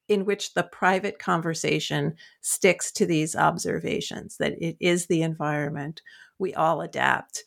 in 0.09 0.25
which 0.25 0.55
the 0.55 0.63
private 0.63 1.19
conversation 1.19 2.15
sticks 2.41 2.91
to 2.93 3.05
these 3.05 3.37
observations 3.37 4.39
that 4.39 4.55
it 4.59 4.79
is 4.81 5.07
the 5.07 5.21
environment. 5.21 6.01
We 6.39 6.55
all 6.55 6.81
adapt. 6.81 7.45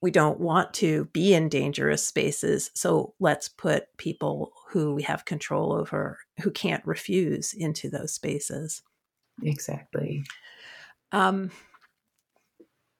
We 0.00 0.10
don't 0.10 0.38
want 0.38 0.74
to 0.74 1.06
be 1.06 1.34
in 1.34 1.48
dangerous 1.48 2.06
spaces. 2.06 2.70
So 2.74 3.14
let's 3.18 3.48
put 3.48 3.96
people 3.96 4.52
who 4.70 4.94
we 4.94 5.02
have 5.02 5.24
control 5.24 5.72
over, 5.72 6.18
who 6.42 6.50
can't 6.50 6.86
refuse, 6.86 7.52
into 7.52 7.90
those 7.90 8.12
spaces. 8.12 8.82
Exactly. 9.42 10.22
Um, 11.12 11.50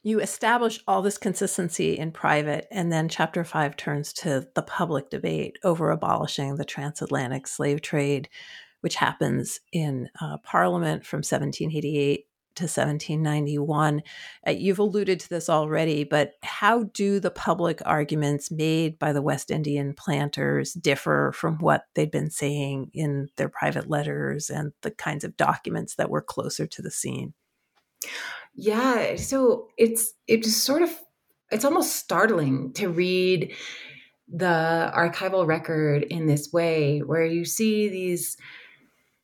you 0.03 0.21
establish 0.21 0.81
all 0.87 1.03
this 1.03 1.19
consistency 1.19 1.99
in 1.99 2.13
private, 2.13 2.67
and 2.71 2.93
then 2.93 3.09
chapter 3.09 3.45
five 3.45 3.77
turns 3.77 4.13
to 4.15 4.49
the 4.55 4.63
public 4.63 5.11
debate 5.11 5.59
over 5.65 5.91
abolishing 5.91 6.57
the 6.57 6.65
transatlantic 6.65 7.47
slave 7.47 7.83
trade, 7.83 8.29
which 8.81 8.95
happens 8.95 9.61
in 9.73 10.09
uh, 10.21 10.39
Parliament 10.39 11.05
from 11.05 11.19
1788 11.19 12.28
to 12.59 12.65
1791. 12.65 14.03
Uh, 14.47 14.51
you've 14.51 14.79
alluded 14.79 15.19
to 15.21 15.29
this 15.29 15.49
already, 15.49 16.05
but 16.05 16.33
how 16.43 16.85
do 16.85 17.19
the 17.19 17.31
public 17.31 17.81
arguments 17.85 18.51
made 18.51 18.99
by 18.99 19.13
the 19.13 19.23
West 19.23 19.51
Indian 19.51 19.95
planters 19.95 20.73
differ 20.75 21.33
from 21.35 21.59
what 21.59 21.85
they'd 21.95 22.11
been 22.11 22.31
saying 22.31 22.91
in 22.93 23.29
their 23.37 23.49
private 23.49 23.89
letters 23.89 24.51
and 24.51 24.73
the 24.83 24.91
kinds 24.91 25.25
of 25.25 25.37
documents 25.37 25.95
that 25.97 26.11
were 26.11 26.23
closer 26.23 26.67
to 26.67 26.83
the 26.83 26.91
scene? 26.91 27.35
Yeah, 28.55 29.17
so 29.17 29.69
it's 29.77 30.13
it's 30.27 30.55
sort 30.55 30.83
of 30.83 30.91
it's 31.51 31.65
almost 31.65 31.97
startling 31.97 32.73
to 32.75 32.89
read 32.89 33.55
the 34.29 34.93
archival 34.95 35.47
record 35.47 36.03
in 36.03 36.27
this 36.27 36.53
way 36.53 37.01
where 37.01 37.25
you 37.25 37.45
see 37.45 37.89
these 37.89 38.37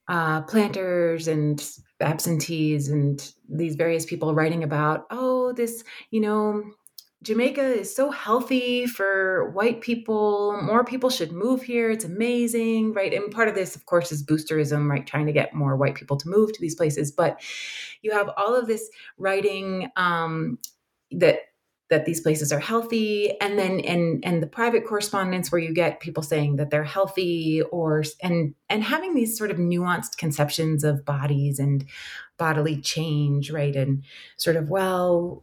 uh, 0.09 0.43
planters 0.43 1.29
and 1.29 1.67
absentees 2.01 2.89
and 2.89 3.33
these 3.49 3.77
various 3.77 4.05
people 4.05 4.35
writing 4.35 4.63
about, 4.63 5.07
oh, 5.11 5.53
this, 5.53 5.85
you 6.11 6.21
know, 6.21 6.63
Jamaica 7.23 7.63
is 7.63 7.95
so 7.95 8.11
healthy 8.11 8.87
for 8.87 9.51
white 9.53 9.81
people. 9.81 10.61
More 10.63 10.85
people 10.85 11.09
should 11.09 11.33
move 11.33 11.63
here. 11.63 11.91
It's 11.91 12.05
amazing, 12.05 12.93
right? 12.93 13.15
And 13.15 13.33
part 13.33 13.49
of 13.49 13.55
this, 13.55 13.75
of 13.75 13.87
course, 13.87 14.13
is 14.13 14.23
boosterism, 14.23 14.91
right? 14.91 15.07
Trying 15.07 15.27
to 15.27 15.33
get 15.33 15.55
more 15.55 15.75
white 15.75 15.95
people 15.95 16.19
to 16.19 16.29
move 16.29 16.53
to 16.53 16.61
these 16.61 16.75
places. 16.75 17.11
But 17.11 17.41
you 18.03 18.13
have 18.13 18.31
all 18.37 18.55
of 18.55 18.67
this 18.67 18.91
writing 19.17 19.91
um, 19.97 20.59
that 21.13 21.39
that 21.91 22.07
these 22.07 22.21
places 22.21 22.51
are 22.51 22.61
healthy 22.61 23.39
and 23.41 23.59
then 23.59 23.81
and 23.81 24.25
and 24.25 24.43
the 24.43 24.47
private 24.47 24.87
correspondence 24.87 25.53
where 25.53 25.61
you 25.61 25.75
get 25.75 26.01
people 26.01 26.23
saying 26.23 26.57
that 26.57 26.71
they're 26.71 26.85
healthy 26.85 27.63
or 27.71 28.03
and 28.23 28.55
and 28.69 28.83
having 28.83 29.15
these 29.15 29.37
sort 29.37 29.51
of 29.51 29.59
nuanced 29.59 30.17
conceptions 30.17 30.83
of 30.83 31.05
bodies 31.05 31.59
and 31.59 31.85
bodily 32.39 32.81
change 32.81 33.51
right? 33.51 33.77
And 33.77 34.03
sort 34.37 34.57
of 34.57 34.71
well 34.71 35.43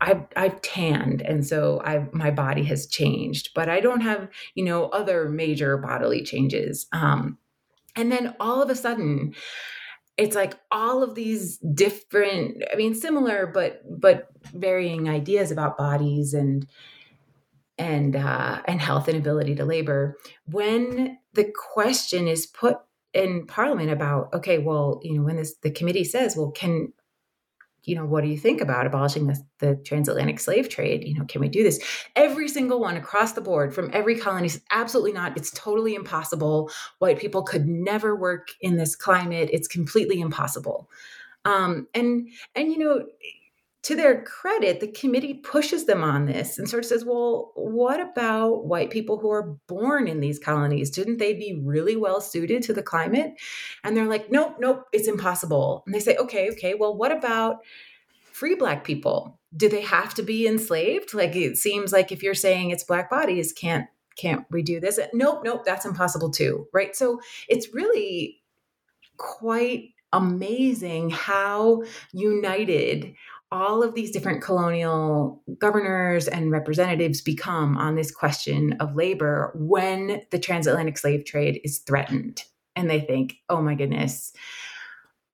I've, 0.00 0.26
I've 0.36 0.60
tanned 0.60 1.22
and 1.22 1.46
so 1.46 1.80
I 1.84 2.06
my 2.12 2.30
body 2.30 2.64
has 2.64 2.86
changed 2.86 3.50
but 3.54 3.68
I 3.68 3.80
don't 3.80 4.02
have 4.02 4.28
you 4.54 4.64
know 4.64 4.84
other 4.90 5.28
major 5.28 5.78
bodily 5.78 6.22
changes 6.22 6.86
um, 6.92 7.38
and 7.96 8.12
then 8.12 8.34
all 8.38 8.62
of 8.62 8.70
a 8.70 8.74
sudden 8.74 9.34
it's 10.16 10.36
like 10.36 10.58
all 10.70 11.02
of 11.02 11.14
these 11.14 11.58
different 11.58 12.62
i 12.72 12.76
mean 12.76 12.94
similar 12.94 13.46
but 13.46 13.82
but 14.00 14.28
varying 14.54 15.08
ideas 15.08 15.50
about 15.50 15.76
bodies 15.76 16.34
and 16.34 16.66
and 17.78 18.16
uh, 18.16 18.62
and 18.66 18.80
health 18.80 19.08
and 19.08 19.16
ability 19.16 19.54
to 19.56 19.64
labor. 19.64 20.16
When 20.46 21.18
the 21.34 21.52
question 21.74 22.26
is 22.28 22.46
put 22.46 22.78
in 23.12 23.46
parliament 23.46 23.90
about 23.90 24.32
okay 24.34 24.58
well 24.58 25.00
you 25.02 25.16
know 25.16 25.22
when 25.22 25.36
this 25.36 25.54
the 25.62 25.70
committee 25.70 26.04
says 26.04 26.36
well 26.36 26.50
can 26.50 26.92
you 27.86 27.94
know, 27.94 28.04
what 28.04 28.22
do 28.22 28.28
you 28.28 28.36
think 28.36 28.60
about 28.60 28.86
abolishing 28.86 29.28
the, 29.28 29.40
the 29.60 29.76
transatlantic 29.76 30.40
slave 30.40 30.68
trade? 30.68 31.04
You 31.04 31.14
know, 31.14 31.24
can 31.24 31.40
we 31.40 31.48
do 31.48 31.62
this? 31.62 31.80
Every 32.16 32.48
single 32.48 32.80
one 32.80 32.96
across 32.96 33.32
the 33.32 33.40
board 33.40 33.72
from 33.74 33.90
every 33.92 34.18
colony 34.18 34.50
absolutely 34.70 35.12
not. 35.12 35.36
It's 35.36 35.52
totally 35.52 35.94
impossible. 35.94 36.70
White 36.98 37.18
people 37.18 37.44
could 37.44 37.66
never 37.66 38.14
work 38.16 38.48
in 38.60 38.76
this 38.76 38.96
climate. 38.96 39.50
It's 39.52 39.68
completely 39.68 40.20
impossible. 40.20 40.90
Um, 41.44 41.86
and 41.94 42.28
and 42.56 42.72
you 42.72 42.78
know, 42.78 43.06
to 43.86 43.94
their 43.94 44.20
credit, 44.24 44.80
the 44.80 44.88
committee 44.88 45.34
pushes 45.34 45.84
them 45.84 46.02
on 46.02 46.26
this 46.26 46.58
and 46.58 46.68
sort 46.68 46.82
of 46.82 46.88
says, 46.88 47.04
well, 47.04 47.52
what 47.54 48.00
about 48.00 48.66
white 48.66 48.90
people 48.90 49.16
who 49.16 49.30
are 49.30 49.56
born 49.68 50.08
in 50.08 50.18
these 50.18 50.40
colonies? 50.40 50.90
Didn't 50.90 51.18
they 51.18 51.34
be 51.34 51.60
really 51.62 51.94
well 51.94 52.20
suited 52.20 52.64
to 52.64 52.72
the 52.72 52.82
climate? 52.82 53.34
And 53.84 53.96
they're 53.96 54.08
like, 54.08 54.28
nope, 54.28 54.56
nope, 54.58 54.86
it's 54.92 55.06
impossible. 55.06 55.84
And 55.86 55.94
they 55.94 56.00
say, 56.00 56.16
okay, 56.16 56.50
okay, 56.50 56.74
well, 56.74 56.96
what 56.96 57.12
about 57.12 57.58
free 58.32 58.56
black 58.56 58.82
people? 58.82 59.38
Do 59.56 59.68
they 59.68 59.82
have 59.82 60.14
to 60.14 60.22
be 60.24 60.48
enslaved? 60.48 61.14
Like 61.14 61.36
it 61.36 61.56
seems 61.56 61.92
like 61.92 62.10
if 62.10 62.24
you're 62.24 62.34
saying 62.34 62.70
it's 62.70 62.82
black 62.82 63.08
bodies, 63.08 63.52
can't 63.52 63.86
can't 64.18 64.46
we 64.50 64.62
do 64.62 64.80
this? 64.80 64.98
Nope, 65.14 65.42
nope, 65.44 65.64
that's 65.64 65.86
impossible 65.86 66.30
too. 66.30 66.66
Right. 66.72 66.96
So 66.96 67.20
it's 67.48 67.72
really 67.72 68.42
quite 69.16 69.90
amazing 70.12 71.10
how 71.10 71.82
united 72.12 73.14
all 73.56 73.82
of 73.82 73.94
these 73.94 74.10
different 74.10 74.42
colonial 74.42 75.42
governors 75.58 76.28
and 76.28 76.50
representatives 76.50 77.20
become 77.20 77.76
on 77.76 77.94
this 77.94 78.10
question 78.10 78.74
of 78.74 78.94
labor 78.94 79.52
when 79.56 80.22
the 80.30 80.38
transatlantic 80.38 80.98
slave 80.98 81.24
trade 81.24 81.60
is 81.64 81.78
threatened. 81.78 82.42
And 82.74 82.90
they 82.90 83.00
think, 83.00 83.36
oh 83.48 83.62
my 83.62 83.74
goodness, 83.74 84.32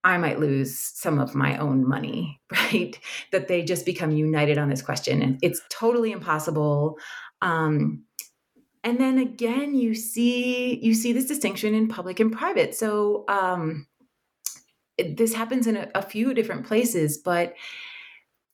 I 0.05 0.19
might 0.19 0.41
lose 0.41 0.79
some 0.79 1.19
of 1.19 1.35
my 1.35 1.57
own 1.59 1.87
money, 1.87 2.41
right? 2.53 2.99
That 3.31 3.49
they 3.49 3.63
just 3.63 3.87
become 3.87 4.11
united 4.13 4.59
on 4.59 4.69
this 4.69 4.83
question. 4.83 5.23
And 5.23 5.39
it's 5.43 5.61
totally 5.71 6.13
impossible. 6.13 6.99
Um, 7.41 8.05
and 8.85 8.99
then 8.99 9.19
again, 9.19 9.75
you 9.75 9.95
see 9.95 10.79
you 10.83 10.95
see 10.95 11.13
this 11.13 11.27
distinction 11.27 11.75
in 11.75 11.89
public 11.89 12.19
and 12.19 12.33
private. 12.33 12.75
So 12.75 13.25
um, 13.29 13.87
this 14.99 15.35
happens 15.35 15.67
in 15.67 15.77
a, 15.77 15.89
a 15.95 16.03
few 16.03 16.35
different 16.35 16.67
places, 16.67 17.19
but 17.19 17.55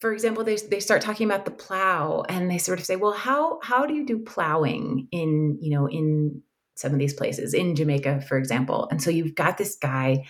for 0.01 0.13
example, 0.13 0.45
they, 0.45 0.57
they 0.57 0.81
start 0.81 1.03
talking 1.03 1.27
about 1.27 1.45
the 1.45 1.51
plow 1.51 2.25
and 2.29 2.51
they 2.51 2.59
sort 2.59 2.79
of 2.79 2.87
say, 2.87 2.97
well, 2.97 3.13
how, 3.13 3.59
how 3.63 3.85
do 3.85 3.95
you 3.95 4.07
do 4.07 4.19
plowing 4.19 5.09
in, 5.11 5.59
you 5.61 5.71
know, 5.71 5.89
in 5.89 6.43
some 6.77 6.93
of 6.93 6.99
these 6.99 7.15
places 7.15 7.53
in 7.53 7.75
Jamaica, 7.75 8.21
for 8.23 8.39
example? 8.39 8.87
And 8.91 9.03
so 9.03 9.11
you've 9.11 9.35
got 9.35 9.59
this 9.59 9.77
guy 9.77 10.25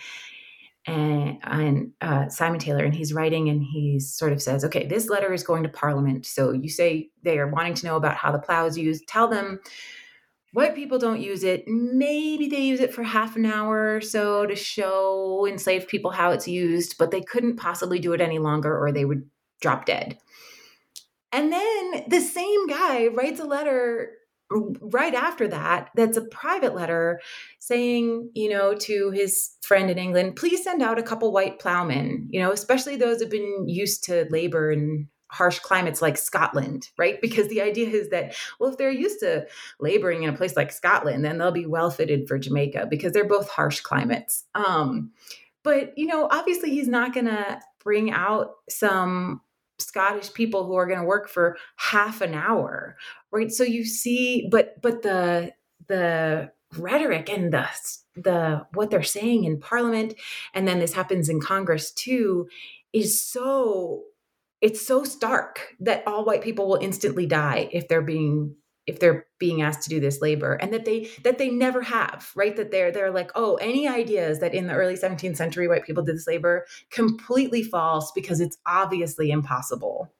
and, 0.87 1.37
and 1.43 1.91
uh, 2.01 2.29
Simon 2.29 2.59
Taylor, 2.59 2.83
and 2.83 2.95
he's 2.95 3.13
writing 3.13 3.49
and 3.49 3.61
he 3.61 3.99
sort 3.99 4.33
of 4.33 4.41
says, 4.41 4.65
okay, 4.65 4.87
this 4.87 5.07
letter 5.07 5.31
is 5.33 5.43
going 5.43 5.61
to 5.63 5.69
Parliament. 5.69 6.25
So 6.25 6.51
you 6.51 6.69
say 6.69 7.11
they 7.21 7.37
are 7.37 7.47
wanting 7.47 7.75
to 7.75 7.85
know 7.85 7.95
about 7.95 8.15
how 8.15 8.31
the 8.31 8.39
plow 8.39 8.65
is 8.65 8.77
used. 8.77 9.07
Tell 9.07 9.27
them 9.27 9.59
white 10.51 10.73
people 10.73 10.97
don't 10.97 11.21
use 11.21 11.43
it. 11.43 11.67
Maybe 11.67 12.47
they 12.47 12.61
use 12.61 12.79
it 12.79 12.91
for 12.91 13.03
half 13.03 13.35
an 13.35 13.45
hour 13.45 13.97
or 13.97 14.01
so 14.01 14.47
to 14.47 14.55
show 14.55 15.45
enslaved 15.47 15.89
people 15.89 16.09
how 16.09 16.31
it's 16.31 16.47
used, 16.47 16.97
but 16.97 17.11
they 17.11 17.21
couldn't 17.21 17.57
possibly 17.57 17.99
do 17.99 18.13
it 18.13 18.21
any 18.21 18.39
longer 18.39 18.75
or 18.75 18.91
they 18.91 19.05
would 19.05 19.29
drop 19.59 19.85
dead. 19.85 20.17
And 21.31 21.51
then 21.51 22.03
the 22.07 22.21
same 22.21 22.67
guy 22.67 23.07
writes 23.07 23.39
a 23.39 23.45
letter 23.45 24.11
right 24.81 25.13
after 25.13 25.47
that 25.47 25.91
that's 25.93 26.17
a 26.17 26.25
private 26.25 26.73
letter 26.73 27.21
saying 27.59 28.31
you 28.33 28.49
know 28.49 28.73
to 28.73 29.11
his 29.11 29.51
friend 29.61 29.91
in 29.91 29.99
england 29.99 30.35
please 30.35 30.63
send 30.63 30.81
out 30.81 30.97
a 30.97 31.03
couple 31.03 31.31
white 31.31 31.59
plowmen 31.59 32.27
you 32.31 32.39
know 32.39 32.51
especially 32.51 32.95
those 32.95 33.21
who've 33.21 33.29
been 33.29 33.65
used 33.67 34.03
to 34.03 34.25
labor 34.31 34.71
in 34.71 35.07
harsh 35.27 35.59
climates 35.59 36.01
like 36.01 36.17
scotland 36.17 36.89
right 36.97 37.21
because 37.21 37.47
the 37.49 37.61
idea 37.61 37.87
is 37.87 38.09
that 38.09 38.33
well 38.59 38.71
if 38.71 38.77
they're 38.77 38.89
used 38.89 39.19
to 39.19 39.45
laboring 39.79 40.23
in 40.23 40.33
a 40.33 40.37
place 40.37 40.55
like 40.57 40.71
scotland 40.71 41.23
then 41.23 41.37
they'll 41.37 41.51
be 41.51 41.67
well 41.67 41.91
fitted 41.91 42.27
for 42.27 42.39
jamaica 42.39 42.87
because 42.89 43.13
they're 43.13 43.27
both 43.27 43.47
harsh 43.49 43.81
climates 43.81 44.45
um, 44.55 45.11
but 45.61 45.95
you 45.95 46.07
know 46.07 46.27
obviously 46.31 46.71
he's 46.71 46.87
not 46.87 47.13
going 47.13 47.27
to 47.27 47.59
bring 47.83 48.11
out 48.11 48.53
some 48.67 49.41
Scottish 49.79 50.33
people 50.33 50.65
who 50.65 50.75
are 50.75 50.87
going 50.87 50.99
to 50.99 51.05
work 51.05 51.29
for 51.29 51.57
half 51.77 52.21
an 52.21 52.33
hour, 52.33 52.97
right? 53.31 53.51
So 53.51 53.63
you 53.63 53.85
see, 53.85 54.47
but 54.51 54.81
but 54.81 55.01
the 55.01 55.53
the 55.87 56.51
rhetoric 56.77 57.29
and 57.29 57.51
the 57.51 57.67
the 58.15 58.65
what 58.73 58.91
they're 58.91 59.03
saying 59.03 59.45
in 59.45 59.59
Parliament, 59.59 60.13
and 60.53 60.67
then 60.67 60.79
this 60.79 60.93
happens 60.93 61.29
in 61.29 61.41
Congress 61.41 61.91
too, 61.91 62.47
is 62.93 63.21
so 63.21 64.03
it's 64.61 64.85
so 64.85 65.03
stark 65.03 65.75
that 65.79 66.03
all 66.05 66.25
white 66.25 66.41
people 66.41 66.67
will 66.67 66.75
instantly 66.75 67.25
die 67.25 67.69
if 67.71 67.87
they're 67.87 68.01
being 68.01 68.55
if 68.89 68.99
they're 68.99 69.25
being 69.37 69.61
asked 69.61 69.83
to 69.83 69.89
do 69.89 69.99
this 69.99 70.21
labor 70.21 70.53
and 70.55 70.73
that 70.73 70.85
they 70.85 71.09
that 71.23 71.37
they 71.37 71.49
never 71.49 71.81
have 71.81 72.31
right 72.35 72.55
that 72.55 72.71
they're 72.71 72.91
they're 72.91 73.11
like 73.11 73.31
oh 73.35 73.55
any 73.55 73.87
ideas 73.87 74.39
that 74.39 74.53
in 74.53 74.67
the 74.67 74.73
early 74.73 74.95
17th 74.95 75.37
century 75.37 75.67
white 75.67 75.85
people 75.85 76.03
did 76.03 76.15
this 76.15 76.27
labor 76.27 76.65
completely 76.89 77.63
false 77.63 78.11
because 78.13 78.41
it's 78.41 78.57
obviously 78.65 79.31
impossible 79.31 80.11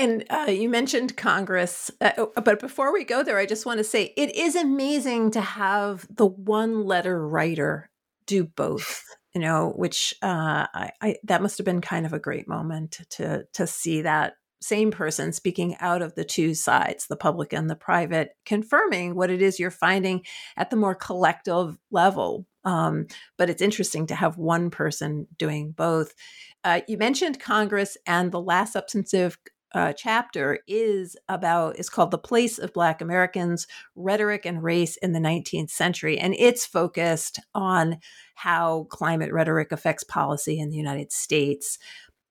and 0.00 0.24
uh, 0.30 0.46
you 0.48 0.70
mentioned 0.70 1.18
Congress, 1.18 1.90
uh, 2.00 2.12
oh, 2.16 2.32
but 2.42 2.58
before 2.58 2.90
we 2.90 3.04
go 3.04 3.22
there, 3.22 3.36
I 3.36 3.44
just 3.44 3.66
want 3.66 3.76
to 3.78 3.84
say 3.84 4.14
it 4.16 4.34
is 4.34 4.56
amazing 4.56 5.32
to 5.32 5.42
have 5.42 6.06
the 6.08 6.24
one 6.24 6.84
letter 6.84 7.28
writer 7.28 7.90
do 8.24 8.44
both. 8.44 9.04
You 9.34 9.42
know, 9.42 9.74
which 9.76 10.14
uh, 10.22 10.66
I, 10.74 10.90
I 11.02 11.16
that 11.24 11.42
must 11.42 11.58
have 11.58 11.66
been 11.66 11.82
kind 11.82 12.06
of 12.06 12.14
a 12.14 12.18
great 12.18 12.48
moment 12.48 13.00
to 13.10 13.44
to 13.52 13.66
see 13.66 14.02
that 14.02 14.34
same 14.60 14.90
person 14.90 15.32
speaking 15.32 15.76
out 15.80 16.02
of 16.02 16.14
the 16.14 16.24
two 16.24 16.54
sides, 16.54 17.06
the 17.06 17.16
public 17.16 17.52
and 17.52 17.68
the 17.68 17.76
private, 17.76 18.30
confirming 18.44 19.14
what 19.14 19.30
it 19.30 19.40
is 19.40 19.58
you're 19.58 19.70
finding 19.70 20.22
at 20.56 20.70
the 20.70 20.76
more 20.76 20.94
collective 20.94 21.78
level. 21.90 22.46
Um, 22.64 23.06
but 23.38 23.48
it's 23.48 23.62
interesting 23.62 24.06
to 24.08 24.14
have 24.14 24.36
one 24.36 24.70
person 24.70 25.26
doing 25.38 25.72
both. 25.72 26.14
Uh, 26.62 26.82
you 26.88 26.98
mentioned 26.98 27.40
Congress, 27.40 27.96
and 28.06 28.30
the 28.30 28.40
last 28.40 28.74
substantive 28.74 29.38
uh, 29.72 29.92
chapter 29.92 30.58
is 30.66 31.16
about 31.28 31.78
is 31.78 31.88
called 31.88 32.10
the 32.10 32.18
place 32.18 32.58
of 32.58 32.72
black 32.72 33.00
americans 33.00 33.68
rhetoric 33.94 34.44
and 34.44 34.64
race 34.64 34.96
in 34.96 35.12
the 35.12 35.20
19th 35.20 35.70
century 35.70 36.18
and 36.18 36.34
it's 36.36 36.66
focused 36.66 37.38
on 37.54 37.96
how 38.34 38.84
climate 38.90 39.32
rhetoric 39.32 39.70
affects 39.70 40.02
policy 40.02 40.58
in 40.58 40.70
the 40.70 40.76
united 40.76 41.12
states 41.12 41.78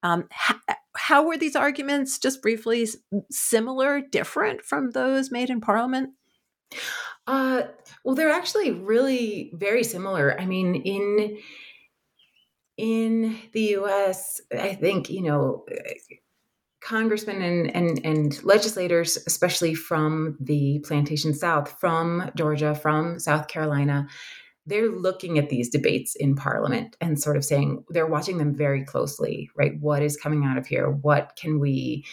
um, 0.04 0.28
how, 0.32 0.56
how 0.96 1.24
were 1.24 1.38
these 1.38 1.56
arguments, 1.56 2.18
just 2.18 2.42
briefly, 2.42 2.88
similar, 3.32 4.02
different 4.02 4.64
from 4.64 4.92
those 4.92 5.32
made 5.32 5.50
in 5.50 5.62
Parliament? 5.62 6.12
Uh, 7.28 7.64
well, 8.04 8.16
they're 8.16 8.32
actually 8.32 8.72
really 8.72 9.52
very 9.54 9.84
similar. 9.84 10.40
I 10.40 10.46
mean, 10.46 10.76
in 10.76 11.38
in 12.78 13.38
the 13.52 13.62
U.S., 13.62 14.42
I 14.58 14.74
think 14.74 15.10
you 15.10 15.22
know 15.22 15.66
congressmen 16.82 17.42
and, 17.42 17.76
and, 17.76 18.06
and 18.06 18.44
legislators, 18.44 19.18
especially 19.28 19.76
from 19.76 20.38
the 20.40 20.80
plantation 20.86 21.34
South, 21.34 21.80
from 21.80 22.32
Georgia, 22.36 22.74
from 22.74 23.20
South 23.20 23.48
Carolina, 23.48 24.08
they're 24.70 24.90
looking 24.90 25.38
at 25.40 25.50
these 25.50 25.70
debates 25.70 26.16
in 26.16 26.36
parliament 26.36 26.96
and 27.02 27.20
sort 27.20 27.36
of 27.36 27.44
saying 27.44 27.84
they're 27.90 28.08
watching 28.08 28.38
them 28.38 28.56
very 28.56 28.86
closely 28.86 29.50
right? 29.56 29.74
What 29.80 30.02
is 30.02 30.16
coming 30.16 30.46
out 30.46 30.58
of 30.58 30.68
here? 30.68 30.90
What 30.90 31.38
can 31.40 31.60
we 31.60 32.06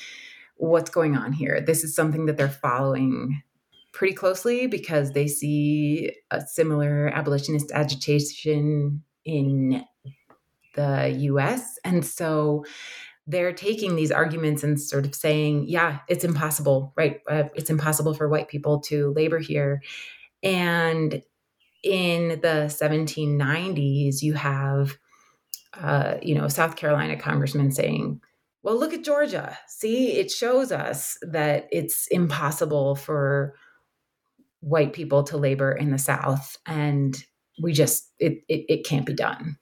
what's 0.57 0.91
going 0.91 1.17
on 1.17 1.33
here? 1.33 1.61
This 1.61 1.85
is 1.85 1.95
something 1.95 2.27
that 2.27 2.39
they're 2.39 2.49
following 2.49 3.43
pretty 3.93 4.15
closely 4.15 4.67
because 4.67 5.13
they 5.13 5.29
see 5.29 6.13
a 6.31 6.41
similar 6.41 7.09
abolitionist 7.09 7.71
agitation 7.73 9.03
in 9.25 9.85
the 10.75 11.15
US 11.19 11.79
and 11.85 12.05
so 12.05 12.65
they're 13.27 13.53
taking 13.53 13.97
these 13.97 14.13
arguments 14.13 14.63
and 14.63 14.81
sort 14.81 15.05
of 15.05 15.15
saying 15.15 15.65
yeah 15.69 15.99
it's 16.09 16.25
impossible 16.25 16.93
right? 16.97 17.21
Uh, 17.29 17.45
it's 17.55 17.71
impossible 17.71 18.15
for 18.15 18.29
white 18.29 18.49
people 18.49 18.81
to 18.81 19.13
labor 19.15 19.39
here. 19.39 19.83
And 20.43 21.23
in 21.87 22.41
the 22.41 22.67
1790s, 22.69 24.21
you 24.21 24.35
have, 24.35 24.99
uh, 25.75 26.17
you 26.21 26.35
know, 26.35 26.49
South 26.49 26.77
Carolina 26.77 27.17
congressman 27.17 27.71
saying, 27.71 28.21
well, 28.63 28.79
look 28.79 28.93
at 28.93 29.05
Georgia. 29.05 29.57
See, 29.69 30.15
it 30.15 30.31
shows 30.31 30.73
us 30.73 31.17
that 31.23 31.69
it's 31.71 32.09
impossible 32.09 32.97
for 32.97 33.55
white 34.61 34.93
people 34.93 35.23
to 35.25 35.37
labor 35.37 35.71
in 35.71 35.93
the 35.93 35.99
South. 35.99 36.57
And 36.67 37.17
we 37.63 37.73
just, 37.73 38.11
it, 38.19 38.39
it, 38.49 38.65
it 38.69 38.85
can't 38.85 39.07
be 39.07 39.15
done. 39.15 39.57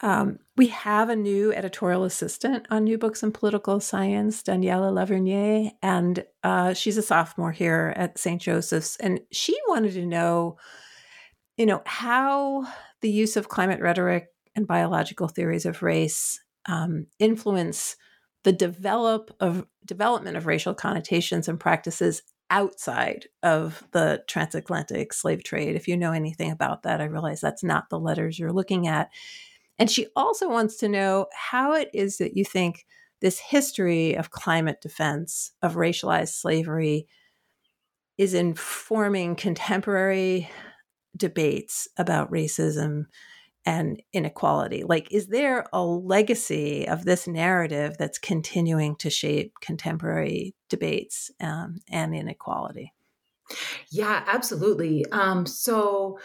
Um, 0.00 0.38
we 0.56 0.68
have 0.68 1.08
a 1.08 1.16
new 1.16 1.52
editorial 1.52 2.04
assistant 2.04 2.66
on 2.70 2.84
New 2.84 2.96
Books 2.96 3.22
in 3.22 3.32
Political 3.32 3.80
Science, 3.80 4.42
Daniela 4.42 4.92
Lavernier, 4.92 5.72
and 5.82 6.24
uh, 6.44 6.74
she's 6.74 6.96
a 6.96 7.02
sophomore 7.02 7.50
here 7.50 7.92
at 7.96 8.18
St. 8.18 8.40
Joseph's. 8.40 8.96
And 8.98 9.20
she 9.32 9.58
wanted 9.66 9.94
to 9.94 10.06
know, 10.06 10.56
you 11.56 11.66
know, 11.66 11.82
how 11.86 12.66
the 13.00 13.10
use 13.10 13.36
of 13.36 13.48
climate 13.48 13.80
rhetoric 13.80 14.28
and 14.54 14.66
biological 14.66 15.26
theories 15.26 15.66
of 15.66 15.82
race 15.82 16.40
um, 16.66 17.06
influence 17.18 17.96
the 18.44 18.52
develop 18.52 19.34
of 19.40 19.66
development 19.84 20.36
of 20.36 20.46
racial 20.46 20.74
connotations 20.74 21.48
and 21.48 21.58
practices 21.58 22.22
outside 22.50 23.26
of 23.42 23.82
the 23.90 24.22
transatlantic 24.28 25.12
slave 25.12 25.42
trade. 25.42 25.74
If 25.74 25.88
you 25.88 25.96
know 25.96 26.12
anything 26.12 26.52
about 26.52 26.84
that, 26.84 27.00
I 27.00 27.04
realize 27.04 27.40
that's 27.40 27.64
not 27.64 27.88
the 27.88 27.98
letters 27.98 28.38
you're 28.38 28.52
looking 28.52 28.86
at. 28.86 29.10
And 29.78 29.90
she 29.90 30.06
also 30.14 30.48
wants 30.48 30.76
to 30.78 30.88
know 30.88 31.26
how 31.34 31.72
it 31.74 31.90
is 31.92 32.18
that 32.18 32.36
you 32.36 32.44
think 32.44 32.86
this 33.20 33.38
history 33.38 34.14
of 34.14 34.30
climate 34.30 34.80
defense, 34.80 35.52
of 35.62 35.74
racialized 35.74 36.34
slavery, 36.34 37.06
is 38.18 38.34
informing 38.34 39.34
contemporary 39.34 40.48
debates 41.16 41.88
about 41.96 42.30
racism 42.30 43.06
and 43.66 44.02
inequality. 44.12 44.84
Like, 44.84 45.10
is 45.10 45.28
there 45.28 45.66
a 45.72 45.82
legacy 45.82 46.86
of 46.86 47.04
this 47.04 47.26
narrative 47.26 47.96
that's 47.98 48.18
continuing 48.18 48.94
to 48.96 49.10
shape 49.10 49.54
contemporary 49.60 50.54
debates 50.68 51.30
um, 51.40 51.78
and 51.88 52.14
inequality? 52.14 52.92
Yeah, 53.90 54.22
absolutely. 54.26 55.04
Um, 55.12 55.46
so, 55.46 56.18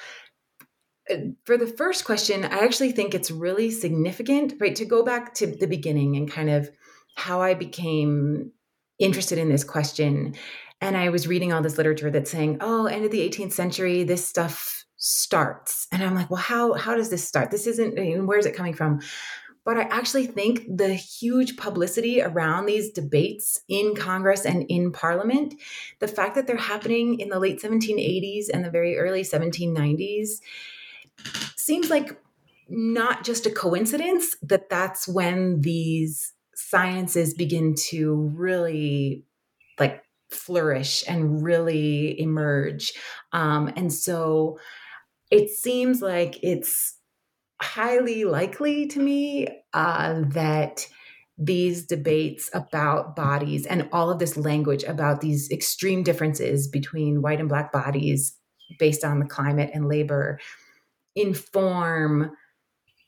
for 1.46 1.58
the 1.58 1.68
first 1.68 2.06
question, 2.06 2.46
I 2.46 2.60
actually 2.60 2.92
think 2.92 3.14
it's 3.14 3.32
really 3.32 3.72
significant, 3.72 4.54
right? 4.60 4.76
To 4.76 4.86
go 4.86 5.04
back 5.04 5.34
to 5.36 5.48
the 5.48 5.68
beginning 5.68 6.16
and 6.16 6.32
kind 6.32 6.50
of 6.50 6.70
how 7.16 7.42
I 7.42 7.54
became 7.54 8.52
interested 9.00 9.38
in 9.38 9.50
this 9.50 9.64
question. 9.64 10.36
And 10.82 10.96
I 10.96 11.10
was 11.10 11.28
reading 11.28 11.52
all 11.52 11.62
this 11.62 11.78
literature 11.78 12.12
that's 12.12 12.32
saying, 12.32 12.58
oh, 12.62 12.86
end 12.86 13.06
of 13.06 13.12
the 13.12 13.28
18th 13.28 13.52
century, 13.52 14.04
this 14.04 14.28
stuff 14.28 14.86
starts. 14.98 15.88
And 15.92 16.04
I'm 16.04 16.16
like, 16.16 16.30
well, 16.30 16.42
how 16.42 16.74
how 16.74 16.96
does 16.96 17.10
this 17.10 17.28
start? 17.28 17.52
This 17.52 17.68
isn't 17.68 18.26
where's 18.26 18.46
it 18.46 18.56
coming 18.56 18.74
from? 18.74 19.00
But 19.66 19.78
I 19.78 19.82
actually 19.84 20.26
think 20.26 20.66
the 20.78 20.94
huge 20.94 21.58
publicity 21.58 22.22
around 22.22 22.66
these 22.66 22.92
debates 22.92 23.60
in 23.68 23.94
Congress 23.94 24.46
and 24.46 24.66
in 24.70 24.92
Parliament, 24.92 25.54
the 26.00 26.08
fact 26.08 26.36
that 26.36 26.48
they're 26.48 26.58
happening 26.58 27.20
in 27.20 27.30
the 27.30 27.40
late 27.40 27.62
1780s 27.62 28.46
and 28.52 28.64
the 28.64 28.72
very 28.72 28.98
early 28.98 29.22
1790s, 29.22 30.40
seems 31.58 31.90
like 31.90 32.20
not 32.70 33.24
just 33.24 33.46
a 33.46 33.52
coincidence 33.52 34.36
that 34.42 34.70
that's 34.70 35.08
when 35.08 35.62
these 35.62 36.34
sciences 36.56 37.34
begin 37.34 37.74
to 37.74 38.32
really 38.36 39.26
like 39.80 40.04
flourish 40.30 41.04
and 41.08 41.44
really 41.44 42.20
emerge. 42.20 42.94
Um, 43.34 43.72
and 43.76 43.92
so 43.92 44.60
it 45.32 45.50
seems 45.50 46.02
like 46.02 46.40
it's 46.44 46.96
highly 47.62 48.24
likely 48.24 48.88
to 48.88 49.00
me 49.00 49.48
uh, 49.74 50.22
that 50.30 50.88
these 51.38 51.86
debates 51.86 52.50
about 52.54 53.16
bodies 53.16 53.66
and 53.66 53.88
all 53.94 54.10
of 54.10 54.20
this 54.20 54.36
language 54.36 54.84
about 54.84 55.22
these 55.22 55.50
extreme 55.52 56.04
differences 56.04 56.68
between 56.68 57.22
white 57.22 57.40
and 57.40 57.48
black 57.48 57.72
bodies 57.72 58.36
based 58.78 59.06
on 59.06 59.20
the 59.20 59.26
climate 59.26 59.72
and 59.74 59.88
labor 59.88 60.40
inform 61.20 62.32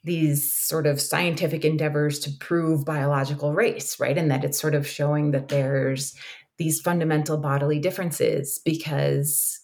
these 0.04 0.52
sort 0.52 0.86
of 0.86 1.00
scientific 1.00 1.64
endeavors 1.64 2.18
to 2.20 2.30
prove 2.40 2.84
biological 2.84 3.52
race, 3.52 4.00
right? 4.00 4.18
And 4.18 4.30
that 4.30 4.44
it's 4.44 4.60
sort 4.60 4.74
of 4.74 4.86
showing 4.86 5.30
that 5.30 5.48
there's 5.48 6.14
these 6.58 6.80
fundamental 6.80 7.38
bodily 7.38 7.78
differences 7.78 8.60
because 8.64 9.60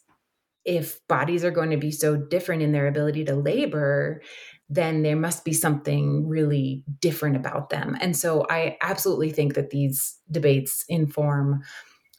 if 0.65 1.01
bodies 1.09 1.45
are 1.45 1.51
going 1.51 1.71
to 1.71 1.77
be 1.77 1.91
so 1.91 2.17
different 2.17 2.63
in 2.63 2.73
their 2.73 2.87
ability 2.87 3.25
to 3.25 3.35
labor, 3.35 4.23
then 4.69 5.03
there 5.03 5.17
must 5.17 5.45
be 5.45 5.53
something 5.53 6.29
really 6.29 6.85
different 7.01 7.37
about 7.37 7.71
them. 7.71 7.97
And 8.01 8.17
so 8.17 8.47
I 8.51 8.77
absolutely 8.83 9.31
think 9.31 9.55
that 9.55 9.71
these 9.71 10.19
debates 10.31 10.85
inform 10.89 11.63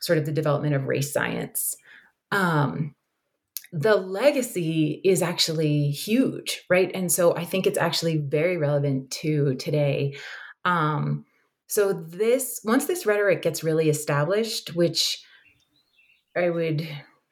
sort 0.02 0.18
of 0.18 0.26
the 0.26 0.32
development 0.32 0.76
of 0.76 0.86
race 0.86 1.14
science. 1.14 1.76
Um, 2.32 2.96
the 3.72 3.96
legacy 3.96 5.02
is 5.04 5.22
actually 5.22 5.92
huge, 5.92 6.64
right? 6.70 6.92
And 6.94 7.12
so 7.12 7.36
I 7.36 7.46
think 7.46 7.68
it's 7.68 7.78
actually 7.78 8.18
very 8.18 8.58
relevant 8.58 9.12
to 9.12 9.56
today. 9.56 10.18
Um, 10.66 11.26
so 11.68 11.94
this 11.94 12.62
once 12.64 12.86
this 12.86 13.06
rhetoric 13.06 13.44
gets 13.44 13.64
really 13.64 13.90
established, 13.90 14.76
which 14.76 15.24
I 16.36 16.50
would 16.50 16.88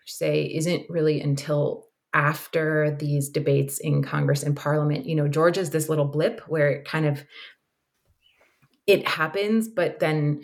say 0.05 0.43
isn't 0.43 0.89
really 0.89 1.19
until 1.19 1.87
after 2.13 2.95
these 2.99 3.29
debates 3.29 3.79
in 3.79 4.03
Congress 4.03 4.43
and 4.43 4.55
Parliament. 4.55 5.05
You 5.05 5.15
know, 5.15 5.27
Georgia's 5.27 5.71
this 5.71 5.89
little 5.89 6.05
blip 6.05 6.41
where 6.47 6.69
it 6.69 6.85
kind 6.85 7.05
of 7.05 7.23
it 8.85 9.07
happens, 9.07 9.67
but 9.67 9.99
then 9.99 10.43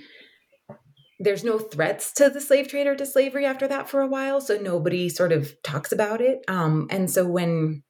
there's 1.24 1.44
no 1.44 1.58
threats 1.58 2.12
to 2.14 2.30
the 2.30 2.42
slave 2.42 2.68
trade 2.68 2.88
or 2.88 2.96
to 2.96 3.06
slavery 3.06 3.46
after 3.46 3.68
that 3.68 3.90
for 3.90 4.02
a 4.02 4.08
while 4.08 4.42
so 4.42 4.58
nobody 4.58 5.10
sort 5.10 5.32
of 5.32 5.56
talks 5.64 5.92
about 5.92 6.22
it. 6.22 6.44
Um, 6.48 6.88
and 6.90 7.10
so 7.10 7.26
when 7.26 7.84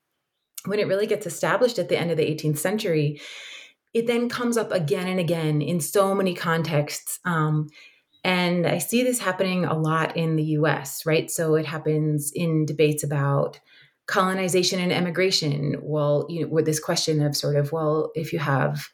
when 0.65 0.79
it 0.79 0.87
really 0.87 1.07
gets 1.07 1.25
established 1.25 1.77
at 1.77 1.89
the 1.89 1.99
end 1.99 2.09
of 2.09 2.17
the 2.17 2.25
18th 2.25 2.57
century 2.57 3.19
it 3.93 4.07
then 4.07 4.29
comes 4.29 4.57
up 4.57 4.71
again 4.71 5.07
and 5.07 5.19
again 5.19 5.61
in 5.61 5.79
so 5.79 6.15
many 6.15 6.33
contexts 6.33 7.19
um, 7.25 7.67
and 8.23 8.65
i 8.65 8.77
see 8.77 9.03
this 9.03 9.19
happening 9.19 9.65
a 9.65 9.77
lot 9.77 10.15
in 10.15 10.35
the 10.35 10.43
us 10.43 11.05
right? 11.05 11.29
So 11.29 11.55
it 11.55 11.65
happens 11.65 12.31
in 12.33 12.65
debates 12.65 13.03
about 13.03 13.59
colonization 14.05 14.79
and 14.79 14.91
emigration. 14.91 15.77
Well 15.81 16.25
you 16.29 16.41
know 16.41 16.47
with 16.47 16.65
this 16.65 16.79
question 16.79 17.21
of 17.21 17.35
sort 17.35 17.55
of 17.55 17.71
well 17.71 18.11
if 18.15 18.31
you 18.31 18.39
have 18.39 18.87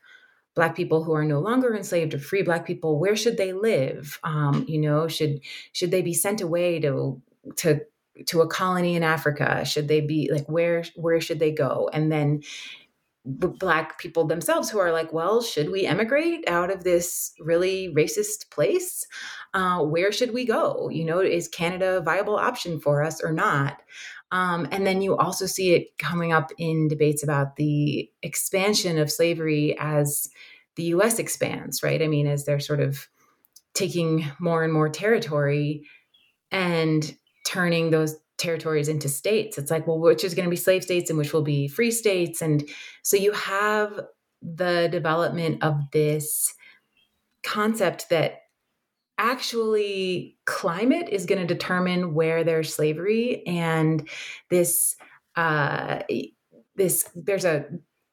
black 0.59 0.75
people 0.75 1.05
who 1.05 1.13
are 1.13 1.23
no 1.23 1.39
longer 1.39 1.73
enslaved 1.73 2.13
or 2.13 2.19
free 2.19 2.43
black 2.43 2.67
people 2.67 2.99
where 2.99 3.15
should 3.15 3.37
they 3.37 3.53
live? 3.53 4.19
Um, 4.25 4.65
you 4.67 4.77
know 4.77 5.07
should 5.07 5.39
should 5.71 5.89
they 5.89 6.01
be 6.01 6.13
sent 6.13 6.41
away 6.41 6.81
to 6.81 7.21
to 7.55 7.79
to 8.25 8.41
a 8.41 8.47
colony 8.47 8.97
in 8.97 9.01
africa? 9.01 9.63
Should 9.63 9.87
they 9.87 10.01
be 10.01 10.29
like 10.29 10.49
where 10.49 10.83
where 10.97 11.21
should 11.21 11.39
they 11.39 11.53
go? 11.53 11.89
And 11.93 12.11
then 12.11 12.41
black 13.23 13.99
people 13.99 14.25
themselves 14.25 14.69
who 14.69 14.79
are 14.79 14.91
like 14.91 15.13
well 15.13 15.41
should 15.41 15.69
we 15.69 15.85
emigrate 15.85 16.43
out 16.49 16.69
of 16.69 16.83
this 16.83 17.31
really 17.39 17.87
racist 17.95 18.49
place? 18.51 19.07
Uh, 19.53 19.81
where 19.81 20.11
should 20.11 20.33
we 20.33 20.43
go? 20.43 20.89
You 20.89 21.05
know 21.05 21.21
is 21.21 21.47
canada 21.47 21.99
a 21.99 22.01
viable 22.01 22.35
option 22.35 22.81
for 22.81 23.01
us 23.01 23.23
or 23.23 23.31
not? 23.31 23.81
Um, 24.31 24.67
and 24.71 24.85
then 24.85 25.01
you 25.01 25.15
also 25.17 25.45
see 25.45 25.73
it 25.73 25.97
coming 25.97 26.31
up 26.31 26.51
in 26.57 26.87
debates 26.87 27.23
about 27.23 27.55
the 27.55 28.09
expansion 28.21 28.99
of 28.99 29.11
slavery 29.11 29.75
as 29.79 30.29
the 30.79 30.85
US 30.85 31.19
expands, 31.19 31.83
right? 31.83 32.01
I 32.01 32.07
mean, 32.07 32.25
as 32.25 32.45
they're 32.45 32.61
sort 32.61 32.79
of 32.79 33.09
taking 33.73 34.25
more 34.39 34.63
and 34.63 34.71
more 34.71 34.87
territory 34.87 35.85
and 36.51 37.15
turning 37.45 37.91
those 37.91 38.15
territories 38.37 38.87
into 38.87 39.09
states. 39.09 39.57
It's 39.57 39.69
like, 39.69 39.85
well, 39.85 39.99
which 39.99 40.23
is 40.23 40.33
going 40.33 40.45
to 40.45 40.49
be 40.49 40.55
slave 40.55 40.83
states 40.83 41.09
and 41.09 41.19
which 41.19 41.33
will 41.33 41.43
be 41.43 41.67
free 41.67 41.91
states. 41.91 42.41
And 42.41 42.67
so 43.03 43.17
you 43.17 43.33
have 43.33 43.99
the 44.41 44.87
development 44.89 45.61
of 45.63 45.75
this 45.91 46.53
concept 47.43 48.09
that 48.09 48.43
actually 49.17 50.37
climate 50.45 51.09
is 51.09 51.25
going 51.25 51.45
to 51.45 51.53
determine 51.53 52.13
where 52.13 52.45
there's 52.45 52.73
slavery 52.73 53.45
and 53.45 54.07
this 54.49 54.95
uh 55.35 55.99
this 56.75 57.09
there's 57.15 57.43
a 57.43 57.65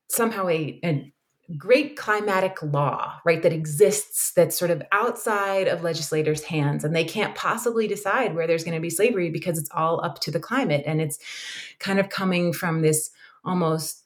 somehow 0.09 0.49
a, 0.49 0.81
a 0.85 1.13
great 1.57 1.97
climatic 1.97 2.63
law, 2.63 3.21
right, 3.25 3.43
that 3.43 3.53
exists 3.53 4.33
that's 4.33 4.59
sort 4.59 4.71
of 4.71 4.83
outside 4.93 5.69
of 5.69 5.83
legislators' 5.83 6.43
hands. 6.43 6.85
And 6.85 6.95
they 6.95 7.05
can't 7.05 7.35
possibly 7.35 7.87
decide 7.87 8.35
where 8.35 8.47
there's 8.47 8.65
going 8.65 8.75
to 8.75 8.81
be 8.81 8.91
slavery 8.91 9.31
because 9.31 9.59
it's 9.59 9.71
all 9.73 10.05
up 10.05 10.21
to 10.21 10.31
the 10.31 10.41
climate. 10.41 10.85
And 10.87 11.01
it's 11.01 11.19
kind 11.79 11.99
of 12.01 12.09
coming 12.09 12.53
from 12.53 12.83
this 12.83 13.11
almost 13.45 14.05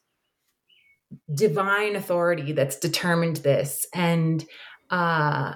divine 1.33 1.95
authority 1.95 2.51
that's 2.51 2.77
determined 2.77 3.37
this. 3.37 3.85
And 3.93 4.45
uh, 4.89 5.53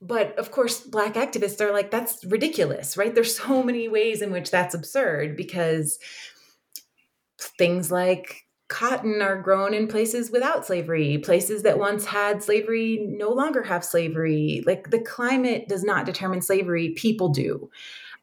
but 0.00 0.38
of 0.38 0.50
course 0.50 0.80
black 0.80 1.14
activists 1.14 1.60
are 1.60 1.72
like 1.72 1.90
that's 1.90 2.24
ridiculous 2.24 2.96
right 2.96 3.14
there's 3.14 3.36
so 3.36 3.62
many 3.62 3.88
ways 3.88 4.22
in 4.22 4.30
which 4.30 4.50
that's 4.50 4.74
absurd 4.74 5.36
because 5.36 5.98
things 7.38 7.90
like 7.90 8.44
cotton 8.68 9.22
are 9.22 9.40
grown 9.40 9.72
in 9.72 9.88
places 9.88 10.30
without 10.30 10.66
slavery 10.66 11.18
places 11.18 11.62
that 11.62 11.78
once 11.78 12.04
had 12.04 12.42
slavery 12.42 13.04
no 13.08 13.30
longer 13.30 13.62
have 13.62 13.84
slavery. 13.84 14.62
Like 14.66 14.90
the 14.90 15.00
climate 15.00 15.68
does 15.68 15.82
not 15.82 16.06
determine 16.06 16.42
slavery 16.42 16.90
people 16.90 17.30
do. 17.30 17.70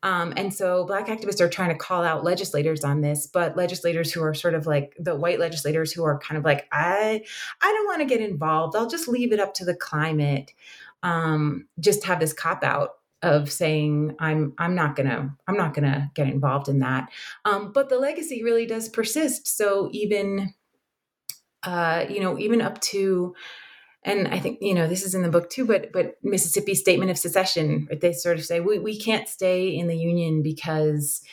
Um, 0.03 0.33
and 0.37 0.53
so 0.53 0.85
black 0.85 1.07
activists 1.07 1.41
are 1.41 1.49
trying 1.49 1.69
to 1.69 1.77
call 1.77 2.03
out 2.03 2.23
legislators 2.23 2.83
on 2.83 3.01
this 3.01 3.25
but 3.25 3.57
legislators 3.57 4.11
who 4.11 4.21
are 4.21 4.35
sort 4.35 4.53
of 4.53 4.67
like 4.67 4.95
the 4.99 5.15
white 5.15 5.39
legislators 5.39 5.91
who 5.91 6.03
are 6.03 6.19
kind 6.19 6.37
of 6.37 6.43
like 6.45 6.67
i 6.71 7.23
i 7.61 7.71
don't 7.71 7.87
want 7.87 8.01
to 8.01 8.05
get 8.05 8.21
involved 8.21 8.75
i'll 8.75 8.89
just 8.89 9.07
leave 9.07 9.33
it 9.33 9.39
up 9.39 9.55
to 9.55 9.65
the 9.65 9.73
climate 9.73 10.51
um, 11.01 11.67
just 11.79 12.03
have 12.05 12.19
this 12.19 12.33
cop 12.33 12.63
out 12.63 12.97
of 13.21 13.51
saying 13.51 14.15
i'm 14.19 14.53
i'm 14.57 14.75
not 14.75 14.95
gonna 14.95 15.35
i'm 15.47 15.57
not 15.57 15.73
gonna 15.73 16.11
get 16.15 16.27
involved 16.27 16.69
in 16.69 16.79
that. 16.79 17.09
Um, 17.45 17.71
but 17.71 17.89
the 17.89 17.97
legacy 17.97 18.43
really 18.43 18.65
does 18.65 18.89
persist. 18.89 19.47
So 19.47 19.89
even 19.91 20.53
uh, 21.63 22.05
you 22.09 22.19
know 22.19 22.37
even 22.37 22.61
up 22.61 22.79
to 22.79 23.33
and 24.03 24.27
i 24.27 24.37
think 24.37 24.59
you 24.61 24.75
know 24.75 24.87
this 24.87 25.03
is 25.03 25.15
in 25.15 25.23
the 25.23 25.31
book 25.31 25.49
too 25.49 25.65
but 25.65 25.91
but 25.91 26.13
mississippi's 26.21 26.79
statement 26.79 27.09
of 27.09 27.17
secession 27.17 27.87
they 28.01 28.13
sort 28.13 28.37
of 28.37 28.45
say 28.45 28.59
we, 28.59 28.77
we 28.77 28.99
can't 28.99 29.27
stay 29.27 29.69
in 29.69 29.87
the 29.87 29.97
union 29.97 30.43
because 30.43 31.23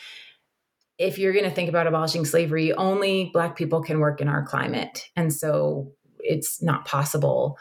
if 1.02 1.18
you're 1.18 1.32
going 1.32 1.44
to 1.44 1.50
think 1.50 1.68
about 1.68 1.86
abolishing 1.86 2.24
slavery 2.24 2.72
only 2.72 3.30
black 3.32 3.56
people 3.56 3.82
can 3.82 3.98
work 3.98 4.20
in 4.20 4.28
our 4.28 4.44
climate. 4.44 5.08
And 5.16 5.32
so 5.32 5.92
it's 6.18 6.62
not 6.62 6.84
possible. 6.84 7.58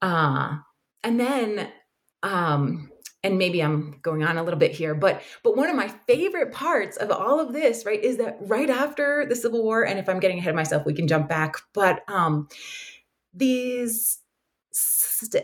Uh, 0.00 0.56
and 1.02 1.18
then 1.18 1.68
um 2.22 2.90
and 3.24 3.38
maybe 3.38 3.60
I'm 3.60 3.98
going 4.02 4.22
on 4.22 4.36
a 4.36 4.44
little 4.44 4.60
bit 4.60 4.70
here, 4.70 4.94
but 4.94 5.22
but 5.42 5.56
one 5.56 5.70
of 5.70 5.74
my 5.74 5.88
favorite 5.88 6.52
parts 6.52 6.96
of 6.98 7.10
all 7.10 7.40
of 7.40 7.52
this, 7.52 7.84
right, 7.84 8.02
is 8.02 8.18
that 8.18 8.36
right 8.42 8.70
after 8.70 9.26
the 9.26 9.34
Civil 9.34 9.64
War, 9.64 9.84
and 9.84 9.98
if 9.98 10.08
I'm 10.08 10.20
getting 10.20 10.38
ahead 10.38 10.50
of 10.50 10.56
myself, 10.56 10.84
we 10.86 10.94
can 10.94 11.08
jump 11.08 11.28
back. 11.28 11.56
But 11.72 12.08
um, 12.08 12.48
these 13.32 14.18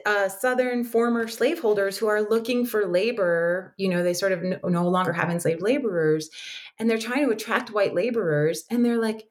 uh, 0.04 0.28
Southern 0.28 0.84
former 0.84 1.26
slaveholders 1.26 1.96
who 1.96 2.06
are 2.06 2.22
looking 2.22 2.66
for 2.66 2.86
labor, 2.86 3.74
you 3.78 3.88
know, 3.88 4.02
they 4.02 4.14
sort 4.14 4.32
of 4.32 4.42
no, 4.42 4.58
no 4.64 4.88
longer 4.88 5.12
have 5.12 5.30
enslaved 5.30 5.62
laborers, 5.62 6.28
and 6.78 6.88
they're 6.88 6.98
trying 6.98 7.24
to 7.24 7.32
attract 7.32 7.72
white 7.72 7.94
laborers, 7.94 8.64
and 8.70 8.84
they're 8.84 9.00
like, 9.00 9.26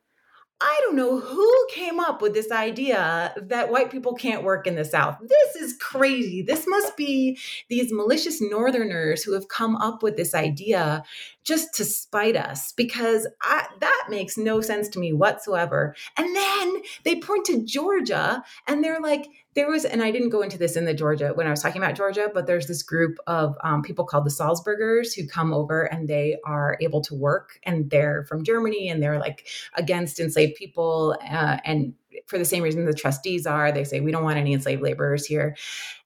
I 0.62 0.82
don't 0.84 0.97
know 0.97 1.20
who 1.20 1.68
came 1.72 2.01
up 2.01 2.22
with 2.22 2.34
this 2.34 2.51
idea 2.51 3.34
that 3.38 3.72
white 3.72 3.89
people 3.89 4.14
can't 4.14 4.43
work 4.43 4.68
in 4.68 4.76
the 4.76 4.84
South. 4.84 5.18
This 5.22 5.55
is 5.55 5.78
crazy. 5.78 6.41
This 6.41 6.66
must 6.68 6.97
be 6.97 7.38
these 7.70 7.93
malicious 7.93 8.41
Northerners 8.41 9.24
who 9.24 9.34
have 9.34 9.47
come 9.47 9.78
up 9.78 10.03
with 10.03 10.18
this 10.18 10.36
idea 10.36 11.03
just 11.43 11.73
to 11.75 11.85
spite 11.85 12.35
us 12.35 12.73
because 12.73 13.27
I, 13.41 13.65
that 13.79 14.07
makes 14.09 14.37
no 14.37 14.61
sense 14.61 14.87
to 14.89 14.99
me 14.99 15.13
whatsoever. 15.13 15.95
And 16.17 16.35
then 16.35 16.75
they 17.03 17.19
point 17.19 17.45
to 17.45 17.63
Georgia 17.65 18.43
and 18.67 18.83
they're 18.83 19.01
like, 19.01 19.25
there 19.55 19.69
was, 19.69 19.83
and 19.83 20.03
I 20.03 20.11
didn't 20.11 20.29
go 20.29 20.41
into 20.41 20.57
this 20.57 20.75
in 20.75 20.85
the 20.85 20.93
Georgia 20.93 21.31
when 21.33 21.47
I 21.47 21.49
was 21.49 21.61
talking 21.61 21.81
about 21.81 21.95
Georgia, 21.95 22.29
but 22.33 22.45
there's 22.45 22.67
this 22.67 22.83
group 22.83 23.17
of 23.25 23.55
um, 23.63 23.81
people 23.81 24.05
called 24.05 24.25
the 24.25 24.29
Salzburgers 24.29 25.15
who 25.15 25.27
come 25.27 25.53
over 25.53 25.83
and 25.83 26.07
they 26.07 26.37
are 26.45 26.77
able 26.81 27.01
to 27.01 27.15
work 27.15 27.59
and 27.63 27.89
they're 27.89 28.25
from 28.25 28.43
Germany 28.43 28.89
and 28.89 29.01
they're 29.01 29.19
like 29.19 29.47
against 29.75 30.19
enslaved 30.19 30.55
people 30.55 31.17
uh, 31.29 31.57
and 31.65 31.93
for 32.27 32.37
the 32.37 32.45
same 32.45 32.63
reason 32.63 32.85
the 32.85 32.93
trustees 32.93 33.45
are. 33.45 33.71
They 33.71 33.83
say 33.83 33.99
we 33.99 34.11
don't 34.11 34.23
want 34.23 34.37
any 34.37 34.53
enslaved 34.53 34.81
laborers 34.81 35.25
here, 35.25 35.55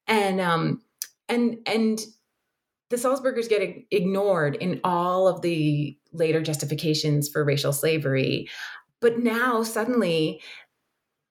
and 0.08 0.40
um, 0.40 0.82
and 1.28 1.58
and 1.66 2.00
the 2.94 3.00
Salzburgers 3.00 3.50
get 3.50 3.62
ignored 3.90 4.56
in 4.56 4.80
all 4.84 5.28
of 5.28 5.42
the 5.42 5.98
later 6.12 6.44
justifications 6.44 7.28
for 7.28 7.44
racial 7.44 7.74
slavery. 7.74 8.48
But 9.02 9.18
now 9.18 9.64
suddenly 9.64 10.42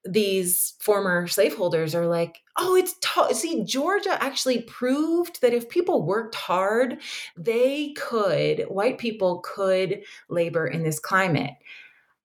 these 0.04 0.74
former 0.80 1.28
slaveholders 1.28 1.94
are 1.94 2.08
like, 2.08 2.40
oh, 2.58 2.74
it's 2.74 2.94
t-. 3.00 3.34
see, 3.34 3.64
Georgia 3.64 4.20
actually 4.20 4.62
proved 4.62 5.40
that 5.40 5.54
if 5.54 5.68
people 5.68 6.04
worked 6.04 6.34
hard, 6.34 6.98
they 7.36 7.92
could, 7.92 8.64
white 8.68 8.98
people 8.98 9.40
could 9.44 10.02
labor 10.28 10.66
in 10.66 10.82
this 10.82 10.98
climate. 10.98 11.54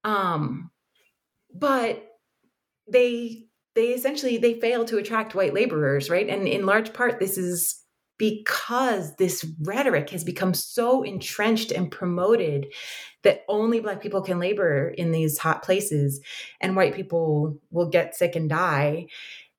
Um, 0.04 0.72
but 1.54 2.04
they 2.92 3.44
they 3.76 3.90
essentially 3.90 4.40
they 4.40 4.60
fail 4.60 4.86
to 4.86 4.98
attract 4.98 5.36
white 5.36 5.54
laborers, 5.54 6.10
right? 6.10 6.28
And 6.28 6.48
in 6.48 6.66
large 6.66 6.94
part, 6.94 7.20
this 7.20 7.38
is 7.38 7.84
because 8.18 9.16
this 9.16 9.46
rhetoric 9.62 10.10
has 10.10 10.24
become 10.24 10.54
so 10.54 11.04
entrenched 11.04 11.72
and 11.72 11.92
promoted 11.92 12.68
that 13.24 13.44
only 13.48 13.80
black 13.80 14.02
people 14.02 14.22
can 14.22 14.40
labor 14.40 14.90
in 14.90 15.12
these 15.12 15.38
hot 15.38 15.64
places 15.64 16.22
and 16.60 16.76
white 16.76 16.96
people 16.96 17.58
will 17.70 17.90
get 17.90 18.16
sick 18.16 18.36
and 18.36 18.50
die. 18.50 19.08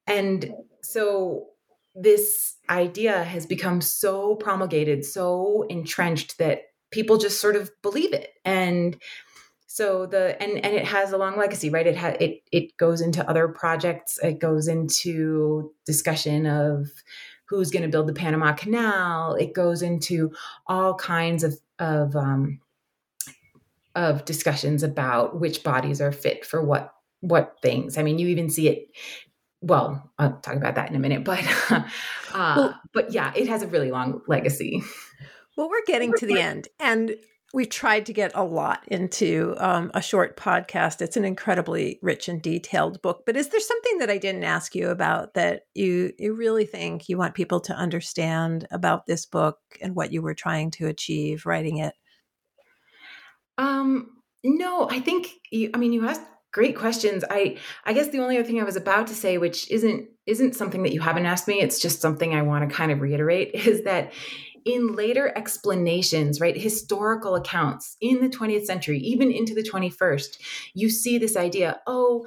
And 0.06 0.52
so 0.82 1.48
this 1.94 2.56
idea 2.70 3.24
has 3.24 3.46
become 3.46 3.80
so 3.80 4.36
promulgated 4.36 5.04
so 5.04 5.64
entrenched 5.68 6.38
that 6.38 6.62
people 6.90 7.18
just 7.18 7.40
sort 7.40 7.56
of 7.56 7.70
believe 7.82 8.12
it. 8.12 8.30
And 8.44 8.96
so 9.66 10.06
the 10.06 10.40
and 10.42 10.64
and 10.64 10.74
it 10.74 10.86
has 10.86 11.12
a 11.12 11.18
long 11.18 11.36
legacy 11.36 11.70
right? 11.70 11.86
It 11.86 11.96
ha, 11.96 12.08
it 12.20 12.42
it 12.50 12.76
goes 12.78 13.00
into 13.00 13.28
other 13.28 13.48
projects. 13.48 14.18
It 14.22 14.38
goes 14.40 14.66
into 14.66 15.72
discussion 15.84 16.46
of 16.46 16.88
who's 17.48 17.70
going 17.70 17.82
to 17.82 17.88
build 17.88 18.06
the 18.06 18.12
Panama 18.12 18.52
Canal. 18.52 19.34
It 19.34 19.54
goes 19.54 19.82
into 19.82 20.32
all 20.66 20.94
kinds 20.94 21.44
of 21.44 21.58
of 21.78 22.14
um, 22.16 22.60
of 23.94 24.24
discussions 24.24 24.82
about 24.82 25.40
which 25.40 25.62
bodies 25.62 26.00
are 26.00 26.12
fit 26.12 26.44
for 26.44 26.62
what 26.62 26.94
what 27.20 27.56
things. 27.62 27.98
I 27.98 28.02
mean, 28.02 28.18
you 28.18 28.28
even 28.28 28.50
see 28.50 28.68
it. 28.68 28.88
Well, 29.60 30.10
I'll 30.18 30.38
talk 30.40 30.54
about 30.54 30.76
that 30.76 30.88
in 30.88 30.94
a 30.94 31.00
minute, 31.00 31.24
but 31.24 31.42
uh, 31.70 31.82
well, 32.34 32.80
but 32.92 33.12
yeah, 33.12 33.32
it 33.34 33.48
has 33.48 33.62
a 33.62 33.66
really 33.66 33.90
long 33.90 34.20
legacy. 34.28 34.82
Well, 35.56 35.68
we're 35.68 35.84
getting 35.86 36.12
to 36.18 36.26
the 36.26 36.40
end, 36.40 36.68
and 36.78 37.16
we've 37.54 37.70
tried 37.70 38.06
to 38.06 38.12
get 38.12 38.32
a 38.34 38.44
lot 38.44 38.84
into 38.88 39.54
um, 39.58 39.90
a 39.94 40.02
short 40.02 40.36
podcast. 40.36 41.00
It's 41.00 41.16
an 41.16 41.24
incredibly 41.24 41.98
rich 42.02 42.28
and 42.28 42.42
detailed 42.42 43.00
book. 43.00 43.22
But 43.24 43.36
is 43.36 43.48
there 43.48 43.60
something 43.60 43.98
that 43.98 44.10
I 44.10 44.18
didn't 44.18 44.44
ask 44.44 44.74
you 44.74 44.90
about 44.90 45.34
that 45.34 45.62
you 45.74 46.12
you 46.18 46.34
really 46.34 46.66
think 46.66 47.08
you 47.08 47.16
want 47.16 47.34
people 47.34 47.60
to 47.60 47.74
understand 47.74 48.66
about 48.70 49.06
this 49.06 49.24
book 49.24 49.58
and 49.80 49.94
what 49.94 50.12
you 50.12 50.20
were 50.20 50.34
trying 50.34 50.70
to 50.72 50.86
achieve 50.86 51.46
writing 51.46 51.78
it? 51.78 51.94
Um, 53.56 54.10
no, 54.44 54.88
I 54.88 55.00
think 55.00 55.32
you, 55.50 55.70
I 55.72 55.78
mean 55.78 55.92
you 55.92 56.06
asked 56.06 56.22
great 56.52 56.76
questions. 56.76 57.24
I 57.30 57.56
I 57.84 57.92
guess 57.92 58.08
the 58.08 58.20
only 58.20 58.36
other 58.36 58.46
thing 58.46 58.60
I 58.60 58.64
was 58.64 58.76
about 58.76 59.06
to 59.08 59.14
say, 59.14 59.38
which 59.38 59.70
isn't 59.70 60.08
isn't 60.26 60.54
something 60.54 60.82
that 60.82 60.92
you 60.92 61.00
haven't 61.00 61.26
asked 61.26 61.48
me, 61.48 61.60
it's 61.60 61.80
just 61.80 62.02
something 62.02 62.34
I 62.34 62.42
want 62.42 62.68
to 62.68 62.74
kind 62.74 62.92
of 62.92 63.00
reiterate, 63.00 63.50
is 63.54 63.84
that 63.84 64.12
in 64.68 64.94
later 64.94 65.32
explanations, 65.34 66.40
right, 66.40 66.56
historical 66.56 67.34
accounts 67.34 67.96
in 68.00 68.20
the 68.20 68.28
20th 68.28 68.66
century, 68.66 68.98
even 68.98 69.32
into 69.32 69.54
the 69.54 69.62
21st, 69.62 70.38
you 70.74 70.90
see 70.90 71.16
this 71.16 71.36
idea 71.36 71.80
oh, 71.86 72.26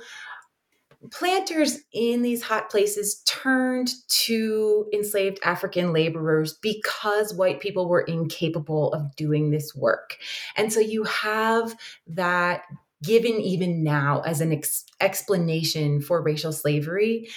planters 1.11 1.79
in 1.93 2.21
these 2.21 2.43
hot 2.43 2.69
places 2.69 3.21
turned 3.25 3.89
to 4.07 4.87
enslaved 4.93 5.39
African 5.43 5.93
laborers 5.93 6.53
because 6.61 7.33
white 7.33 7.59
people 7.59 7.87
were 7.87 8.01
incapable 8.01 8.91
of 8.93 9.15
doing 9.15 9.51
this 9.51 9.75
work. 9.75 10.17
And 10.57 10.73
so 10.73 10.79
you 10.79 11.03
have 11.03 11.75
that 12.07 12.63
given 13.03 13.33
even 13.33 13.83
now 13.83 14.21
as 14.21 14.41
an 14.41 14.51
ex- 14.51 14.85
explanation 14.99 16.01
for 16.01 16.21
racial 16.21 16.51
slavery. 16.51 17.29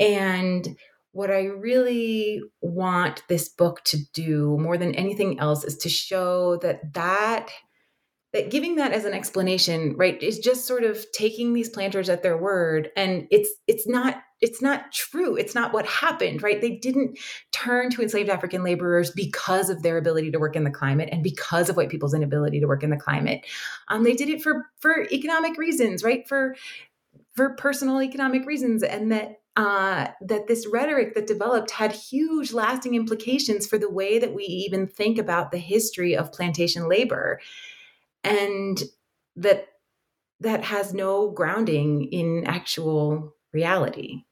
And 0.00 0.76
what 1.14 1.30
I 1.30 1.44
really 1.44 2.42
want 2.60 3.22
this 3.28 3.48
book 3.48 3.82
to 3.84 3.98
do 4.12 4.58
more 4.58 4.76
than 4.76 4.96
anything 4.96 5.38
else 5.38 5.62
is 5.62 5.76
to 5.78 5.88
show 5.88 6.56
that 6.56 6.92
that 6.94 7.50
that 8.32 8.50
giving 8.50 8.74
that 8.74 8.90
as 8.90 9.04
an 9.04 9.14
explanation 9.14 9.94
right 9.96 10.20
is 10.20 10.40
just 10.40 10.66
sort 10.66 10.82
of 10.82 11.06
taking 11.12 11.52
these 11.52 11.68
planters 11.68 12.08
at 12.08 12.24
their 12.24 12.36
word 12.36 12.90
and 12.96 13.28
it's 13.30 13.48
it's 13.68 13.86
not 13.86 14.22
it's 14.40 14.60
not 14.60 14.92
true. 14.92 15.36
It's 15.36 15.54
not 15.54 15.72
what 15.72 15.86
happened 15.86 16.42
right? 16.42 16.60
They 16.60 16.72
didn't 16.72 17.16
turn 17.52 17.90
to 17.90 18.02
enslaved 18.02 18.28
african 18.28 18.64
laborers 18.64 19.12
because 19.12 19.70
of 19.70 19.84
their 19.84 19.96
ability 19.96 20.32
to 20.32 20.40
work 20.40 20.56
in 20.56 20.64
the 20.64 20.70
climate 20.70 21.10
and 21.12 21.22
because 21.22 21.70
of 21.70 21.76
white 21.76 21.90
people's 21.90 22.12
inability 22.12 22.58
to 22.58 22.66
work 22.66 22.82
in 22.82 22.90
the 22.90 22.96
climate. 22.96 23.46
Um, 23.86 24.02
they 24.02 24.14
did 24.14 24.30
it 24.30 24.42
for 24.42 24.66
for 24.80 25.06
economic 25.12 25.56
reasons 25.58 26.02
right? 26.02 26.26
For 26.26 26.56
for 27.34 27.50
personal 27.50 28.02
economic 28.02 28.46
reasons 28.46 28.82
and 28.82 29.12
that 29.12 29.36
uh, 29.56 30.08
that 30.20 30.48
this 30.48 30.66
rhetoric 30.66 31.14
that 31.14 31.26
developed 31.26 31.70
had 31.70 31.92
huge 31.92 32.52
lasting 32.52 32.94
implications 32.94 33.66
for 33.66 33.78
the 33.78 33.90
way 33.90 34.18
that 34.18 34.34
we 34.34 34.44
even 34.44 34.86
think 34.86 35.18
about 35.18 35.52
the 35.52 35.58
history 35.58 36.16
of 36.16 36.32
plantation 36.32 36.88
labor 36.88 37.40
and 38.24 38.82
that 39.36 39.68
that 40.40 40.64
has 40.64 40.92
no 40.92 41.30
grounding 41.30 42.04
in 42.12 42.44
actual 42.46 43.34
reality 43.52 44.24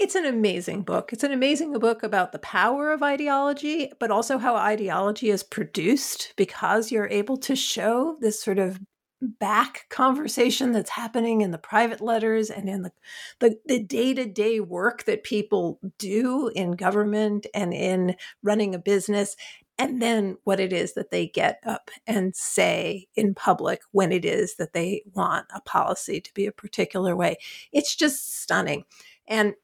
it's 0.00 0.14
an 0.14 0.24
amazing 0.24 0.80
book. 0.80 1.12
It's 1.12 1.24
an 1.24 1.32
amazing 1.32 1.78
book 1.78 2.02
about 2.02 2.32
the 2.32 2.38
power 2.38 2.90
of 2.90 3.02
ideology, 3.02 3.92
but 3.98 4.10
also 4.10 4.38
how 4.38 4.56
ideology 4.56 5.28
is 5.28 5.42
produced 5.42 6.32
because 6.36 6.90
you're 6.90 7.08
able 7.08 7.36
to 7.36 7.54
show 7.54 8.16
this 8.18 8.42
sort 8.42 8.58
of 8.58 8.80
back 9.22 9.86
conversation 9.90 10.72
that's 10.72 10.90
happening 10.90 11.42
in 11.42 11.50
the 11.50 11.58
private 11.58 12.00
letters 12.00 12.50
and 12.50 12.68
in 12.68 12.82
the 12.82 12.92
the, 13.38 13.58
the 13.66 13.82
day-to-day 13.82 14.60
work 14.60 15.04
that 15.04 15.24
people 15.24 15.78
do 15.98 16.50
in 16.54 16.72
government 16.72 17.46
and 17.54 17.74
in 17.74 18.16
running 18.42 18.74
a 18.74 18.78
business 18.78 19.36
and 19.80 20.02
then 20.02 20.36
what 20.44 20.60
it 20.60 20.74
is 20.74 20.92
that 20.92 21.10
they 21.10 21.26
get 21.26 21.58
up 21.64 21.90
and 22.06 22.36
say 22.36 23.06
in 23.14 23.34
public 23.34 23.80
when 23.92 24.12
it 24.12 24.26
is 24.26 24.56
that 24.56 24.74
they 24.74 25.02
want 25.14 25.46
a 25.54 25.60
policy 25.62 26.20
to 26.20 26.34
be 26.34 26.44
a 26.44 26.52
particular 26.52 27.16
way. 27.16 27.36
It's 27.72 27.96
just 27.96 28.42
stunning. 28.42 28.84
And 29.26 29.54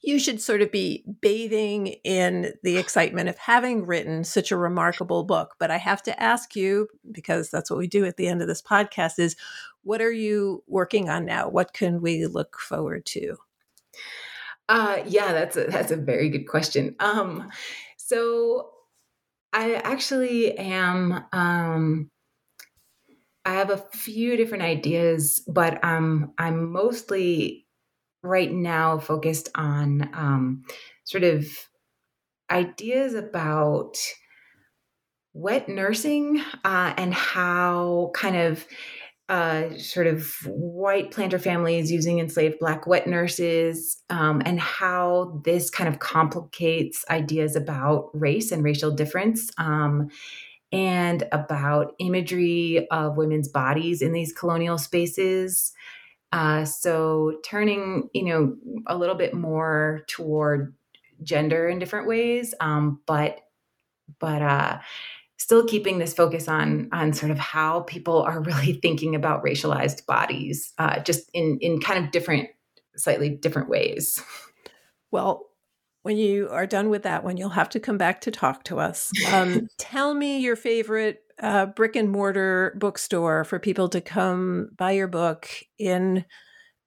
you 0.00 0.18
should 0.18 0.40
sort 0.40 0.62
of 0.62 0.70
be 0.70 1.04
bathing 1.20 1.88
in 2.04 2.52
the 2.62 2.76
excitement 2.76 3.28
of 3.28 3.38
having 3.38 3.86
written 3.86 4.24
such 4.24 4.50
a 4.50 4.56
remarkable 4.56 5.24
book. 5.24 5.54
But 5.58 5.70
I 5.70 5.76
have 5.76 6.02
to 6.04 6.22
ask 6.22 6.54
you, 6.54 6.88
because 7.10 7.50
that's 7.50 7.70
what 7.70 7.78
we 7.78 7.86
do 7.86 8.04
at 8.04 8.16
the 8.16 8.28
end 8.28 8.40
of 8.40 8.48
this 8.48 8.62
podcast, 8.62 9.18
is 9.18 9.36
what 9.82 10.00
are 10.00 10.12
you 10.12 10.62
working 10.66 11.08
on 11.08 11.24
now? 11.24 11.48
What 11.48 11.72
can 11.72 12.00
we 12.00 12.26
look 12.26 12.58
forward 12.58 13.06
to? 13.06 13.36
Uh, 14.68 14.98
yeah, 15.06 15.32
that's 15.32 15.56
a, 15.56 15.64
that's 15.64 15.90
a 15.90 15.96
very 15.96 16.28
good 16.28 16.46
question. 16.46 16.94
Um, 17.00 17.50
so 17.96 18.70
I 19.52 19.74
actually 19.74 20.56
am. 20.58 21.24
Um, 21.32 22.10
I 23.44 23.54
have 23.54 23.70
a 23.70 23.84
few 23.94 24.36
different 24.36 24.64
ideas, 24.64 25.42
but 25.48 25.82
um, 25.82 26.34
I'm 26.36 26.70
mostly 26.70 27.66
right 28.28 28.52
now 28.52 28.98
focused 28.98 29.48
on 29.54 30.08
um, 30.12 30.64
sort 31.04 31.24
of 31.24 31.46
ideas 32.50 33.14
about 33.14 33.96
wet 35.32 35.68
nursing 35.68 36.42
uh, 36.64 36.94
and 36.96 37.14
how 37.14 38.10
kind 38.14 38.36
of 38.36 38.66
uh, 39.28 39.76
sort 39.76 40.06
of 40.06 40.26
white 40.46 41.10
planter 41.10 41.38
families 41.38 41.92
using 41.92 42.18
enslaved 42.18 42.58
black 42.58 42.86
wet 42.86 43.06
nurses 43.06 44.02
um, 44.08 44.40
and 44.46 44.58
how 44.58 45.40
this 45.44 45.68
kind 45.68 45.86
of 45.86 45.98
complicates 45.98 47.04
ideas 47.10 47.54
about 47.54 48.08
race 48.14 48.50
and 48.50 48.64
racial 48.64 48.90
difference 48.90 49.50
um, 49.58 50.08
and 50.72 51.24
about 51.30 51.94
imagery 51.98 52.86
of 52.90 53.18
women's 53.18 53.48
bodies 53.48 54.00
in 54.00 54.12
these 54.12 54.32
colonial 54.32 54.78
spaces 54.78 55.72
uh, 56.32 56.64
so 56.64 57.38
turning, 57.44 58.08
you 58.12 58.24
know, 58.24 58.56
a 58.86 58.96
little 58.96 59.14
bit 59.14 59.34
more 59.34 60.04
toward 60.08 60.74
gender 61.22 61.68
in 61.68 61.78
different 61.78 62.06
ways, 62.06 62.54
um, 62.60 63.00
but 63.06 63.40
but 64.18 64.42
uh, 64.42 64.78
still 65.36 65.66
keeping 65.66 65.98
this 65.98 66.14
focus 66.14 66.48
on 66.48 66.88
on 66.92 67.12
sort 67.12 67.30
of 67.32 67.38
how 67.38 67.80
people 67.80 68.22
are 68.22 68.40
really 68.42 68.74
thinking 68.74 69.14
about 69.14 69.44
racialized 69.44 70.06
bodies, 70.06 70.72
uh, 70.78 71.00
just 71.00 71.30
in 71.32 71.58
in 71.60 71.80
kind 71.80 72.04
of 72.04 72.10
different, 72.10 72.48
slightly 72.96 73.30
different 73.30 73.68
ways. 73.68 74.22
Well, 75.10 75.46
when 76.02 76.18
you 76.18 76.48
are 76.50 76.66
done 76.66 76.90
with 76.90 77.02
that 77.04 77.24
one, 77.24 77.36
you'll 77.36 77.48
have 77.50 77.70
to 77.70 77.80
come 77.80 77.98
back 77.98 78.20
to 78.22 78.30
talk 78.30 78.64
to 78.64 78.78
us. 78.78 79.10
Um, 79.32 79.68
tell 79.78 80.14
me 80.14 80.38
your 80.38 80.56
favorite 80.56 81.22
uh, 81.40 81.66
brick 81.66 81.96
and 81.96 82.10
mortar 82.10 82.76
bookstore 82.78 83.44
for 83.44 83.58
people 83.58 83.88
to 83.90 84.00
come 84.00 84.70
buy 84.76 84.92
your 84.92 85.08
book 85.08 85.48
in 85.78 86.24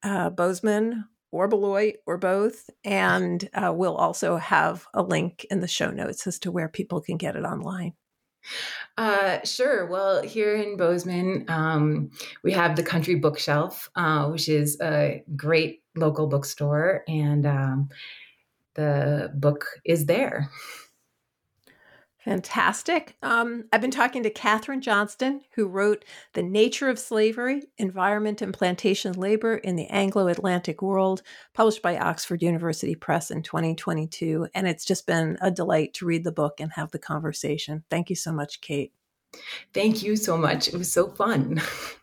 uh, 0.03 0.29
Bozeman 0.29 1.05
or 1.31 1.47
Beloit 1.47 1.95
or 2.05 2.17
both. 2.17 2.69
And 2.83 3.47
uh, 3.53 3.73
we'll 3.73 3.95
also 3.95 4.37
have 4.37 4.85
a 4.93 5.01
link 5.01 5.45
in 5.49 5.61
the 5.61 5.67
show 5.67 5.89
notes 5.89 6.27
as 6.27 6.39
to 6.39 6.51
where 6.51 6.69
people 6.69 7.01
can 7.01 7.17
get 7.17 7.35
it 7.35 7.43
online. 7.43 7.93
Uh, 8.97 9.39
sure. 9.43 9.85
Well, 9.85 10.23
here 10.23 10.55
in 10.55 10.75
Bozeman, 10.75 11.45
um, 11.47 12.09
we 12.43 12.51
have 12.53 12.75
the 12.75 12.83
Country 12.83 13.15
Bookshelf, 13.15 13.89
uh, 13.95 14.27
which 14.29 14.49
is 14.49 14.79
a 14.81 15.23
great 15.35 15.83
local 15.95 16.27
bookstore, 16.27 17.03
and 17.07 17.45
um, 17.45 17.89
the 18.73 19.31
book 19.35 19.65
is 19.85 20.05
there. 20.05 20.49
Fantastic. 22.23 23.15
Um, 23.23 23.65
I've 23.73 23.81
been 23.81 23.89
talking 23.89 24.21
to 24.23 24.29
Katherine 24.29 24.81
Johnston, 24.81 25.41
who 25.55 25.67
wrote 25.67 26.05
The 26.33 26.43
Nature 26.43 26.87
of 26.87 26.99
Slavery 26.99 27.63
Environment 27.79 28.43
and 28.43 28.53
Plantation 28.53 29.13
Labor 29.13 29.55
in 29.55 29.75
the 29.75 29.87
Anglo 29.87 30.27
Atlantic 30.27 30.83
World, 30.83 31.23
published 31.55 31.81
by 31.81 31.97
Oxford 31.97 32.43
University 32.43 32.93
Press 32.93 33.31
in 33.31 33.41
2022. 33.41 34.47
And 34.53 34.67
it's 34.67 34.85
just 34.85 35.07
been 35.07 35.37
a 35.41 35.49
delight 35.49 35.95
to 35.95 36.05
read 36.05 36.23
the 36.23 36.31
book 36.31 36.59
and 36.59 36.71
have 36.73 36.91
the 36.91 36.99
conversation. 36.99 37.83
Thank 37.89 38.11
you 38.11 38.15
so 38.15 38.31
much, 38.31 38.61
Kate. 38.61 38.93
Thank 39.73 40.03
you 40.03 40.15
so 40.15 40.37
much. 40.37 40.67
It 40.67 40.75
was 40.75 40.91
so 40.91 41.07
fun. 41.07 41.59